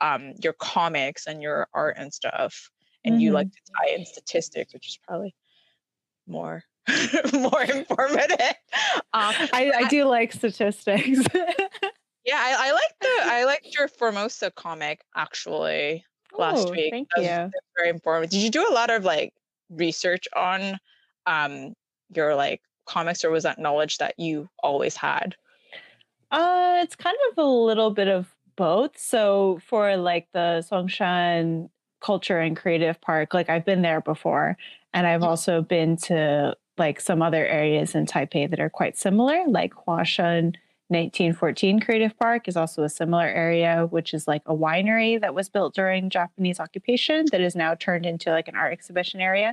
um 0.00 0.34
your 0.42 0.52
comics 0.54 1.26
and 1.26 1.42
your 1.42 1.68
art 1.74 1.96
and 1.98 2.12
stuff. 2.12 2.70
And 3.06 3.20
you 3.20 3.32
like 3.32 3.52
to 3.52 3.58
tie 3.76 3.94
in 3.94 4.06
statistics, 4.06 4.72
which 4.72 4.88
is 4.88 4.98
probably 5.06 5.34
more 6.26 6.62
more 7.32 7.62
informative. 7.62 8.38
Um 9.12 9.32
I, 9.52 9.72
I 9.76 9.88
do 9.88 10.04
like 10.04 10.32
statistics. 10.32 11.20
yeah, 12.24 12.36
I, 12.36 12.56
I 12.58 12.72
like 12.72 12.94
the 13.00 13.08
I 13.22 13.44
liked 13.44 13.72
your 13.78 13.86
Formosa 13.86 14.50
comic 14.50 15.02
actually 15.14 16.04
last 16.38 16.68
Oh, 16.68 16.70
week. 16.72 16.92
Thank 16.92 17.08
That 17.16 17.22
was 17.22 17.30
you. 17.30 17.60
very 17.76 17.88
informative. 17.90 18.30
Did 18.30 18.42
you 18.42 18.50
do 18.50 18.66
a 18.68 18.72
lot 18.72 18.90
of 18.90 19.04
like 19.04 19.32
research 19.70 20.26
on 20.36 20.78
um 21.26 21.74
your 22.14 22.34
like 22.34 22.60
comics 22.86 23.24
or 23.24 23.30
was 23.30 23.42
that 23.44 23.58
knowledge 23.58 23.98
that 23.98 24.14
you 24.18 24.48
always 24.62 24.96
had? 24.96 25.36
Uh, 26.30 26.80
it's 26.82 26.96
kind 26.96 27.16
of 27.30 27.38
a 27.38 27.44
little 27.44 27.90
bit 27.90 28.08
of 28.08 28.34
both. 28.56 28.98
So 28.98 29.60
for 29.66 29.96
like 29.96 30.28
the 30.32 30.64
Songshan 30.70 31.70
Culture 32.00 32.38
and 32.38 32.56
Creative 32.56 33.00
Park, 33.00 33.34
like 33.34 33.48
I've 33.48 33.64
been 33.64 33.82
there 33.82 34.00
before, 34.00 34.56
and 34.92 35.06
I've 35.06 35.20
Mhm. 35.20 35.26
also 35.26 35.62
been 35.62 35.96
to 35.98 36.56
like 36.76 37.00
some 37.00 37.22
other 37.22 37.46
areas 37.46 37.94
in 37.94 38.04
Taipei 38.06 38.50
that 38.50 38.60
are 38.60 38.70
quite 38.70 38.96
similar, 38.98 39.44
like 39.46 39.72
Huashan 39.74 40.56
1914 40.88 41.80
Creative 41.80 42.16
Park 42.18 42.46
is 42.46 42.56
also 42.56 42.82
a 42.82 42.88
similar 42.88 43.26
area, 43.26 43.86
which 43.90 44.12
is 44.12 44.28
like 44.28 44.42
a 44.46 44.54
winery 44.54 45.18
that 45.20 45.34
was 45.34 45.48
built 45.48 45.74
during 45.74 46.10
Japanese 46.10 46.60
occupation 46.60 47.24
that 47.32 47.40
is 47.40 47.56
now 47.56 47.74
turned 47.74 48.04
into 48.04 48.30
like 48.30 48.48
an 48.48 48.54
art 48.54 48.72
exhibition 48.72 49.20
area. 49.20 49.52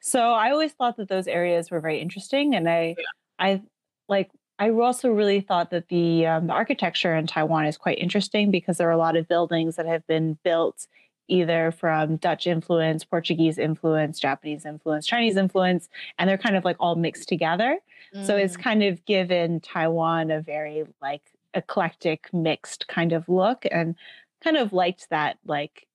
So 0.00 0.32
I 0.32 0.50
always 0.50 0.72
thought 0.72 0.96
that 0.96 1.08
those 1.08 1.28
areas 1.28 1.70
were 1.70 1.80
very 1.80 2.00
interesting, 2.00 2.54
and 2.54 2.68
I, 2.68 2.96
Yeah. 2.98 3.04
I 3.38 3.62
like. 4.08 4.30
I 4.58 4.68
also 4.70 5.10
really 5.10 5.40
thought 5.40 5.70
that 5.70 5.88
the 5.88 6.26
um, 6.26 6.48
the 6.48 6.52
architecture 6.52 7.14
in 7.14 7.26
Taiwan 7.26 7.64
is 7.64 7.78
quite 7.78 7.98
interesting 7.98 8.50
because 8.50 8.76
there 8.76 8.88
are 8.88 8.92
a 8.92 8.98
lot 8.98 9.16
of 9.16 9.26
buildings 9.26 9.76
that 9.76 9.86
have 9.86 10.06
been 10.06 10.36
built 10.44 10.86
either 11.28 11.70
from 11.70 12.16
Dutch 12.16 12.46
influence, 12.46 13.04
Portuguese 13.04 13.56
influence, 13.56 14.18
Japanese 14.18 14.66
influence, 14.66 15.06
Chinese 15.06 15.36
influence, 15.36 15.88
and 16.18 16.28
they're 16.28 16.36
kind 16.36 16.56
of 16.56 16.64
like 16.64 16.76
all 16.80 16.96
mixed 16.96 17.28
together. 17.28 17.78
So 18.22 18.36
it's 18.36 18.56
Mm. 18.56 18.62
kind 18.62 18.82
of 18.82 19.04
given 19.04 19.60
Taiwan 19.60 20.30
a 20.30 20.40
very 20.40 20.84
like 21.02 21.22
eclectic, 21.54 22.32
mixed 22.32 22.88
kind 22.88 23.12
of 23.12 23.28
look, 23.28 23.64
and 23.70 23.94
kind 24.42 24.56
of 24.56 24.72
liked 24.72 25.08
that 25.10 25.38
like 25.44 25.86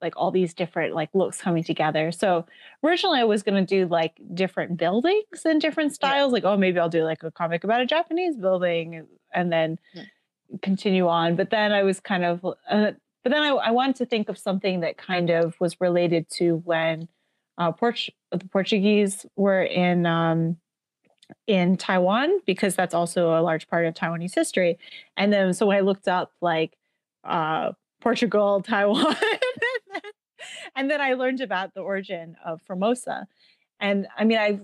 like 0.00 0.14
all 0.16 0.30
these 0.30 0.54
different 0.54 0.94
like 0.94 1.10
looks 1.14 1.40
coming 1.42 1.64
together. 1.64 2.12
So 2.12 2.46
originally 2.84 3.20
I 3.20 3.24
was 3.24 3.42
going 3.42 3.66
to 3.66 3.66
do 3.76 3.86
like 3.88 4.20
different 4.34 4.76
buildings 4.76 5.44
and 5.44 5.60
different 5.60 5.92
styles. 5.92 6.32
Like, 6.32 6.44
oh, 6.44 6.56
maybe 6.56 6.78
I'll 6.78 6.88
do 6.88 7.02
like 7.04 7.22
a 7.24 7.32
comic 7.32 7.64
about 7.64 7.80
a 7.80 7.86
Japanese 7.86 8.36
building 8.36 9.08
and 9.34 9.52
then 9.52 9.78
continue 10.62 11.08
on. 11.08 11.36
But 11.36 11.50
then 11.50 11.72
I 11.72 11.82
was 11.82 12.00
kind 12.00 12.24
of, 12.24 12.44
uh, 12.44 12.92
but 13.24 13.30
then 13.32 13.42
I, 13.42 13.48
I 13.48 13.70
wanted 13.72 13.96
to 13.96 14.06
think 14.06 14.28
of 14.28 14.38
something 14.38 14.80
that 14.80 14.96
kind 14.98 15.30
of 15.30 15.58
was 15.60 15.80
related 15.80 16.28
to 16.36 16.56
when 16.64 17.08
uh, 17.58 17.72
Port- 17.72 18.08
the 18.30 18.48
Portuguese 18.48 19.26
were 19.36 19.62
in 19.62 20.06
um, 20.06 20.58
in 21.46 21.76
Taiwan 21.76 22.40
because 22.46 22.74
that's 22.74 22.94
also 22.94 23.38
a 23.38 23.42
large 23.42 23.68
part 23.68 23.86
of 23.86 23.94
Taiwanese 23.94 24.34
history. 24.34 24.78
And 25.16 25.32
then 25.32 25.52
so 25.54 25.66
when 25.66 25.76
I 25.76 25.80
looked 25.80 26.08
up 26.08 26.32
like 26.40 26.76
uh, 27.24 27.72
Portugal, 28.00 28.62
Taiwan, 28.66 29.16
and 30.76 30.90
then 30.90 31.00
I 31.00 31.14
learned 31.14 31.40
about 31.40 31.74
the 31.74 31.80
origin 31.80 32.36
of 32.44 32.60
Formosa. 32.62 33.26
And 33.80 34.06
I 34.16 34.24
mean, 34.24 34.38
I've 34.38 34.60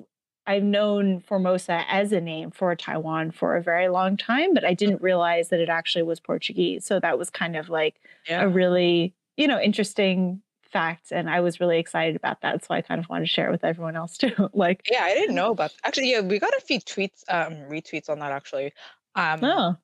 I've 0.46 0.62
known 0.62 1.20
Formosa 1.20 1.84
as 1.88 2.12
a 2.12 2.20
name 2.20 2.50
for 2.50 2.74
Taiwan 2.76 3.30
for 3.30 3.56
a 3.56 3.62
very 3.62 3.88
long 3.88 4.16
time, 4.16 4.52
but 4.52 4.64
I 4.64 4.74
didn't 4.74 5.00
realize 5.00 5.48
that 5.48 5.60
it 5.60 5.70
actually 5.70 6.02
was 6.02 6.20
Portuguese. 6.20 6.84
So 6.84 7.00
that 7.00 7.18
was 7.18 7.30
kind 7.30 7.56
of 7.56 7.70
like 7.70 7.94
yeah. 8.28 8.42
a 8.42 8.48
really, 8.48 9.14
you 9.38 9.48
know, 9.48 9.58
interesting 9.58 10.42
fact. 10.74 11.12
And 11.12 11.30
I 11.30 11.40
was 11.40 11.60
really 11.60 11.78
excited 11.78 12.16
about 12.16 12.42
that. 12.42 12.64
So 12.64 12.74
I 12.74 12.82
kind 12.82 12.98
of 12.98 13.08
wanted 13.08 13.26
to 13.26 13.32
share 13.32 13.48
it 13.48 13.52
with 13.52 13.64
everyone 13.64 13.96
else 13.96 14.18
too. 14.22 14.50
like, 14.52 14.82
Yeah, 14.90 15.04
I 15.04 15.14
didn't 15.14 15.36
know 15.36 15.50
about 15.56 15.72
actually 15.84 16.10
yeah, 16.10 16.20
we 16.20 16.38
got 16.38 16.52
a 16.52 16.60
few 16.60 16.80
tweets 16.80 17.22
um 17.28 17.54
retweets 17.70 18.10
on 18.10 18.18
that 18.18 18.32
actually. 18.32 18.74
Um 19.14 19.42
oh, 19.42 19.76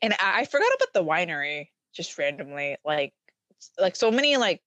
and 0.00 0.14
I, 0.14 0.40
I 0.40 0.44
forgot 0.46 0.72
about 0.76 0.92
the 0.94 1.04
winery 1.04 1.68
just 1.92 2.16
randomly. 2.16 2.76
Like 2.84 3.12
like 3.78 3.96
so 3.96 4.10
many 4.10 4.36
like 4.36 4.62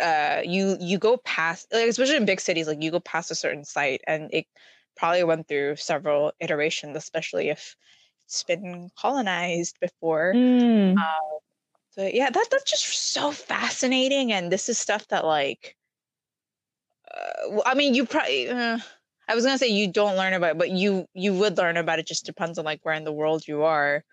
uh 0.00 0.40
you 0.44 0.76
you 0.80 0.98
go 0.98 1.16
past 1.18 1.68
like 1.72 1.88
especially 1.88 2.16
in 2.16 2.26
big 2.26 2.40
cities, 2.40 2.66
like 2.66 2.82
you 2.82 2.90
go 2.90 3.00
past 3.00 3.30
a 3.30 3.34
certain 3.34 3.64
site 3.64 4.02
and 4.06 4.28
it 4.32 4.46
probably 4.96 5.24
went 5.24 5.46
through 5.48 5.76
several 5.76 6.32
iterations, 6.40 6.96
especially 6.96 7.48
if 7.48 7.76
it's 8.24 8.42
been 8.44 8.90
colonized 8.98 9.78
before. 9.80 10.32
Mm. 10.34 10.96
So 11.90 12.06
yeah, 12.12 12.30
that 12.30 12.46
that's 12.50 12.70
just 12.70 12.86
so 13.12 13.32
fascinating, 13.32 14.32
and 14.32 14.50
this 14.50 14.68
is 14.68 14.78
stuff 14.78 15.08
that 15.08 15.24
like, 15.24 15.76
uh, 17.12 17.60
I 17.66 17.74
mean, 17.74 17.94
you 17.94 18.06
probably. 18.06 18.48
Uh, 18.48 18.78
I 19.28 19.34
was 19.34 19.44
gonna 19.44 19.58
say 19.58 19.68
you 19.68 19.92
don't 19.92 20.16
learn 20.16 20.32
about 20.32 20.52
it, 20.52 20.58
but 20.58 20.70
you 20.70 21.06
you 21.14 21.34
would 21.34 21.56
learn 21.56 21.76
about 21.76 21.98
it. 21.98 22.06
Just 22.06 22.26
depends 22.26 22.58
on 22.58 22.64
like 22.64 22.80
where 22.84 22.94
in 22.94 23.04
the 23.04 23.12
world 23.12 23.46
you 23.46 23.62
are. 23.62 24.04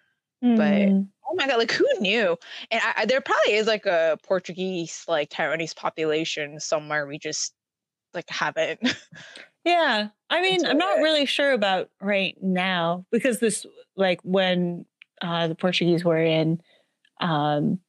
Mm. 0.44 1.08
Oh 1.30 1.36
my 1.36 1.48
god, 1.48 1.58
like 1.58 1.72
who 1.72 1.88
knew? 2.00 2.38
And 2.72 2.82
I, 2.84 3.02
I- 3.02 3.06
there 3.06 3.22
probably 3.22 3.54
is 3.54 3.68
like 3.68 3.86
a 3.86 4.18
Portuguese 4.24 5.04
like 5.08 5.30
Taiwanese 5.30 5.76
population 5.76 6.60
somewhere. 6.60 7.08
We 7.08 7.20
just 7.20 7.54
like 8.14 8.30
haven't. 8.30 8.80
Yeah. 9.66 10.10
I 10.30 10.42
mean, 10.42 10.66
I'm 10.66 10.78
not 10.78 11.00
it. 11.00 11.02
really 11.02 11.26
sure 11.26 11.52
about 11.52 11.90
right 12.02 12.36
now 12.42 13.06
because 13.12 13.40
this, 13.40 13.66
like, 13.96 14.22
when 14.24 14.86
uh, 15.22 15.48
the 15.48 15.56
Portuguese 15.56 16.06
were 16.06 16.22
in 16.22 16.62
um, 17.20 17.80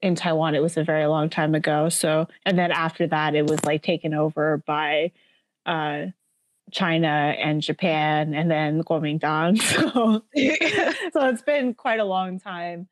in 0.00 0.14
Taiwan, 0.14 0.54
it 0.54 0.62
was 0.62 0.76
a 0.76 0.84
very 0.84 1.06
long 1.06 1.28
time 1.28 1.54
ago. 1.54 1.88
So, 1.88 2.28
and 2.44 2.58
then 2.58 2.70
after 2.70 3.06
that, 3.08 3.34
it 3.34 3.46
was 3.46 3.64
like 3.64 3.82
taken 3.82 4.14
over 4.14 4.62
by 4.66 5.12
uh, 5.66 6.06
China 6.70 7.08
and 7.08 7.62
Japan, 7.62 8.34
and 8.34 8.50
then 8.50 8.82
Kuomintang. 8.84 9.60
So, 9.78 10.22
so 11.12 11.28
it's 11.28 11.42
been 11.42 11.74
quite 11.74 12.00
a 12.00 12.04
long 12.04 12.38
time. 12.38 12.88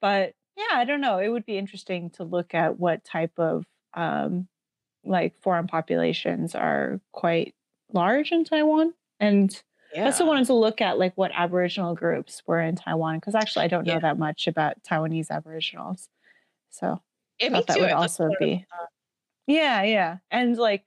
But 0.00 0.34
yeah, 0.56 0.76
I 0.78 0.84
don't 0.84 1.00
know. 1.00 1.18
It 1.18 1.28
would 1.28 1.46
be 1.46 1.58
interesting 1.58 2.10
to 2.10 2.24
look 2.24 2.54
at 2.54 2.78
what 2.78 3.04
type 3.04 3.38
of 3.38 3.64
um, 3.94 4.48
like 5.04 5.34
foreign 5.40 5.66
populations 5.66 6.54
are 6.54 7.00
quite 7.12 7.54
large 7.92 8.32
in 8.32 8.44
Taiwan, 8.44 8.92
and 9.20 9.62
yeah. 9.94 10.02
I 10.02 10.06
also 10.06 10.26
wanted 10.26 10.46
to 10.46 10.54
look 10.54 10.80
at 10.80 10.98
like 10.98 11.12
what 11.16 11.30
Aboriginal 11.34 11.94
groups 11.94 12.42
were 12.46 12.60
in 12.60 12.76
Taiwan 12.76 13.16
because 13.16 13.34
actually 13.34 13.64
I 13.64 13.68
don't 13.68 13.86
know 13.86 13.94
yeah. 13.94 14.00
that 14.00 14.18
much 14.18 14.46
about 14.46 14.82
Taiwanese 14.82 15.30
Aboriginals. 15.30 16.08
So 16.70 17.00
yeah, 17.38 17.50
thought 17.50 17.66
that 17.66 17.80
would 17.80 17.92
also 17.92 18.30
be. 18.38 18.64
Yeah, 19.46 19.82
yeah. 19.82 20.18
And 20.30 20.56
like 20.56 20.84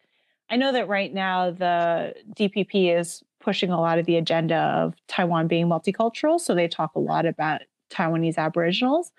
I 0.49 0.57
know 0.57 0.71
that 0.71 0.87
right 0.87 1.13
now 1.13 1.51
the 1.51 2.13
DPP 2.35 2.97
is 2.97 3.23
pushing 3.39 3.69
a 3.69 3.79
lot 3.79 3.99
of 3.99 4.05
the 4.05 4.17
agenda 4.17 4.55
of 4.55 4.95
Taiwan 5.07 5.47
being 5.47 5.67
multicultural. 5.67 6.39
So 6.39 6.55
they 6.55 6.67
talk 6.67 6.95
a 6.95 6.99
lot 6.99 7.25
about 7.25 7.61
Taiwanese 7.91 8.37
Aboriginals. 8.37 9.11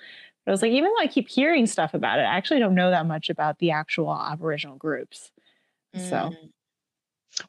But 0.44 0.50
I 0.50 0.54
was 0.54 0.62
like, 0.62 0.72
even 0.72 0.90
though 0.90 1.02
I 1.02 1.06
keep 1.06 1.28
hearing 1.28 1.66
stuff 1.66 1.94
about 1.94 2.18
it, 2.18 2.22
I 2.22 2.36
actually 2.36 2.60
don't 2.60 2.74
know 2.74 2.90
that 2.90 3.06
much 3.06 3.30
about 3.30 3.58
the 3.58 3.70
actual 3.70 4.14
Aboriginal 4.14 4.76
groups. 4.76 5.32
Mm. 5.94 6.08
So 6.08 6.34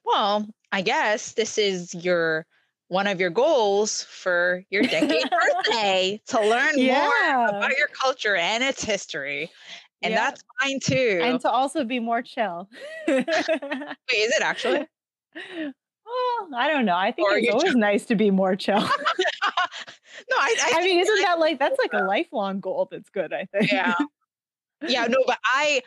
well, 0.03 0.47
I 0.71 0.81
guess 0.81 1.33
this 1.33 1.57
is 1.57 1.93
your 1.93 2.45
one 2.89 3.07
of 3.07 3.19
your 3.19 3.29
goals 3.29 4.03
for 4.03 4.63
your 4.69 4.83
decade 4.83 5.29
birthday 5.65 6.21
to 6.27 6.39
learn 6.39 6.77
yeah. 6.77 7.03
more 7.03 7.47
about 7.57 7.77
your 7.77 7.87
culture 7.87 8.35
and 8.35 8.63
its 8.63 8.83
history. 8.83 9.51
And 10.01 10.13
yeah. 10.13 10.29
that's 10.29 10.43
fine 10.61 10.79
too. 10.79 11.19
And 11.21 11.39
to 11.41 11.49
also 11.49 11.83
be 11.83 11.99
more 11.99 12.21
chill. 12.21 12.69
Wait, 13.07 13.25
is 13.27 14.31
it 14.31 14.41
actually? 14.41 14.85
Well, 15.35 16.49
I 16.55 16.69
don't 16.69 16.85
know. 16.85 16.95
I 16.95 17.11
think 17.11 17.29
or 17.29 17.37
it's 17.37 17.49
always 17.49 17.75
nice 17.75 18.05
to 18.05 18.15
be 18.15 18.31
more 18.31 18.55
chill. 18.55 18.79
no, 18.79 18.87
I, 20.37 20.55
I, 20.61 20.71
I 20.75 20.83
mean, 20.83 20.99
isn't 20.99 21.21
that 21.23 21.39
like 21.39 21.59
that's 21.59 21.77
like 21.79 21.93
a 21.93 22.05
lifelong 22.05 22.59
goal 22.59 22.87
that's 22.89 23.09
good, 23.09 23.33
I 23.33 23.45
think. 23.45 23.71
Yeah. 23.71 23.95
Yeah, 24.87 25.07
no, 25.07 25.17
but 25.25 25.39
I 25.43 25.81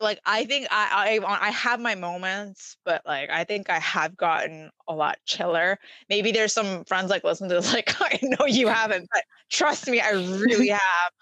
like 0.00 0.20
I 0.26 0.44
think 0.44 0.66
I, 0.70 1.20
I 1.24 1.46
I 1.46 1.50
have 1.50 1.80
my 1.80 1.94
moments, 1.94 2.76
but 2.84 3.02
like 3.06 3.30
I 3.30 3.44
think 3.44 3.70
I 3.70 3.78
have 3.78 4.16
gotten 4.16 4.70
a 4.88 4.94
lot 4.94 5.18
chiller. 5.24 5.78
Maybe 6.08 6.32
there's 6.32 6.52
some 6.52 6.84
friends 6.84 7.10
like 7.10 7.24
listen 7.24 7.48
to 7.48 7.56
this, 7.56 7.72
like 7.74 7.94
I 8.00 8.18
know 8.22 8.46
you 8.46 8.68
haven't, 8.68 9.08
but 9.12 9.24
trust 9.50 9.88
me, 9.88 10.00
I 10.00 10.10
really 10.10 10.68
have. 10.80 11.12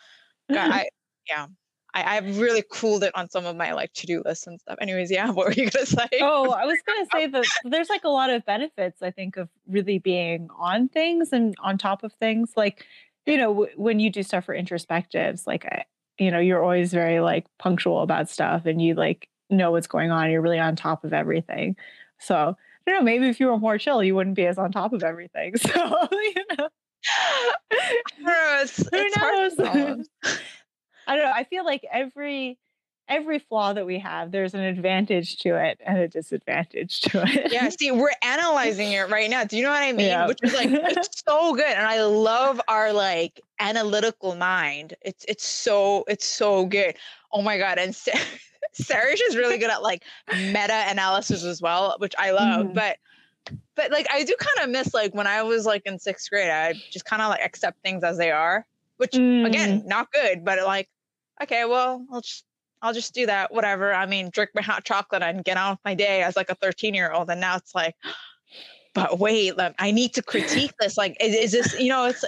I 0.51 0.89
yeah. 1.29 1.47
I, 1.95 2.17
I've 2.17 2.39
really 2.39 2.65
cooled 2.73 3.05
it 3.05 3.13
on 3.15 3.31
some 3.31 3.47
of 3.47 3.55
my 3.55 3.73
like 3.73 3.93
to-do 3.93 4.21
lists 4.25 4.49
and 4.49 4.61
stuff. 4.61 4.77
Anyways, 4.81 5.13
yeah, 5.13 5.31
what 5.31 5.47
were 5.47 5.53
you 5.53 5.71
gonna 5.71 5.87
say? 5.87 6.09
Oh, 6.21 6.51
I 6.51 6.67
was 6.67 6.79
gonna 6.85 7.07
say 7.13 7.27
that 7.29 7.45
there's 7.65 7.89
like 7.89 8.05
a 8.05 8.09
lot 8.09 8.31
of 8.31 8.45
benefits, 8.45 9.01
I 9.01 9.13
think, 9.13 9.37
of 9.37 9.49
really 9.69 9.99
being 9.99 10.49
on 10.59 10.89
things 10.89 11.33
and 11.33 11.55
on 11.63 11.79
top 11.79 12.03
of 12.03 12.13
things. 12.15 12.51
Like, 12.57 12.85
you 13.27 13.37
know, 13.37 13.53
w- 13.53 13.73
when 13.77 14.01
you 14.01 14.11
do 14.11 14.25
stuff 14.25 14.45
for 14.45 14.57
introspectives, 14.57 15.47
like 15.47 15.65
I, 15.67 15.85
you 16.19 16.31
know, 16.31 16.39
you're 16.39 16.63
always 16.63 16.93
very 16.93 17.21
like 17.21 17.47
punctual 17.59 18.03
about 18.03 18.29
stuff 18.29 18.67
and 18.67 18.81
you 18.81 18.95
like 18.95 19.29
know 19.51 19.71
what's 19.71 19.87
going 19.87 20.11
on. 20.11 20.31
You're 20.31 20.41
really 20.41 20.59
on 20.59 20.77
top 20.77 21.05
of 21.05 21.13
everything. 21.13 21.77
So 22.19 22.57
I 22.87 22.91
don't 22.91 23.01
know, 23.01 23.05
maybe 23.05 23.29
if 23.29 23.41
you 23.41 23.47
were 23.47 23.59
more 23.59 23.79
chill, 23.79 24.03
you 24.03 24.15
wouldn't 24.15 24.37
be 24.37 24.47
as 24.47 24.59
on 24.59 24.73
top 24.73 24.93
of 24.93 25.03
everything. 25.03 25.55
So, 25.75 26.09
you 26.13 26.45
know. 26.57 26.69
know 28.21 28.61
it's, 28.63 28.77
Who 28.79 28.89
it's 28.93 29.17
knows? 29.17 30.09
I 31.07 31.17
don't 31.17 31.25
know. 31.25 31.33
I 31.35 31.45
feel 31.45 31.65
like 31.65 31.85
every 31.91 32.59
every 33.09 33.39
flaw 33.39 33.73
that 33.73 33.87
we 33.87 33.99
have, 33.99 34.31
there's 34.31 34.55
an 34.55 34.61
advantage 34.61 35.39
to 35.39 35.57
it 35.57 35.79
and 35.85 35.99
a 35.99 36.09
disadvantage 36.09 37.01
to 37.03 37.23
it. 37.27 37.53
Yeah, 37.53 37.69
see, 37.69 37.91
we're 37.91 38.11
analyzing 38.23 38.93
it 38.93 39.11
right 39.11 39.29
now. 39.29 39.45
Do 39.45 39.57
you 39.57 39.63
know 39.63 39.71
what 39.71 39.83
I 39.83 39.93
mean? 39.93 40.07
Yeah. 40.07 40.27
Which 40.27 40.39
is 40.43 40.55
like 40.55 40.71
so 41.27 41.55
good. 41.55 41.67
And 41.67 41.87
I 41.87 42.03
love 42.03 42.61
our 42.69 42.93
like 42.93 43.41
analytical 43.61 44.35
mind. 44.35 44.95
It's 45.03 45.25
it's 45.29 45.47
so 45.47 46.05
it's 46.09 46.27
so 46.27 46.67
good. 46.67 46.97
Oh 47.33 47.43
my 47.43 47.59
god. 47.59 47.79
And 47.79 47.95
Sarah 48.73 49.13
is 49.13 49.37
really 49.37 49.59
good 49.59 49.71
at 49.71 49.83
like 49.83 50.03
meta 50.29 50.85
analysis 50.89 51.45
as 51.45 51.63
well, 51.63 51.97
which 51.99 52.15
I 52.19 52.31
love. 52.31 52.67
Mm-hmm. 52.67 52.75
But 52.75 52.99
but 53.75 53.91
like 53.91 54.07
I 54.11 54.25
do 54.25 54.35
kind 54.39 54.65
of 54.65 54.73
miss 54.73 54.95
like 54.95 55.15
when 55.15 55.27
I 55.27 55.43
was 55.43 55.67
like 55.67 55.83
in 55.85 55.99
sixth 55.99 56.31
grade, 56.31 56.51
I 56.51 56.75
just 56.91 57.05
kind 57.05 57.23
of 57.23 57.29
like 57.29 57.43
accept 57.45 57.83
things 57.83 58.03
as 58.03 58.19
they 58.19 58.31
are. 58.31 58.67
Which 58.97 59.13
mm. 59.13 59.45
again, 59.45 59.83
not 59.87 60.13
good, 60.13 60.45
but 60.45 60.65
like, 60.65 60.89
okay, 61.43 61.65
well, 61.65 62.07
I'll 62.13 62.21
just 62.21 62.45
I'll 62.85 62.93
just 62.93 63.15
do 63.15 63.25
that, 63.25 63.53
whatever. 63.53 63.95
I 63.95 64.05
mean, 64.05 64.29
drink 64.29 64.51
my 64.55 64.61
hot 64.61 64.85
chocolate 64.85 65.23
and 65.23 65.43
get 65.43 65.57
on 65.57 65.73
with 65.73 65.81
my 65.87 65.95
day 65.95 66.23
as 66.23 66.37
like 66.37 66.51
a 66.51 66.55
13 66.55 66.93
year 66.93 67.11
old. 67.11 67.31
And 67.31 67.41
now 67.41 67.57
it's 67.57 67.75
like, 67.75 67.97
but 68.95 69.19
wait, 69.19 69.57
like, 69.57 69.75
I 69.79 69.91
need 69.91 70.13
to 70.15 70.23
critique 70.23 70.75
this. 70.81 70.99
Like, 70.99 71.17
is, 71.19 71.35
is 71.35 71.53
this, 71.53 71.81
you 71.81 71.89
know, 71.89 72.05
it's, 72.05 72.25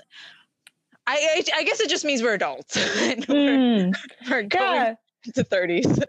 I, 1.07 1.15
I, 1.15 1.59
I, 1.59 1.63
guess 1.63 1.79
it 1.81 1.91
just 1.91 2.05
means 2.05 2.23
we're 2.23 2.35
adults. 2.35 2.75
we're, 2.77 3.17
mm. 3.17 3.95
we're 4.31 4.43
going 4.43 4.75
yeah. 4.75 4.95
to 5.35 5.45
30s 5.45 6.03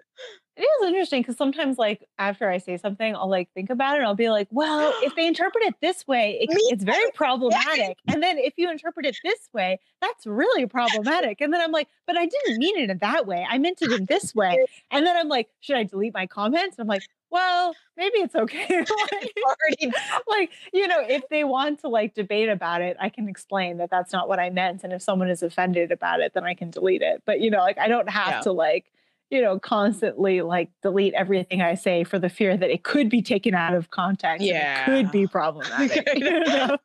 it 0.58 0.62
is 0.62 0.88
interesting 0.88 1.22
because 1.22 1.38
sometimes 1.38 1.78
like 1.78 2.08
after 2.18 2.50
i 2.50 2.58
say 2.58 2.78
something 2.78 3.16
i'll 3.16 3.30
like 3.30 3.50
think 3.54 3.70
about 3.70 3.96
it 3.96 4.00
and 4.00 4.08
i'll 4.08 4.16
be 4.16 4.30
like 4.30 4.48
well 4.52 4.92
if 5.04 5.16
they 5.16 5.28
interpret 5.28 5.64
it 5.64 5.76
this 5.82 6.08
way 6.08 6.38
it, 6.42 6.50
it's 6.52 6.84
very 6.84 7.10
problematic. 7.14 7.98
And 8.08 8.22
then 8.24 8.38
if 8.38 8.54
you 8.58 8.70
interpret 8.72 9.06
it 9.06 9.18
this 9.24 9.50
way 9.54 9.80
that's 10.02 10.26
really 10.26 10.66
problematic. 10.78 11.42
And 11.42 11.54
then 11.54 11.62
i'm 11.62 11.72
like 11.72 11.88
but 12.06 12.18
i 12.18 12.26
didn't 12.26 12.58
mean 12.58 12.78
it 12.78 12.90
in 12.90 12.98
that 13.00 13.26
way. 13.26 13.46
I 13.48 13.58
meant 13.58 13.82
it 13.82 13.92
in 13.92 14.06
this 14.06 14.34
way. 14.36 14.66
And 14.92 15.06
then 15.06 15.16
i'm 15.16 15.28
like 15.28 15.50
should 15.60 15.76
i 15.76 15.84
delete 15.84 16.14
my 16.14 16.26
comments? 16.28 16.78
And 16.78 16.86
i'm 16.86 16.88
like 16.88 17.04
well 17.30 17.76
maybe 17.96 18.20
it's 18.20 18.36
okay. 18.36 18.86
Like, 19.48 19.94
like 20.28 20.52
you 20.74 20.88
know 20.88 21.00
if 21.02 21.28
they 21.30 21.44
want 21.44 21.82
to 21.82 21.90
like 21.90 22.14
debate 22.14 22.50
about 22.50 22.82
it 22.82 22.98
i 23.00 23.10
can 23.10 23.28
explain 23.28 23.78
that 23.78 23.90
that's 23.90 24.12
not 24.12 24.28
what 24.28 24.40
i 24.40 24.50
meant 24.50 24.84
and 24.84 24.94
if 24.94 25.02
someone 25.02 25.30
is 25.30 25.44
offended 25.44 25.92
about 25.92 26.20
it 26.20 26.34
then 26.34 26.44
i 26.44 26.54
can 26.54 26.70
delete 26.70 27.02
it. 27.02 27.22
But 27.26 27.42
you 27.42 27.50
know 27.52 27.60
like 27.60 27.78
i 27.78 27.88
don't 27.88 28.10
have 28.10 28.30
yeah. 28.30 28.42
to 28.42 28.52
like 28.52 28.86
you 29.30 29.42
know, 29.42 29.60
constantly 29.60 30.42
like 30.42 30.70
delete 30.82 31.14
everything 31.14 31.62
I 31.62 31.76
say 31.76 32.04
for 32.04 32.18
the 32.18 32.30
fear 32.30 32.56
that 32.56 32.70
it 32.70 32.84
could 32.84 33.10
be 33.10 33.22
taken 33.22 33.54
out 33.54 33.74
of 33.74 33.90
context. 33.90 34.46
Yeah. 34.46 34.86
could 34.86 35.12
be 35.12 35.28
problematic. 35.28 36.08
you 36.16 36.30
know? 36.46 36.78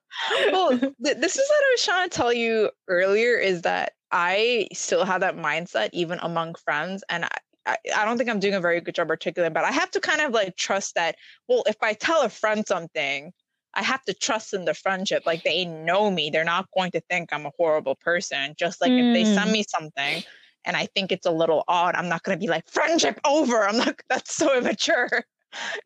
well, 0.51 0.71
th- 0.79 1.17
this 1.19 1.37
is 1.37 1.49
what 1.49 1.65
I 1.65 1.71
was 1.73 1.85
trying 1.85 2.09
to 2.09 2.17
tell 2.17 2.33
you 2.33 2.71
earlier 2.89 3.37
is 3.37 3.63
that 3.63 3.93
I 4.11 4.69
still 4.73 5.05
have 5.05 5.21
that 5.21 5.37
mindset 5.37 5.91
even 5.93 6.19
among 6.21 6.55
friends. 6.57 7.05
And 7.09 7.25
I, 7.25 7.39
I, 7.65 7.77
I 7.97 8.05
don't 8.05 8.19
think 8.19 8.29
I'm 8.29 8.41
doing 8.41 8.55
a 8.55 8.61
very 8.61 8.81
good 8.81 8.97
job 8.97 9.09
articulating, 9.09 9.55
but 9.55 9.65
I 9.65 9.71
have 9.71 9.91
to 9.93 10.01
kind 10.01 10.21
of 10.21 10.33
like 10.33 10.57
trust 10.57 10.97
that, 10.97 11.15
well, 11.49 11.63
if 11.67 11.77
I 11.81 11.93
tell 11.93 12.23
a 12.23 12.29
friend 12.29 12.67
something, 12.67 13.33
I 13.75 13.83
have 13.83 14.03
to 14.05 14.15
trust 14.15 14.53
in 14.53 14.65
the 14.65 14.75
friendship. 14.75 15.23
Like 15.25 15.45
they 15.45 15.65
know 15.65 16.11
me. 16.11 16.29
They're 16.29 16.45
not 16.45 16.69
going 16.77 16.91
to 16.91 17.01
think 17.09 17.33
I'm 17.33 17.47
a 17.47 17.53
horrible 17.57 17.95
person. 17.95 18.55
Just 18.59 18.81
like 18.81 18.91
mm. 18.91 19.11
if 19.11 19.15
they 19.15 19.25
send 19.25 19.51
mm. 19.51 19.53
me 19.53 19.65
something, 19.67 20.25
and 20.65 20.77
I 20.77 20.87
think 20.87 21.13
it's 21.13 21.27
a 21.27 21.31
little 21.31 21.65
odd. 21.69 21.95
I'm 21.95 22.09
not 22.09 22.23
going 22.23 22.39
to 22.39 22.41
be 22.41 22.49
like 22.49 22.69
friendship 22.69 23.21
over. 23.25 23.67
I'm 23.67 23.77
not. 23.77 24.01
That's 24.09 24.35
so 24.35 24.57
immature. 24.57 25.09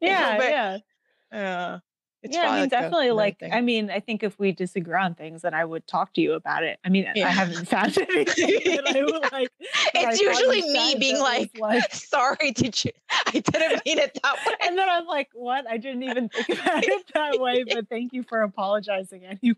Yeah, 0.01 0.33
you 0.33 0.33
know, 0.33 0.39
but, 0.39 0.51
yeah, 0.51 0.79
yeah. 1.33 1.79
yeah, 2.23 2.51
I 2.51 2.61
mean, 2.61 2.69
definitely. 2.69 3.11
Like, 3.11 3.39
thing. 3.39 3.53
I 3.53 3.61
mean, 3.61 3.91
I 3.91 4.01
think 4.01 4.23
if 4.23 4.39
we 4.39 4.53
disagree 4.53 4.95
on 4.95 5.15
things, 5.15 5.43
then 5.43 5.55
I 5.55 5.65
would 5.65 5.87
talk 5.87 6.13
to 6.15 6.21
you 6.21 6.35
about 6.35 6.63
it. 6.63 6.79
I 6.85 6.89
mean, 6.89 7.07
yeah. 7.15 7.27
I 7.27 7.31
haven't 7.31 7.67
found 7.69 7.97
anything 8.11 8.77
that 8.77 8.97
I 8.97 9.03
would 9.03 9.33
like. 9.33 9.49
It's 9.95 10.21
usually 10.21 10.63
me 10.63 10.97
being 10.99 11.19
like, 11.19 11.51
like, 11.59 11.93
"Sorry, 11.93 12.53
did 12.53 12.85
you? 12.85 12.93
I 13.27 13.41
didn't 13.41 13.85
mean 13.85 13.99
it 13.99 14.19
that 14.23 14.37
way." 14.47 14.55
And 14.63 14.79
then 14.79 14.89
I'm 14.89 15.07
like, 15.07 15.31
"What? 15.35 15.69
I 15.69 15.77
didn't 15.79 16.03
even 16.05 16.29
think 16.29 16.61
about 16.61 16.85
it 16.85 17.05
that 17.15 17.41
way." 17.41 17.65
But 17.65 17.89
thank 17.89 18.13
you 18.13 18.23
for 18.23 18.43
apologizing 18.43 19.25
anyway. 19.25 19.57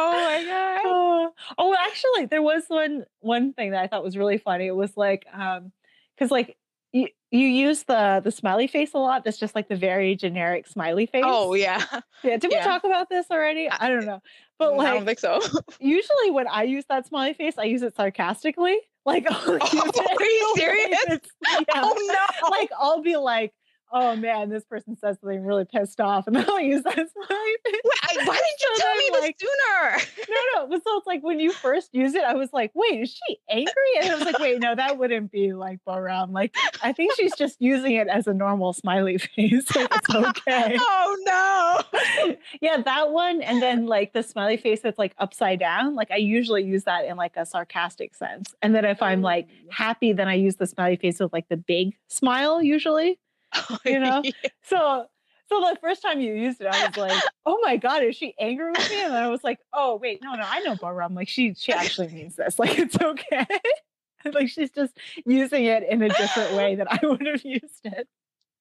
Oh 0.00 0.12
my 0.12 0.44
god. 0.44 0.80
Oh, 0.84 1.32
oh, 1.58 1.76
actually, 1.78 2.26
there 2.26 2.42
was 2.42 2.64
one 2.68 3.04
one 3.20 3.52
thing 3.52 3.72
that 3.72 3.82
I 3.82 3.86
thought 3.86 4.02
was 4.02 4.16
really 4.16 4.38
funny. 4.38 4.66
It 4.66 4.76
was 4.76 4.96
like, 4.96 5.26
um, 5.32 5.72
because 6.16 6.30
like 6.30 6.56
you 6.92 7.08
you 7.30 7.46
use 7.46 7.84
the 7.84 8.20
the 8.24 8.32
smiley 8.32 8.66
face 8.66 8.94
a 8.94 8.98
lot. 8.98 9.24
That's 9.24 9.38
just 9.38 9.54
like 9.54 9.68
the 9.68 9.76
very 9.76 10.16
generic 10.16 10.66
smiley 10.66 11.06
face. 11.06 11.24
Oh 11.26 11.54
yeah. 11.54 11.84
Yeah. 12.22 12.36
Did 12.36 12.52
yeah. 12.52 12.58
we 12.58 12.64
talk 12.64 12.84
about 12.84 13.08
this 13.08 13.26
already? 13.30 13.68
I 13.70 13.88
don't 13.88 14.04
know. 14.04 14.20
But 14.58 14.76
like, 14.76 14.88
I 14.88 14.94
don't 14.94 15.06
think 15.06 15.18
so. 15.18 15.40
usually, 15.80 16.30
when 16.30 16.46
I 16.46 16.64
use 16.64 16.84
that 16.90 17.06
smiley 17.06 17.32
face, 17.32 17.54
I 17.56 17.64
use 17.64 17.82
it 17.82 17.94
sarcastically. 17.96 18.78
Like, 19.06 19.24
oh, 19.30 19.58
are 19.58 20.22
you 20.22 20.54
serious? 20.56 20.98
Yeah. 21.08 21.64
Oh 21.74 22.28
no! 22.42 22.50
Like, 22.50 22.68
I'll 22.78 23.00
be 23.00 23.16
like, 23.16 23.54
oh 23.92 24.16
man, 24.16 24.50
this 24.50 24.64
person 24.64 24.96
says 24.96 25.18
something 25.20 25.44
really 25.44 25.64
pissed 25.64 26.00
off, 26.00 26.26
and 26.26 26.36
then 26.36 26.48
I'll 26.48 26.60
use 26.60 26.82
that 26.82 26.94
smiley 26.94 27.54
face. 27.64 27.80
Wait, 27.84 28.26
why 28.26 28.34
didn't 28.34 28.60
you 28.60 28.76
So 28.76 28.82
tell 28.82 28.96
me 28.96 29.10
this 29.12 29.20
like- 29.20 29.40
sooner? 29.40 30.26
No, 30.30 30.36
no. 30.54 30.68
But 30.68 30.82
so 30.84 30.98
it's 30.98 31.06
like 31.06 31.22
when 31.22 31.40
you 31.40 31.52
first 31.52 31.90
use 31.92 32.14
it, 32.14 32.22
I 32.22 32.34
was 32.34 32.52
like, 32.52 32.70
wait, 32.74 33.00
is 33.00 33.10
she 33.10 33.38
angry? 33.48 33.72
And 34.00 34.10
I 34.10 34.14
was 34.14 34.24
like, 34.24 34.38
wait, 34.38 34.60
no, 34.60 34.74
that 34.74 34.98
wouldn't 34.98 35.30
be 35.30 35.52
like 35.52 35.80
Boram. 35.86 36.32
Like, 36.32 36.54
I 36.82 36.92
think 36.92 37.14
she's 37.16 37.34
just 37.36 37.56
using 37.60 37.94
it 37.94 38.08
as 38.08 38.26
a 38.26 38.34
normal 38.34 38.72
smiley 38.72 39.18
face. 39.36 39.66
So 39.66 39.86
it's 39.90 40.14
okay. 40.14 40.76
oh 40.80 41.16
no. 41.26 42.34
yeah, 42.60 42.80
that 42.82 43.10
one. 43.10 43.42
And 43.42 43.62
then 43.62 43.86
like 43.86 44.12
the 44.12 44.22
smiley 44.22 44.56
face 44.56 44.80
that's 44.82 44.98
like 44.98 45.14
upside 45.18 45.58
down. 45.58 45.94
Like 45.94 46.10
I 46.10 46.16
usually 46.16 46.64
use 46.64 46.84
that 46.84 47.04
in 47.04 47.16
like 47.16 47.36
a 47.36 47.46
sarcastic 47.46 48.14
sense. 48.14 48.54
And 48.62 48.74
then 48.74 48.84
if 48.84 49.02
I'm 49.02 49.22
like 49.22 49.48
oh. 49.50 49.68
happy, 49.70 50.12
then 50.12 50.28
I 50.28 50.34
use 50.34 50.56
the 50.56 50.66
smiley 50.66 50.96
face 50.96 51.20
with 51.20 51.32
like 51.32 51.48
the 51.48 51.56
big 51.56 51.96
smile 52.08 52.62
usually. 52.62 53.18
You 53.84 54.00
know? 54.00 54.22
So 54.64 55.06
so 55.48 55.60
the 55.60 55.76
first 55.80 56.00
time 56.02 56.20
you 56.20 56.32
used 56.34 56.60
it, 56.60 56.68
I 56.68 56.86
was 56.86 56.96
like, 56.96 57.22
"Oh 57.44 57.58
my 57.62 57.76
god, 57.76 58.04
is 58.04 58.14
she 58.14 58.34
angry 58.38 58.70
with 58.70 58.88
me?" 58.90 59.02
And 59.02 59.12
then 59.12 59.22
I 59.22 59.28
was 59.28 59.42
like, 59.42 59.58
"Oh 59.72 59.96
wait, 59.96 60.20
no, 60.22 60.32
no, 60.34 60.44
I 60.46 60.60
know 60.60 60.76
Barbara. 60.76 61.04
I'm 61.04 61.14
Like 61.14 61.28
she 61.28 61.54
she 61.54 61.72
actually 61.72 62.08
means 62.08 62.36
this. 62.36 62.56
Like 62.58 62.78
it's 62.78 62.96
okay. 63.00 63.46
like 64.32 64.48
she's 64.48 64.70
just 64.70 64.96
using 65.26 65.64
it 65.64 65.82
in 65.82 66.02
a 66.02 66.08
different 66.08 66.54
way 66.54 66.76
that 66.76 66.86
I 66.92 67.04
would 67.04 67.26
have 67.26 67.44
used 67.44 67.80
it." 67.84 68.06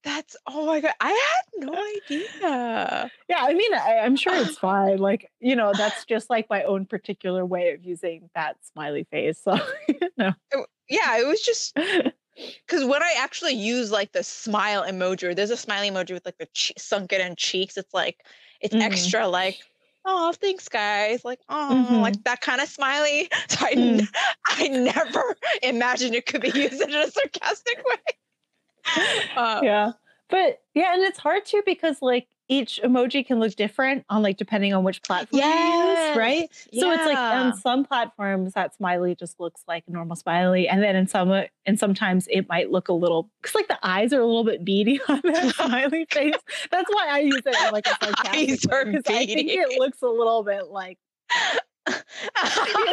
That's 0.04 0.36
oh 0.48 0.66
my 0.66 0.80
god. 0.80 0.94
I 1.02 1.10
had 1.10 1.66
no 1.68 1.74
idea. 1.74 3.12
Yeah, 3.28 3.38
I 3.42 3.54
mean, 3.54 3.74
I, 3.74 3.98
I'm 4.04 4.16
sure 4.16 4.34
it's 4.34 4.58
fine. 4.70 4.98
Like 4.98 5.30
you 5.40 5.56
know, 5.56 5.74
that's 5.76 6.06
just 6.06 6.30
like 6.30 6.50
my 6.50 6.64
own 6.64 6.86
particular 6.86 7.46
way 7.46 7.74
of 7.74 7.84
using 7.86 8.30
that 8.34 8.56
smiley 8.72 9.06
face. 9.12 9.40
So 9.44 9.60
no, 10.18 10.34
It- 10.52 10.70
yeah, 10.90 11.20
it 11.20 11.28
was 11.28 11.42
just 11.42 11.78
because 12.66 12.86
when 12.86 13.02
I 13.04 13.14
actually 13.18 13.54
use 13.54 13.92
like 13.92 14.12
the 14.12 14.24
smile 14.24 14.84
emoji, 14.84 15.36
there's 15.36 15.50
a 15.52 15.58
smiley 15.58 15.90
emoji 15.90 16.14
with 16.14 16.26
like 16.26 16.38
the 16.38 16.48
che- 16.54 16.74
sunken 16.78 17.22
in 17.22 17.36
cheeks. 17.36 17.78
It's 17.78 17.94
like 17.94 18.18
it's 18.62 18.76
Mhm. 18.76 18.82
extra 18.82 19.28
like. 19.28 19.60
Oh, 20.06 20.32
thanks, 20.32 20.70
guys! 20.70 21.26
Like, 21.26 21.40
oh, 21.50 22.00
like 22.02 22.24
that 22.24 22.40
kind 22.42 22.62
of 22.62 22.70
smiley. 22.70 23.30
So 23.50 23.66
I, 23.66 23.72
n- 23.72 24.08
I 24.48 24.68
never 24.70 25.36
imagined 25.62 26.16
it 26.16 26.26
could 26.26 26.42
be 26.42 26.52
used 26.52 26.82
in 26.82 26.94
a 26.94 27.12
sarcastic 27.12 27.84
way. 27.86 29.16
Uh, 29.36 29.60
yeah 29.64 29.92
but 30.30 30.62
yeah 30.74 30.94
and 30.94 31.04
it's 31.04 31.20
hard 31.20 31.46
too 31.46 31.62
because 31.66 32.02
like 32.02 32.28
each 32.52 32.80
emoji 32.84 33.26
can 33.26 33.39
look 33.39 33.56
different 33.56 34.04
on 34.10 34.24
like 34.24 34.36
depending 34.38 34.74
on 34.74 34.84
which 34.84 35.02
platform 35.04 35.39
you 35.41 35.47
use 35.47 36.18
right? 36.18 36.50
So 36.82 36.91
it's 36.91 37.06
like 37.06 37.18
on 37.18 37.56
some 37.56 37.86
platforms 37.86 38.54
that 38.54 38.76
smiley 38.76 39.16
just 39.16 39.39
looks 39.39 39.62
like 39.68 39.84
a 39.88 39.91
normal 39.91 40.16
smiley 40.16 40.68
and 40.68 40.82
then 40.82 40.95
in 40.95 41.08
some 41.08 41.30
uh, 41.32 41.43
and 41.68 41.80
sometimes 41.80 42.28
it 42.32 42.50
might 42.50 42.72
look 42.72 42.88
a 42.89 42.93
little 42.93 43.30
because 43.41 43.54
like 43.56 43.68
the 43.68 43.78
eyes 43.84 44.12
are 44.14 44.20
a 44.20 44.26
little 44.26 44.43
bit 44.43 44.66
beady 44.66 45.00
on 45.08 45.22
that 45.24 45.54
smiley 45.56 46.06
face. 46.12 46.34
That's 46.72 46.89
why 46.91 47.08
i 47.10 47.20
use 47.20 47.41
it 47.45 47.56
in 47.68 47.72
like 47.72 47.86
a 47.88 47.89
sarcastic 48.04 48.50
Eyes 48.50 48.66
way, 48.68 48.78
are 48.78 48.86
'cause 48.93 49.04
i 49.10 49.26
think 49.26 49.50
it 49.50 49.80
looks 49.80 50.02
a 50.02 50.08
little 50.08 50.43
bit 50.43 50.68
like 50.68 50.97
you 51.88 51.93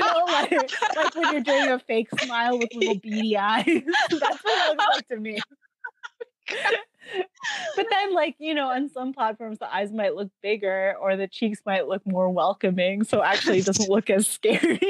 know 0.00 0.24
like, 0.26 0.52
like 0.96 1.14
when 1.14 1.32
you're 1.32 1.40
doing 1.42 1.68
a 1.70 1.78
fake 1.78 2.08
smile 2.20 2.58
with 2.58 2.68
little 2.74 2.98
beady 2.98 3.36
eyes. 3.36 3.64
That's 3.66 4.44
what 4.44 4.44
it 4.44 4.68
looks 4.76 4.86
like 4.96 5.08
to 5.08 5.16
me 5.16 5.38
but 7.76 7.86
then 7.90 8.14
like 8.14 8.36
you 8.38 8.54
know 8.54 8.68
on 8.70 8.88
some 8.88 9.12
platforms 9.12 9.58
the 9.58 9.72
eyes 9.74 9.92
might 9.92 10.14
look 10.14 10.30
bigger 10.42 10.94
or 11.00 11.16
the 11.16 11.28
cheeks 11.28 11.60
might 11.66 11.86
look 11.86 12.06
more 12.06 12.28
welcoming 12.30 13.04
so 13.04 13.22
actually 13.22 13.58
it 13.58 13.64
doesn't 13.66 13.90
look 13.90 14.10
as 14.10 14.26
scary. 14.26 14.80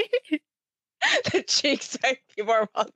The 1.33 1.43
cheeks 1.47 1.97
might 2.03 2.19
be 2.37 2.43
more 2.43 2.69
welcoming. 2.75 2.93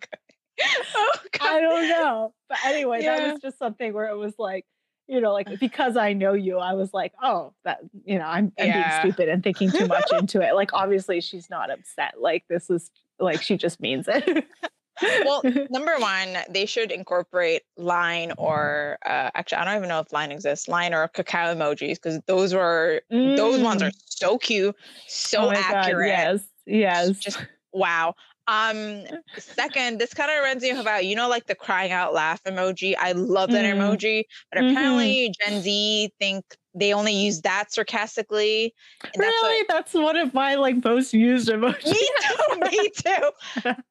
Oh, 0.95 1.13
God. 1.39 1.49
i 1.49 1.61
don't 1.61 1.89
know 1.89 2.35
but 2.49 2.59
anyway 2.65 3.03
that 3.03 3.33
was 3.33 3.41
just 3.41 3.59
something 3.59 3.95
where 3.95 4.09
it 4.09 4.17
was 4.17 4.35
like 4.39 4.67
you 5.09 5.21
know 5.21 5.33
like 5.33 5.49
because 5.61 5.97
i 5.97 6.13
know 6.13 6.35
you 6.35 6.59
i 6.59 6.75
was 6.75 6.93
like 6.93 7.13
oh 7.23 7.55
that 7.65 7.81
you 8.05 8.19
know 8.19 8.27
i'm, 8.27 8.53
I'm 8.59 8.67
Yeah. 8.67 9.01
being 9.01 9.13
stupid 9.13 9.29
and 9.31 9.43
thinking 9.43 9.71
too 9.73 9.87
much 9.87 10.05
into 10.13 10.41
it. 10.43 10.55
Like 10.55 10.73
obviously 10.75 11.21
she's 11.21 11.49
not 11.49 11.71
upset 11.71 12.15
like 12.21 12.45
this 12.49 12.69
is 12.69 12.91
like 13.19 13.41
she 13.43 13.57
just 13.57 13.81
means 13.81 14.07
it 14.09 14.45
Well, 15.23 15.47
number 15.69 15.99
one, 15.99 16.39
they 16.49 16.67
should 16.67 16.91
incorporate 16.93 17.63
line 17.77 18.33
or 18.39 18.99
uh, 19.07 19.31
actually, 19.35 19.59
I 19.59 19.65
don't 19.65 19.77
even 19.77 19.89
know 19.89 20.01
if 20.01 20.13
line 20.13 20.33
exists. 20.33 20.69
Line 20.69 20.95
or 20.95 21.09
Kakao 21.09 21.55
emojis 21.55 21.95
because 21.97 22.21
those 22.27 22.55
were 22.55 23.03
those 23.23 23.63
ones 23.63 23.83
are 23.83 23.91
Mm. 23.91 23.95
so 24.07 24.39
cute, 24.39 24.77
so 25.07 25.39
Oh 25.39 25.51
my 25.51 25.63
God, 25.63 25.97
accurate. 25.99 25.99
yes 25.99 26.49
yes 26.67 27.23
Just 27.23 27.39
wow. 27.73 28.15
Um, 28.47 29.05
second, 29.39 29.99
this 30.01 30.15
kind 30.15 30.31
of 30.31 30.37
reminds 30.39 30.63
me 30.65 30.71
of 30.71 30.79
about 30.79 31.05
you 31.07 31.15
know 31.17 31.29
like 31.29 31.47
the 31.47 31.55
crying 31.55 31.93
out 31.93 32.15
laugh 32.15 32.43
emoji. 32.45 32.95
I 32.99 33.13
love 33.13 33.53
that 33.53 33.65
Mm. 33.65 33.67
emoji, 33.67 34.25
but 34.53 34.61
Mhm. 34.61 34.61
apparently 34.61 35.35
Gen 35.41 35.61
Z 35.63 36.13
think 36.19 36.45
they 36.75 36.93
only 36.95 37.13
use 37.15 37.41
that 37.43 37.73
sarcastically. 37.73 38.75
and 39.03 39.13
that's 39.23 39.43
what- 39.43 39.49
really 39.49 39.65
that's 39.69 39.95
one 39.95 40.17
of 40.17 40.33
my 40.35 40.55
like 40.55 40.83
most 40.85 41.13
used 41.13 41.49
emojis 41.51 41.87
me 41.87 42.09
too. 42.23 42.61
Me 42.61 42.91
too. 42.91 43.31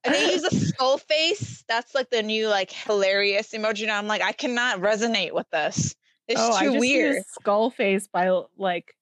And 0.04 0.14
they 0.14 0.32
use 0.34 0.44
a 0.44 0.56
skull 0.68 0.98
face. 0.98 1.64
That's 1.68 1.94
like 1.96 2.10
the 2.10 2.24
new 2.24 2.48
like 2.48 2.72
hilarious 2.72 3.50
emoji. 3.52 3.84
And 3.84 3.92
I'm 3.92 4.08
like, 4.08 4.22
I 4.22 4.32
cannot 4.32 4.80
resonate 4.80 5.34
with 5.34 5.50
this. 5.52 5.96
It's 6.28 6.40
oh, 6.40 6.54
I 6.54 6.64
too 6.66 6.70
just 6.72 6.80
weird. 6.80 7.16
use 7.16 7.26
skull 7.40 7.70
face 7.72 8.08
by 8.08 8.30
like, 8.58 8.94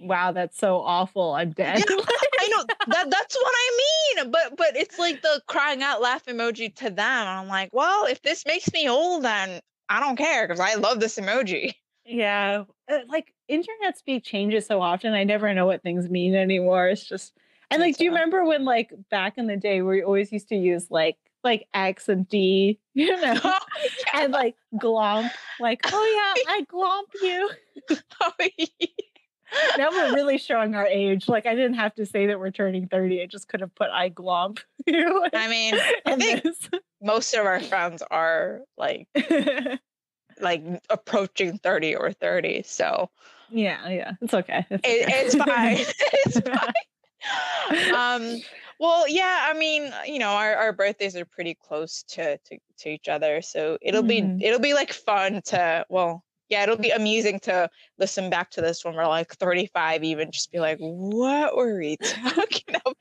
wow, 0.00 0.32
that's 0.32 0.56
so 0.58 0.78
awful. 0.80 1.32
I'm 1.32 1.50
dead. 1.50 1.82
I 1.88 2.48
know 2.48 2.64
that 2.88 3.10
that's 3.10 3.34
what 3.36 3.52
I 3.54 3.78
mean. 4.16 4.30
But 4.30 4.56
but 4.56 4.76
it's 4.76 4.98
like 4.98 5.20
the 5.22 5.42
crying 5.46 5.82
out 5.82 6.00
laugh 6.00 6.24
emoji 6.26 6.74
to 6.76 6.90
them. 6.90 7.26
I'm 7.28 7.48
like, 7.48 7.70
well, 7.72 8.06
if 8.06 8.22
this 8.22 8.44
makes 8.46 8.72
me 8.72 8.88
old, 8.88 9.24
then 9.24 9.60
I 9.88 10.00
don't 10.00 10.16
care 10.16 10.46
because 10.46 10.60
I 10.60 10.74
love 10.74 11.00
this 11.00 11.18
emoji. 11.18 11.74
yeah, 12.06 12.64
uh, 12.90 12.98
like 13.08 13.34
internet 13.48 13.98
speak 13.98 14.24
changes 14.24 14.66
so 14.66 14.80
often. 14.80 15.14
I 15.14 15.24
never 15.24 15.52
know 15.54 15.66
what 15.66 15.82
things 15.82 16.08
mean 16.08 16.34
anymore. 16.34 16.88
It's 16.88 17.06
just 17.06 17.32
and 17.70 17.80
like, 17.80 17.96
do 17.96 18.04
you 18.04 18.10
remember 18.10 18.44
when 18.44 18.64
like 18.64 18.92
back 19.10 19.38
in 19.38 19.46
the 19.46 19.56
day 19.56 19.82
we 19.82 20.02
always 20.02 20.32
used 20.32 20.48
to 20.48 20.56
use 20.56 20.90
like 20.90 21.16
like 21.42 21.66
X 21.74 22.08
and 22.08 22.28
D, 22.28 22.78
you 22.94 23.20
know, 23.20 23.38
oh, 23.44 23.58
and 24.14 24.32
like 24.32 24.56
glomp, 24.76 25.30
like 25.60 25.80
oh 25.92 26.34
yeah, 26.36 26.52
I 26.52 26.64
glomp 26.72 27.22
you. 27.22 27.50
yeah. 27.90 28.88
Now 29.78 29.90
we're 29.90 30.14
really 30.14 30.38
showing 30.38 30.74
our 30.74 30.86
age. 30.86 31.28
Like 31.28 31.46
I 31.46 31.54
didn't 31.54 31.74
have 31.74 31.94
to 31.96 32.06
say 32.06 32.26
that 32.26 32.38
we're 32.38 32.50
turning 32.50 32.88
thirty. 32.88 33.22
I 33.22 33.26
just 33.26 33.48
could 33.48 33.60
have 33.60 33.74
put 33.74 33.88
I 33.90 34.10
glomp 34.10 34.60
you. 34.86 35.26
I 35.32 35.48
mean, 35.48 35.74
I 36.06 36.12
in 36.12 36.18
think 36.18 36.42
this. 36.42 36.68
most 37.02 37.34
of 37.34 37.46
our 37.46 37.60
friends 37.60 38.02
are 38.10 38.60
like 38.76 39.08
like 40.40 40.62
approaching 40.90 41.58
30 41.58 41.96
or 41.96 42.12
30. 42.12 42.62
So 42.64 43.10
Yeah, 43.50 43.88
yeah, 43.88 44.12
it's 44.20 44.34
okay. 44.34 44.66
It's, 44.70 44.86
it, 44.86 45.08
okay. 45.08 45.22
it's 45.24 45.34
fine. 45.34 45.76
it's 46.26 46.40
fine. 46.40 46.72
um 47.94 48.36
well 48.78 49.08
yeah 49.08 49.46
i 49.48 49.56
mean 49.56 49.90
you 50.06 50.18
know 50.18 50.28
our, 50.28 50.54
our 50.56 50.72
birthdays 50.74 51.16
are 51.16 51.24
pretty 51.24 51.54
close 51.54 52.02
to, 52.02 52.36
to 52.38 52.58
to 52.76 52.90
each 52.90 53.08
other 53.08 53.40
so 53.40 53.78
it'll 53.80 54.02
Mhm. 54.02 54.38
be 54.38 54.44
it'll 54.44 54.60
be 54.60 54.74
like 54.74 54.92
fun 54.92 55.40
to 55.46 55.86
well 55.88 56.22
yeah 56.50 56.62
it'll 56.62 56.76
be 56.76 56.90
amusing 56.90 57.40
to 57.40 57.70
listen 57.98 58.28
back 58.28 58.50
to 58.50 58.60
this 58.60 58.84
when 58.84 58.94
we're 58.94 59.06
like 59.06 59.32
35 59.36 60.04
even 60.04 60.30
just 60.30 60.52
be 60.52 60.60
like 60.60 60.76
what 60.78 61.56
were 61.56 61.78
we 61.78 61.96
talking 62.02 62.76
about 62.76 62.96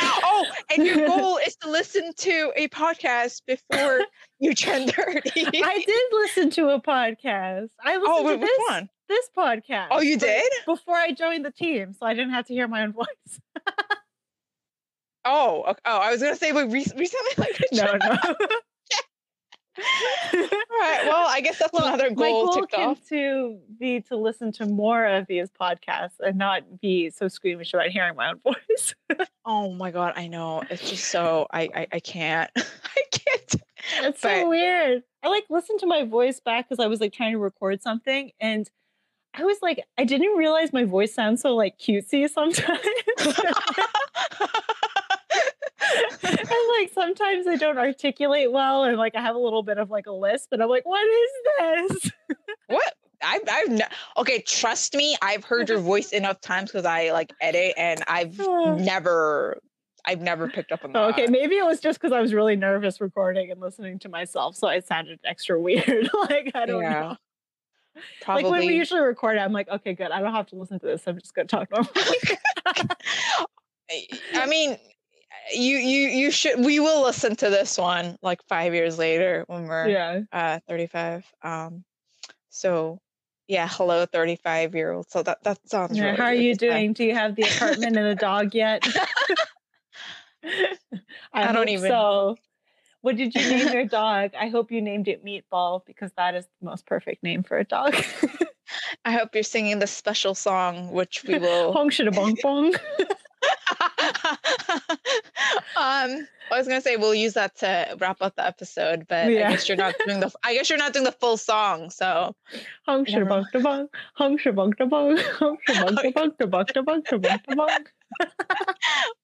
oh 0.00 0.46
and 0.70 0.86
your 0.86 1.06
goal 1.08 1.38
is 1.38 1.56
to 1.56 1.70
listen 1.70 2.12
to 2.16 2.52
a 2.56 2.68
podcast 2.68 3.42
before 3.46 4.00
you 4.38 4.54
turn 4.54 4.88
30 4.88 5.30
I 5.36 5.84
did 5.86 6.02
listen 6.12 6.50
to 6.50 6.70
a 6.70 6.80
podcast. 6.80 7.68
I 7.84 7.96
oh, 7.96 8.00
listened 8.00 8.06
oh 8.06 8.18
to 8.18 8.28
wait, 8.28 8.40
which 8.40 8.48
this 8.48 8.58
one? 8.68 8.88
this 9.08 9.28
podcast. 9.36 9.88
Oh, 9.90 10.00
you 10.00 10.18
did? 10.18 10.50
before 10.66 10.96
I 10.96 11.12
joined 11.12 11.44
the 11.44 11.50
team, 11.50 11.92
so 11.92 12.06
I 12.06 12.14
didn't 12.14 12.30
have 12.30 12.46
to 12.46 12.54
hear 12.54 12.68
my 12.68 12.82
own 12.82 12.92
voice. 12.94 13.40
Oh, 15.24 15.64
oh, 15.66 15.74
I 15.84 16.10
was 16.10 16.20
gonna 16.20 16.36
say, 16.36 16.52
wait, 16.52 16.64
rec- 16.64 16.98
recently, 16.98 17.32
like, 17.38 17.60
no, 17.72 17.96
no. 17.96 18.36
All 19.78 19.84
right. 20.80 21.00
Well, 21.06 21.26
I 21.28 21.40
guess 21.42 21.58
that's 21.58 21.72
Well, 21.72 21.86
another 21.86 22.10
my 22.10 22.14
goal 22.14 22.46
goal 22.54 22.66
can 22.66 22.90
off. 22.90 23.08
to 23.08 23.58
be 23.78 24.00
to 24.02 24.16
listen 24.16 24.52
to 24.52 24.66
more 24.66 25.06
of 25.06 25.26
these 25.26 25.48
podcasts 25.50 26.20
and 26.20 26.36
not 26.36 26.80
be 26.80 27.10
so 27.10 27.28
squeamish 27.28 27.72
about 27.72 27.88
hearing 27.88 28.14
my 28.16 28.30
own 28.30 28.40
voice. 28.44 28.94
Oh 29.44 29.72
my 29.72 29.90
god, 29.90 30.12
I 30.16 30.26
know. 30.28 30.62
It's 30.70 30.88
just 30.90 31.04
so 31.06 31.46
I 31.52 31.68
I, 31.74 31.86
I 31.92 32.00
can't. 32.00 32.50
I 32.56 33.02
can't. 33.10 33.54
It's 34.02 34.20
so 34.20 34.48
weird. 34.48 35.02
I 35.22 35.28
like 35.28 35.44
listened 35.50 35.80
to 35.80 35.86
my 35.86 36.04
voice 36.04 36.40
back 36.40 36.68
because 36.68 36.82
I 36.82 36.86
was 36.88 37.00
like 37.00 37.12
trying 37.12 37.32
to 37.32 37.38
record 37.38 37.82
something 37.82 38.32
and 38.40 38.70
I 39.34 39.44
was 39.44 39.56
like, 39.62 39.82
I 39.96 40.04
didn't 40.04 40.36
realize 40.36 40.72
my 40.74 40.84
voice 40.84 41.14
sounds 41.14 41.40
so 41.40 41.54
like 41.56 41.78
cutesy 41.78 42.28
sometimes. 42.28 42.78
and 46.22 46.38
like 46.78 46.90
sometimes 46.92 47.46
I 47.46 47.56
don't 47.56 47.78
articulate 47.78 48.50
well 48.52 48.84
and 48.84 48.96
like 48.96 49.14
I 49.14 49.20
have 49.20 49.34
a 49.34 49.38
little 49.38 49.62
bit 49.62 49.78
of 49.78 49.90
like 49.90 50.06
a 50.06 50.12
lisp 50.12 50.52
and 50.52 50.62
I'm 50.62 50.68
like, 50.68 50.84
what 50.86 51.04
is 51.06 51.30
this? 52.00 52.12
what? 52.66 52.94
I've 53.24 53.42
I've 53.48 53.80
okay. 54.18 54.40
Trust 54.40 54.94
me, 54.94 55.16
I've 55.22 55.44
heard 55.44 55.68
your 55.68 55.78
voice 55.78 56.10
enough 56.10 56.40
times 56.40 56.72
because 56.72 56.84
I 56.84 57.12
like 57.12 57.32
edit, 57.40 57.74
and 57.76 58.02
I've 58.08 58.36
never. 58.78 59.58
I've 60.04 60.20
never 60.20 60.48
picked 60.48 60.72
up 60.72 60.84
on 60.84 60.92
that. 60.92 61.10
Okay, 61.10 61.26
maybe 61.28 61.54
it 61.56 61.64
was 61.64 61.78
just 61.78 62.00
because 62.00 62.10
I 62.12 62.20
was 62.20 62.34
really 62.34 62.56
nervous 62.56 63.00
recording 63.00 63.52
and 63.52 63.60
listening 63.60 64.00
to 64.00 64.08
myself, 64.08 64.56
so 64.56 64.66
it 64.66 64.84
sounded 64.84 65.20
extra 65.24 65.60
weird. 65.60 66.10
like 66.28 66.50
I 66.56 66.66
don't 66.66 66.82
Yeah, 66.82 67.00
know. 67.00 67.16
Probably. 68.20 68.42
Like 68.42 68.52
when 68.52 68.66
we 68.66 68.74
usually 68.74 69.00
record, 69.00 69.38
I'm 69.38 69.52
like, 69.52 69.68
okay, 69.68 69.94
good. 69.94 70.10
I 70.10 70.20
don't 70.20 70.32
have 70.32 70.48
to 70.48 70.56
listen 70.56 70.80
to 70.80 70.86
this. 70.86 71.06
I'm 71.06 71.20
just 71.20 71.34
gonna 71.34 71.46
talk 71.46 71.70
normally. 71.72 71.94
I 74.34 74.46
mean, 74.46 74.76
you 75.52 75.76
you 75.76 76.08
you 76.08 76.30
should. 76.30 76.64
We 76.64 76.80
will 76.80 77.02
listen 77.02 77.36
to 77.36 77.50
this 77.50 77.78
one 77.78 78.16
like 78.22 78.42
five 78.48 78.74
years 78.74 78.98
later 78.98 79.44
when 79.48 79.66
we're 79.66 79.88
yeah. 79.88 80.20
uh 80.32 80.60
35. 80.68 81.24
Um, 81.42 81.84
so 82.50 83.00
yeah, 83.48 83.68
hello, 83.70 84.06
35 84.06 84.74
year 84.74 84.92
old. 84.92 85.10
So 85.10 85.22
that 85.22 85.42
that 85.44 85.58
sounds. 85.68 85.96
Yeah, 85.96 86.04
really 86.04 86.16
How 86.16 86.24
are 86.24 86.34
you 86.34 86.54
doing? 86.54 86.92
Do 86.92 87.04
you 87.04 87.14
have 87.14 87.34
the 87.34 87.42
apartment 87.42 87.96
and 87.96 88.06
the 88.06 88.14
dog 88.14 88.54
yet? 88.54 88.86
I, 91.32 91.46
don't 91.46 91.56
hope 91.56 91.68
even- 91.68 91.90
So, 91.90 92.36
what 93.00 93.16
did 93.16 93.34
you 93.34 93.40
name 93.40 93.72
your 93.72 93.84
dog? 93.84 94.32
I 94.38 94.48
hope 94.48 94.70
you 94.70 94.80
named 94.82 95.08
it 95.08 95.24
Meatball 95.24 95.84
because 95.86 96.12
that 96.16 96.34
is 96.34 96.46
the 96.60 96.66
most 96.66 96.86
perfect 96.86 97.22
name 97.22 97.42
for 97.42 97.58
a 97.58 97.64
dog. 97.64 97.94
I 99.04 99.12
hope 99.12 99.34
you're 99.34 99.42
singing 99.42 99.78
the 99.80 99.86
special 99.86 100.34
song, 100.34 100.92
which 100.92 101.24
we 101.24 101.38
will. 101.38 101.72
Hong 101.72 101.90
shida 101.90 102.14
bong 102.14 102.36
bong. 102.42 102.74
um, 105.76 106.26
I 106.50 106.58
was 106.58 106.66
gonna 106.68 106.80
say 106.80 106.96
we'll 106.96 107.14
use 107.14 107.34
that 107.34 107.56
to 107.56 107.96
wrap 107.98 108.18
up 108.20 108.36
the 108.36 108.46
episode, 108.46 109.06
but 109.08 109.30
Yeah. 109.30 109.48
I 109.48 109.52
guess 109.52 109.68
you're 109.68 109.76
not 109.76 109.94
doing 110.06 110.20
the. 110.20 110.30
I 110.44 110.54
guess 110.54 110.68
you're 110.68 110.78
not 110.78 110.92
doing 110.92 111.04
the 111.04 111.12
full 111.12 111.36
song, 111.36 111.90
so 111.90 112.34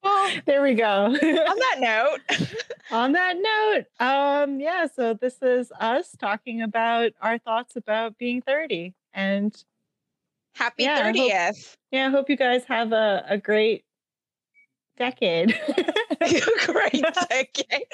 well. 0.02 0.30
There 0.46 0.62
we 0.62 0.74
go. 0.74 1.06
On 1.06 1.12
that 1.14 1.76
note, 1.78 2.20
On 2.90 3.12
that 3.12 3.36
note, 3.36 3.84
um, 4.00 4.60
yeah, 4.60 4.86
so 4.86 5.14
this 5.14 5.42
is 5.42 5.70
us 5.78 6.16
talking 6.18 6.62
about 6.62 7.12
our 7.20 7.38
thoughts 7.38 7.76
about 7.76 8.16
being 8.18 8.40
30. 8.42 8.94
And 9.12 9.54
happy 10.54 10.84
Yeah, 10.84 10.92
I 10.94 10.96
hope- 10.96 11.04
thirtieth. 11.16 11.76
yeah, 11.90 12.06
I 12.06 12.10
hope 12.10 12.30
you 12.30 12.36
guys 12.36 12.64
have 12.64 12.92
a, 12.92 13.24
a 13.28 13.36
great 13.38 13.84
decade. 14.98 15.58
Great 16.66 17.04
decade. 17.28 17.86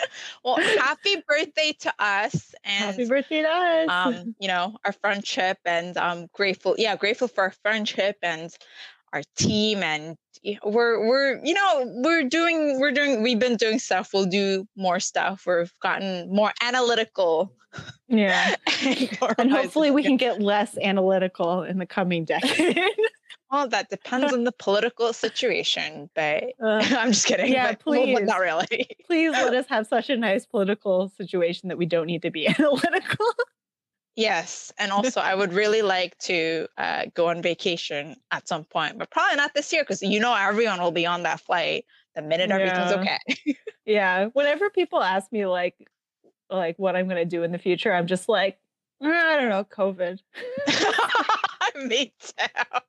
Well, 0.45 0.57
happy 0.57 1.23
birthday 1.29 1.73
to 1.81 1.93
us, 1.99 2.55
and 2.65 2.85
Happy 2.85 3.07
birthday 3.07 3.43
to 3.43 3.49
us. 3.49 3.89
um, 3.91 4.35
you 4.39 4.49
know, 4.49 4.77
our 4.85 4.93
friendship, 4.93 5.59
and 5.65 5.97
um, 5.97 6.27
grateful. 6.33 6.75
Yeah, 6.79 6.97
grateful 6.97 7.29
for 7.29 7.45
our 7.45 7.55
friendship 7.63 8.17
and 8.23 8.51
our 9.13 9.23
team, 9.37 9.83
and 9.83 10.17
we're 10.65 11.07
we're 11.07 11.45
you 11.45 11.55
know 11.55 11.85
we're 12.03 12.25
doing 12.25 12.81
we're 12.81 12.93
doing 12.93 13.23
we've 13.23 13.39
been 13.39 13.57
doing 13.57 13.79
stuff. 13.79 14.11
We'll 14.13 14.27
do 14.27 14.67
more 14.77 15.01
stuff. 15.01 15.45
We've 15.47 15.73
gotten 15.81 16.35
more 16.35 16.53
analytical, 16.61 17.53
yeah. 18.09 18.57
and, 18.85 19.19
And 19.39 19.51
hopefully 19.51 19.91
we 19.91 20.03
can 20.03 20.17
get 20.17 20.41
less 20.41 20.77
analytical 20.79 21.63
in 21.63 21.79
the 21.79 21.87
coming 21.87 22.25
decade. 22.25 22.79
Well, 23.55 23.69
that 23.69 23.89
depends 23.89 24.33
on 24.33 24.43
the 24.43 24.51
political 24.51 25.13
situation, 25.13 26.11
but 26.15 26.43
Uh, 26.61 26.83
I'm 26.99 27.13
just 27.13 27.27
kidding. 27.27 27.53
yeah, 27.53 27.73
but, 27.73 27.87
well, 27.87 28.03
please. 28.03 28.21
not 28.23 28.41
really. 28.41 28.89
please 29.07 29.31
let 29.31 29.55
us 29.55 29.67
have 29.69 29.87
such 29.87 30.11
a 30.11 30.17
nice 30.17 30.45
political 30.45 31.09
situation 31.17 31.69
that 31.69 31.79
we 31.79 31.87
don't 31.87 32.07
need 32.07 32.23
to 32.23 32.33
be 32.33 32.49
analytical. 32.49 33.27
Yes, 34.17 34.73
and 34.77 34.91
also 34.91 35.21
I 35.21 35.35
would 35.37 35.53
really 35.53 35.83
like 35.83 36.19
to 36.31 36.67
uh, 36.79 37.07
go 37.15 37.29
on 37.29 37.43
vacation 37.43 38.17
at 38.33 38.49
some 38.49 38.65
point, 38.65 38.99
but 38.99 39.11
probably 39.11 39.37
not 39.37 39.55
this 39.55 39.73
year 39.73 39.83
because 39.83 40.03
you 40.03 40.19
know 40.19 40.35
everyone 40.35 40.81
will 40.81 40.93
be 40.93 41.07
on 41.07 41.23
that 41.23 41.41
flight 41.41 41.85
the 42.17 42.23
minute 42.23 42.51
everything's 42.51 42.91
Yeah. 42.91 43.01
okay. 43.01 43.57
yeah. 43.85 44.27
Whenever 44.33 44.71
people 44.71 45.01
ask 45.01 45.31
me 45.33 45.47
like 45.47 45.75
like 46.51 46.77
what 46.79 46.97
I'm 46.97 47.07
gonna 47.09 47.25
do 47.25 47.45
in 47.45 47.53
the 47.53 47.59
future, 47.59 47.93
I'm 47.93 48.07
just 48.07 48.29
like, 48.29 48.59
"Uh, 49.01 49.09
I 49.09 49.37
don't 49.41 49.49
know, 49.49 49.65
COVID. 49.65 50.19
Me 51.87 52.13
too. 52.21 52.81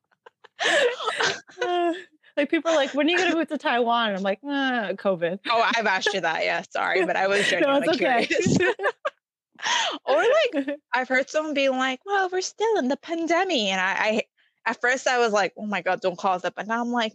Like 2.38 2.50
people 2.50 2.72
are 2.72 2.76
like, 2.76 2.94
when 2.94 3.08
are 3.08 3.10
you 3.12 3.18
gonna 3.18 3.34
move 3.34 3.48
to 3.48 3.58
Taiwan? 3.58 4.14
I'm 4.14 4.22
like, 4.22 4.40
uh, 4.44 4.92
COVID. 4.94 5.40
oh, 5.50 5.72
I've 5.78 5.86
asked 5.86 6.14
you 6.14 6.20
that. 6.20 6.44
Yeah, 6.44 6.64
sorry, 6.70 7.06
but 7.06 7.16
I 7.16 7.28
was 7.28 7.40
No, 7.52 7.60
genuinely 7.60 7.88
it's 7.88 7.96
okay. 7.96 8.26
curious. 8.26 8.58
or 10.06 10.18
like 10.18 10.78
I've 10.94 11.08
heard 11.08 11.30
someone 11.30 11.54
being 11.54 11.72
like, 11.72 12.02
"Well, 12.06 12.28
we're 12.30 12.42
still 12.42 12.78
in 12.78 12.90
the 12.90 12.98
pandemic," 12.98 13.58
and 13.58 13.80
I, 13.80 13.94
I 13.98 14.24
at 14.66 14.82
first 14.82 15.08
I 15.08 15.18
was 15.18 15.32
like, 15.32 15.54
"Oh 15.58 15.66
my 15.66 15.82
god, 15.82 16.02
don't 16.02 16.18
call 16.18 16.34
us 16.34 16.42
that," 16.42 16.56
but 16.56 16.68
now 16.68 16.82
I'm 16.82 16.92
like, 16.92 17.14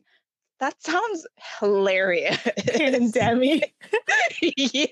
that 0.59 0.83
sounds 0.83 1.27
hilarious. 1.59 2.39
Pandemic. 2.75 3.75
yeah, 4.41 4.87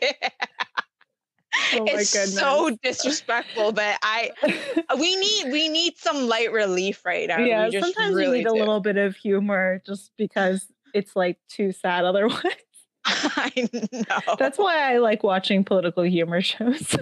Oh 1.75 1.85
it's 1.87 2.13
goodness. 2.13 2.39
so 2.39 2.77
disrespectful, 2.83 3.73
but 3.73 3.99
I 4.03 4.31
we 4.99 5.17
need 5.17 5.53
we 5.53 5.69
need 5.69 5.97
some 5.97 6.29
light 6.29 6.53
relief 6.53 7.05
right 7.05 7.29
now. 7.29 7.39
yeah, 7.39 7.67
we 7.67 7.73
just 7.73 7.85
sometimes 7.85 8.15
really 8.15 8.39
you 8.39 8.45
need 8.45 8.51
a 8.51 8.55
little 8.55 8.81
bit 8.81 8.97
of 8.97 9.17
humor 9.17 9.83
just 9.87 10.13
because 10.17 10.67
it's 10.95 11.15
like 11.17 11.39
too 11.49 11.73
sad 11.73 12.05
otherwise. 12.05 12.43
I 13.05 13.69
know. 13.93 14.37
That's 14.39 14.59
why 14.59 14.93
I 14.93 14.99
like 14.99 15.23
watching 15.23 15.65
political 15.65 16.03
humor 16.03 16.43
shows. 16.43 16.97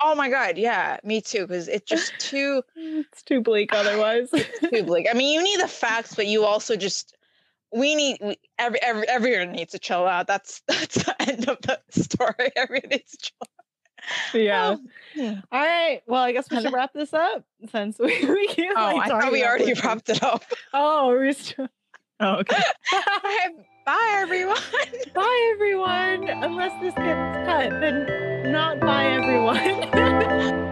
oh 0.00 0.14
my 0.14 0.30
god, 0.30 0.56
yeah, 0.56 0.98
me 1.04 1.20
too. 1.20 1.46
Because 1.46 1.68
it's 1.68 1.88
just 1.88 2.12
too 2.18 2.62
it's 2.76 3.22
too 3.22 3.40
bleak 3.40 3.70
otherwise. 3.74 4.30
too 4.30 4.82
bleak. 4.84 5.06
I 5.10 5.14
mean, 5.14 5.32
you 5.32 5.42
need 5.42 5.60
the 5.60 5.68
facts, 5.68 6.14
but 6.14 6.26
you 6.26 6.44
also 6.44 6.76
just 6.76 7.16
we 7.72 7.94
need 7.94 8.18
we, 8.22 8.36
every 8.58 8.80
every 8.82 9.08
everyone 9.08 9.52
needs 9.52 9.72
to 9.72 9.78
chill 9.78 10.06
out. 10.06 10.26
That's 10.26 10.62
that's 10.68 11.04
the 11.04 11.22
end 11.22 11.48
of 11.48 11.58
the 11.62 11.80
story. 11.90 12.50
Everyone 12.56 12.88
needs 12.90 13.12
to 13.12 13.18
chill. 13.18 13.61
yeah. 14.34 14.70
out. 14.70 14.78
yeah. 15.14 15.40
All 15.50 15.60
right. 15.60 16.02
Well, 16.06 16.22
I 16.22 16.32
guess 16.32 16.50
we 16.50 16.60
should 16.60 16.72
wrap 16.72 16.92
this 16.92 17.12
up 17.12 17.44
since 17.70 17.98
we, 17.98 18.06
we 18.28 18.48
can't. 18.48 18.76
Oh, 18.76 18.96
like, 18.96 19.10
I 19.10 19.20
thought 19.20 19.32
we 19.32 19.44
already 19.44 19.74
politics. 19.74 19.84
wrapped 19.84 20.08
it 20.10 20.22
up. 20.22 20.44
Oh, 20.74 21.08
we're 21.08 21.32
still. 21.32 21.68
Oh, 22.20 22.36
okay. 22.36 22.56
Bye, 22.92 23.48
bye 23.84 24.10
everyone. 24.12 24.56
bye, 25.14 25.52
everyone. 25.54 26.28
Unless 26.28 26.80
this 26.80 26.94
gets 26.94 27.46
cut, 27.46 27.80
then 27.80 28.52
not 28.52 28.80
bye, 28.80 29.06
everyone. 29.06 30.71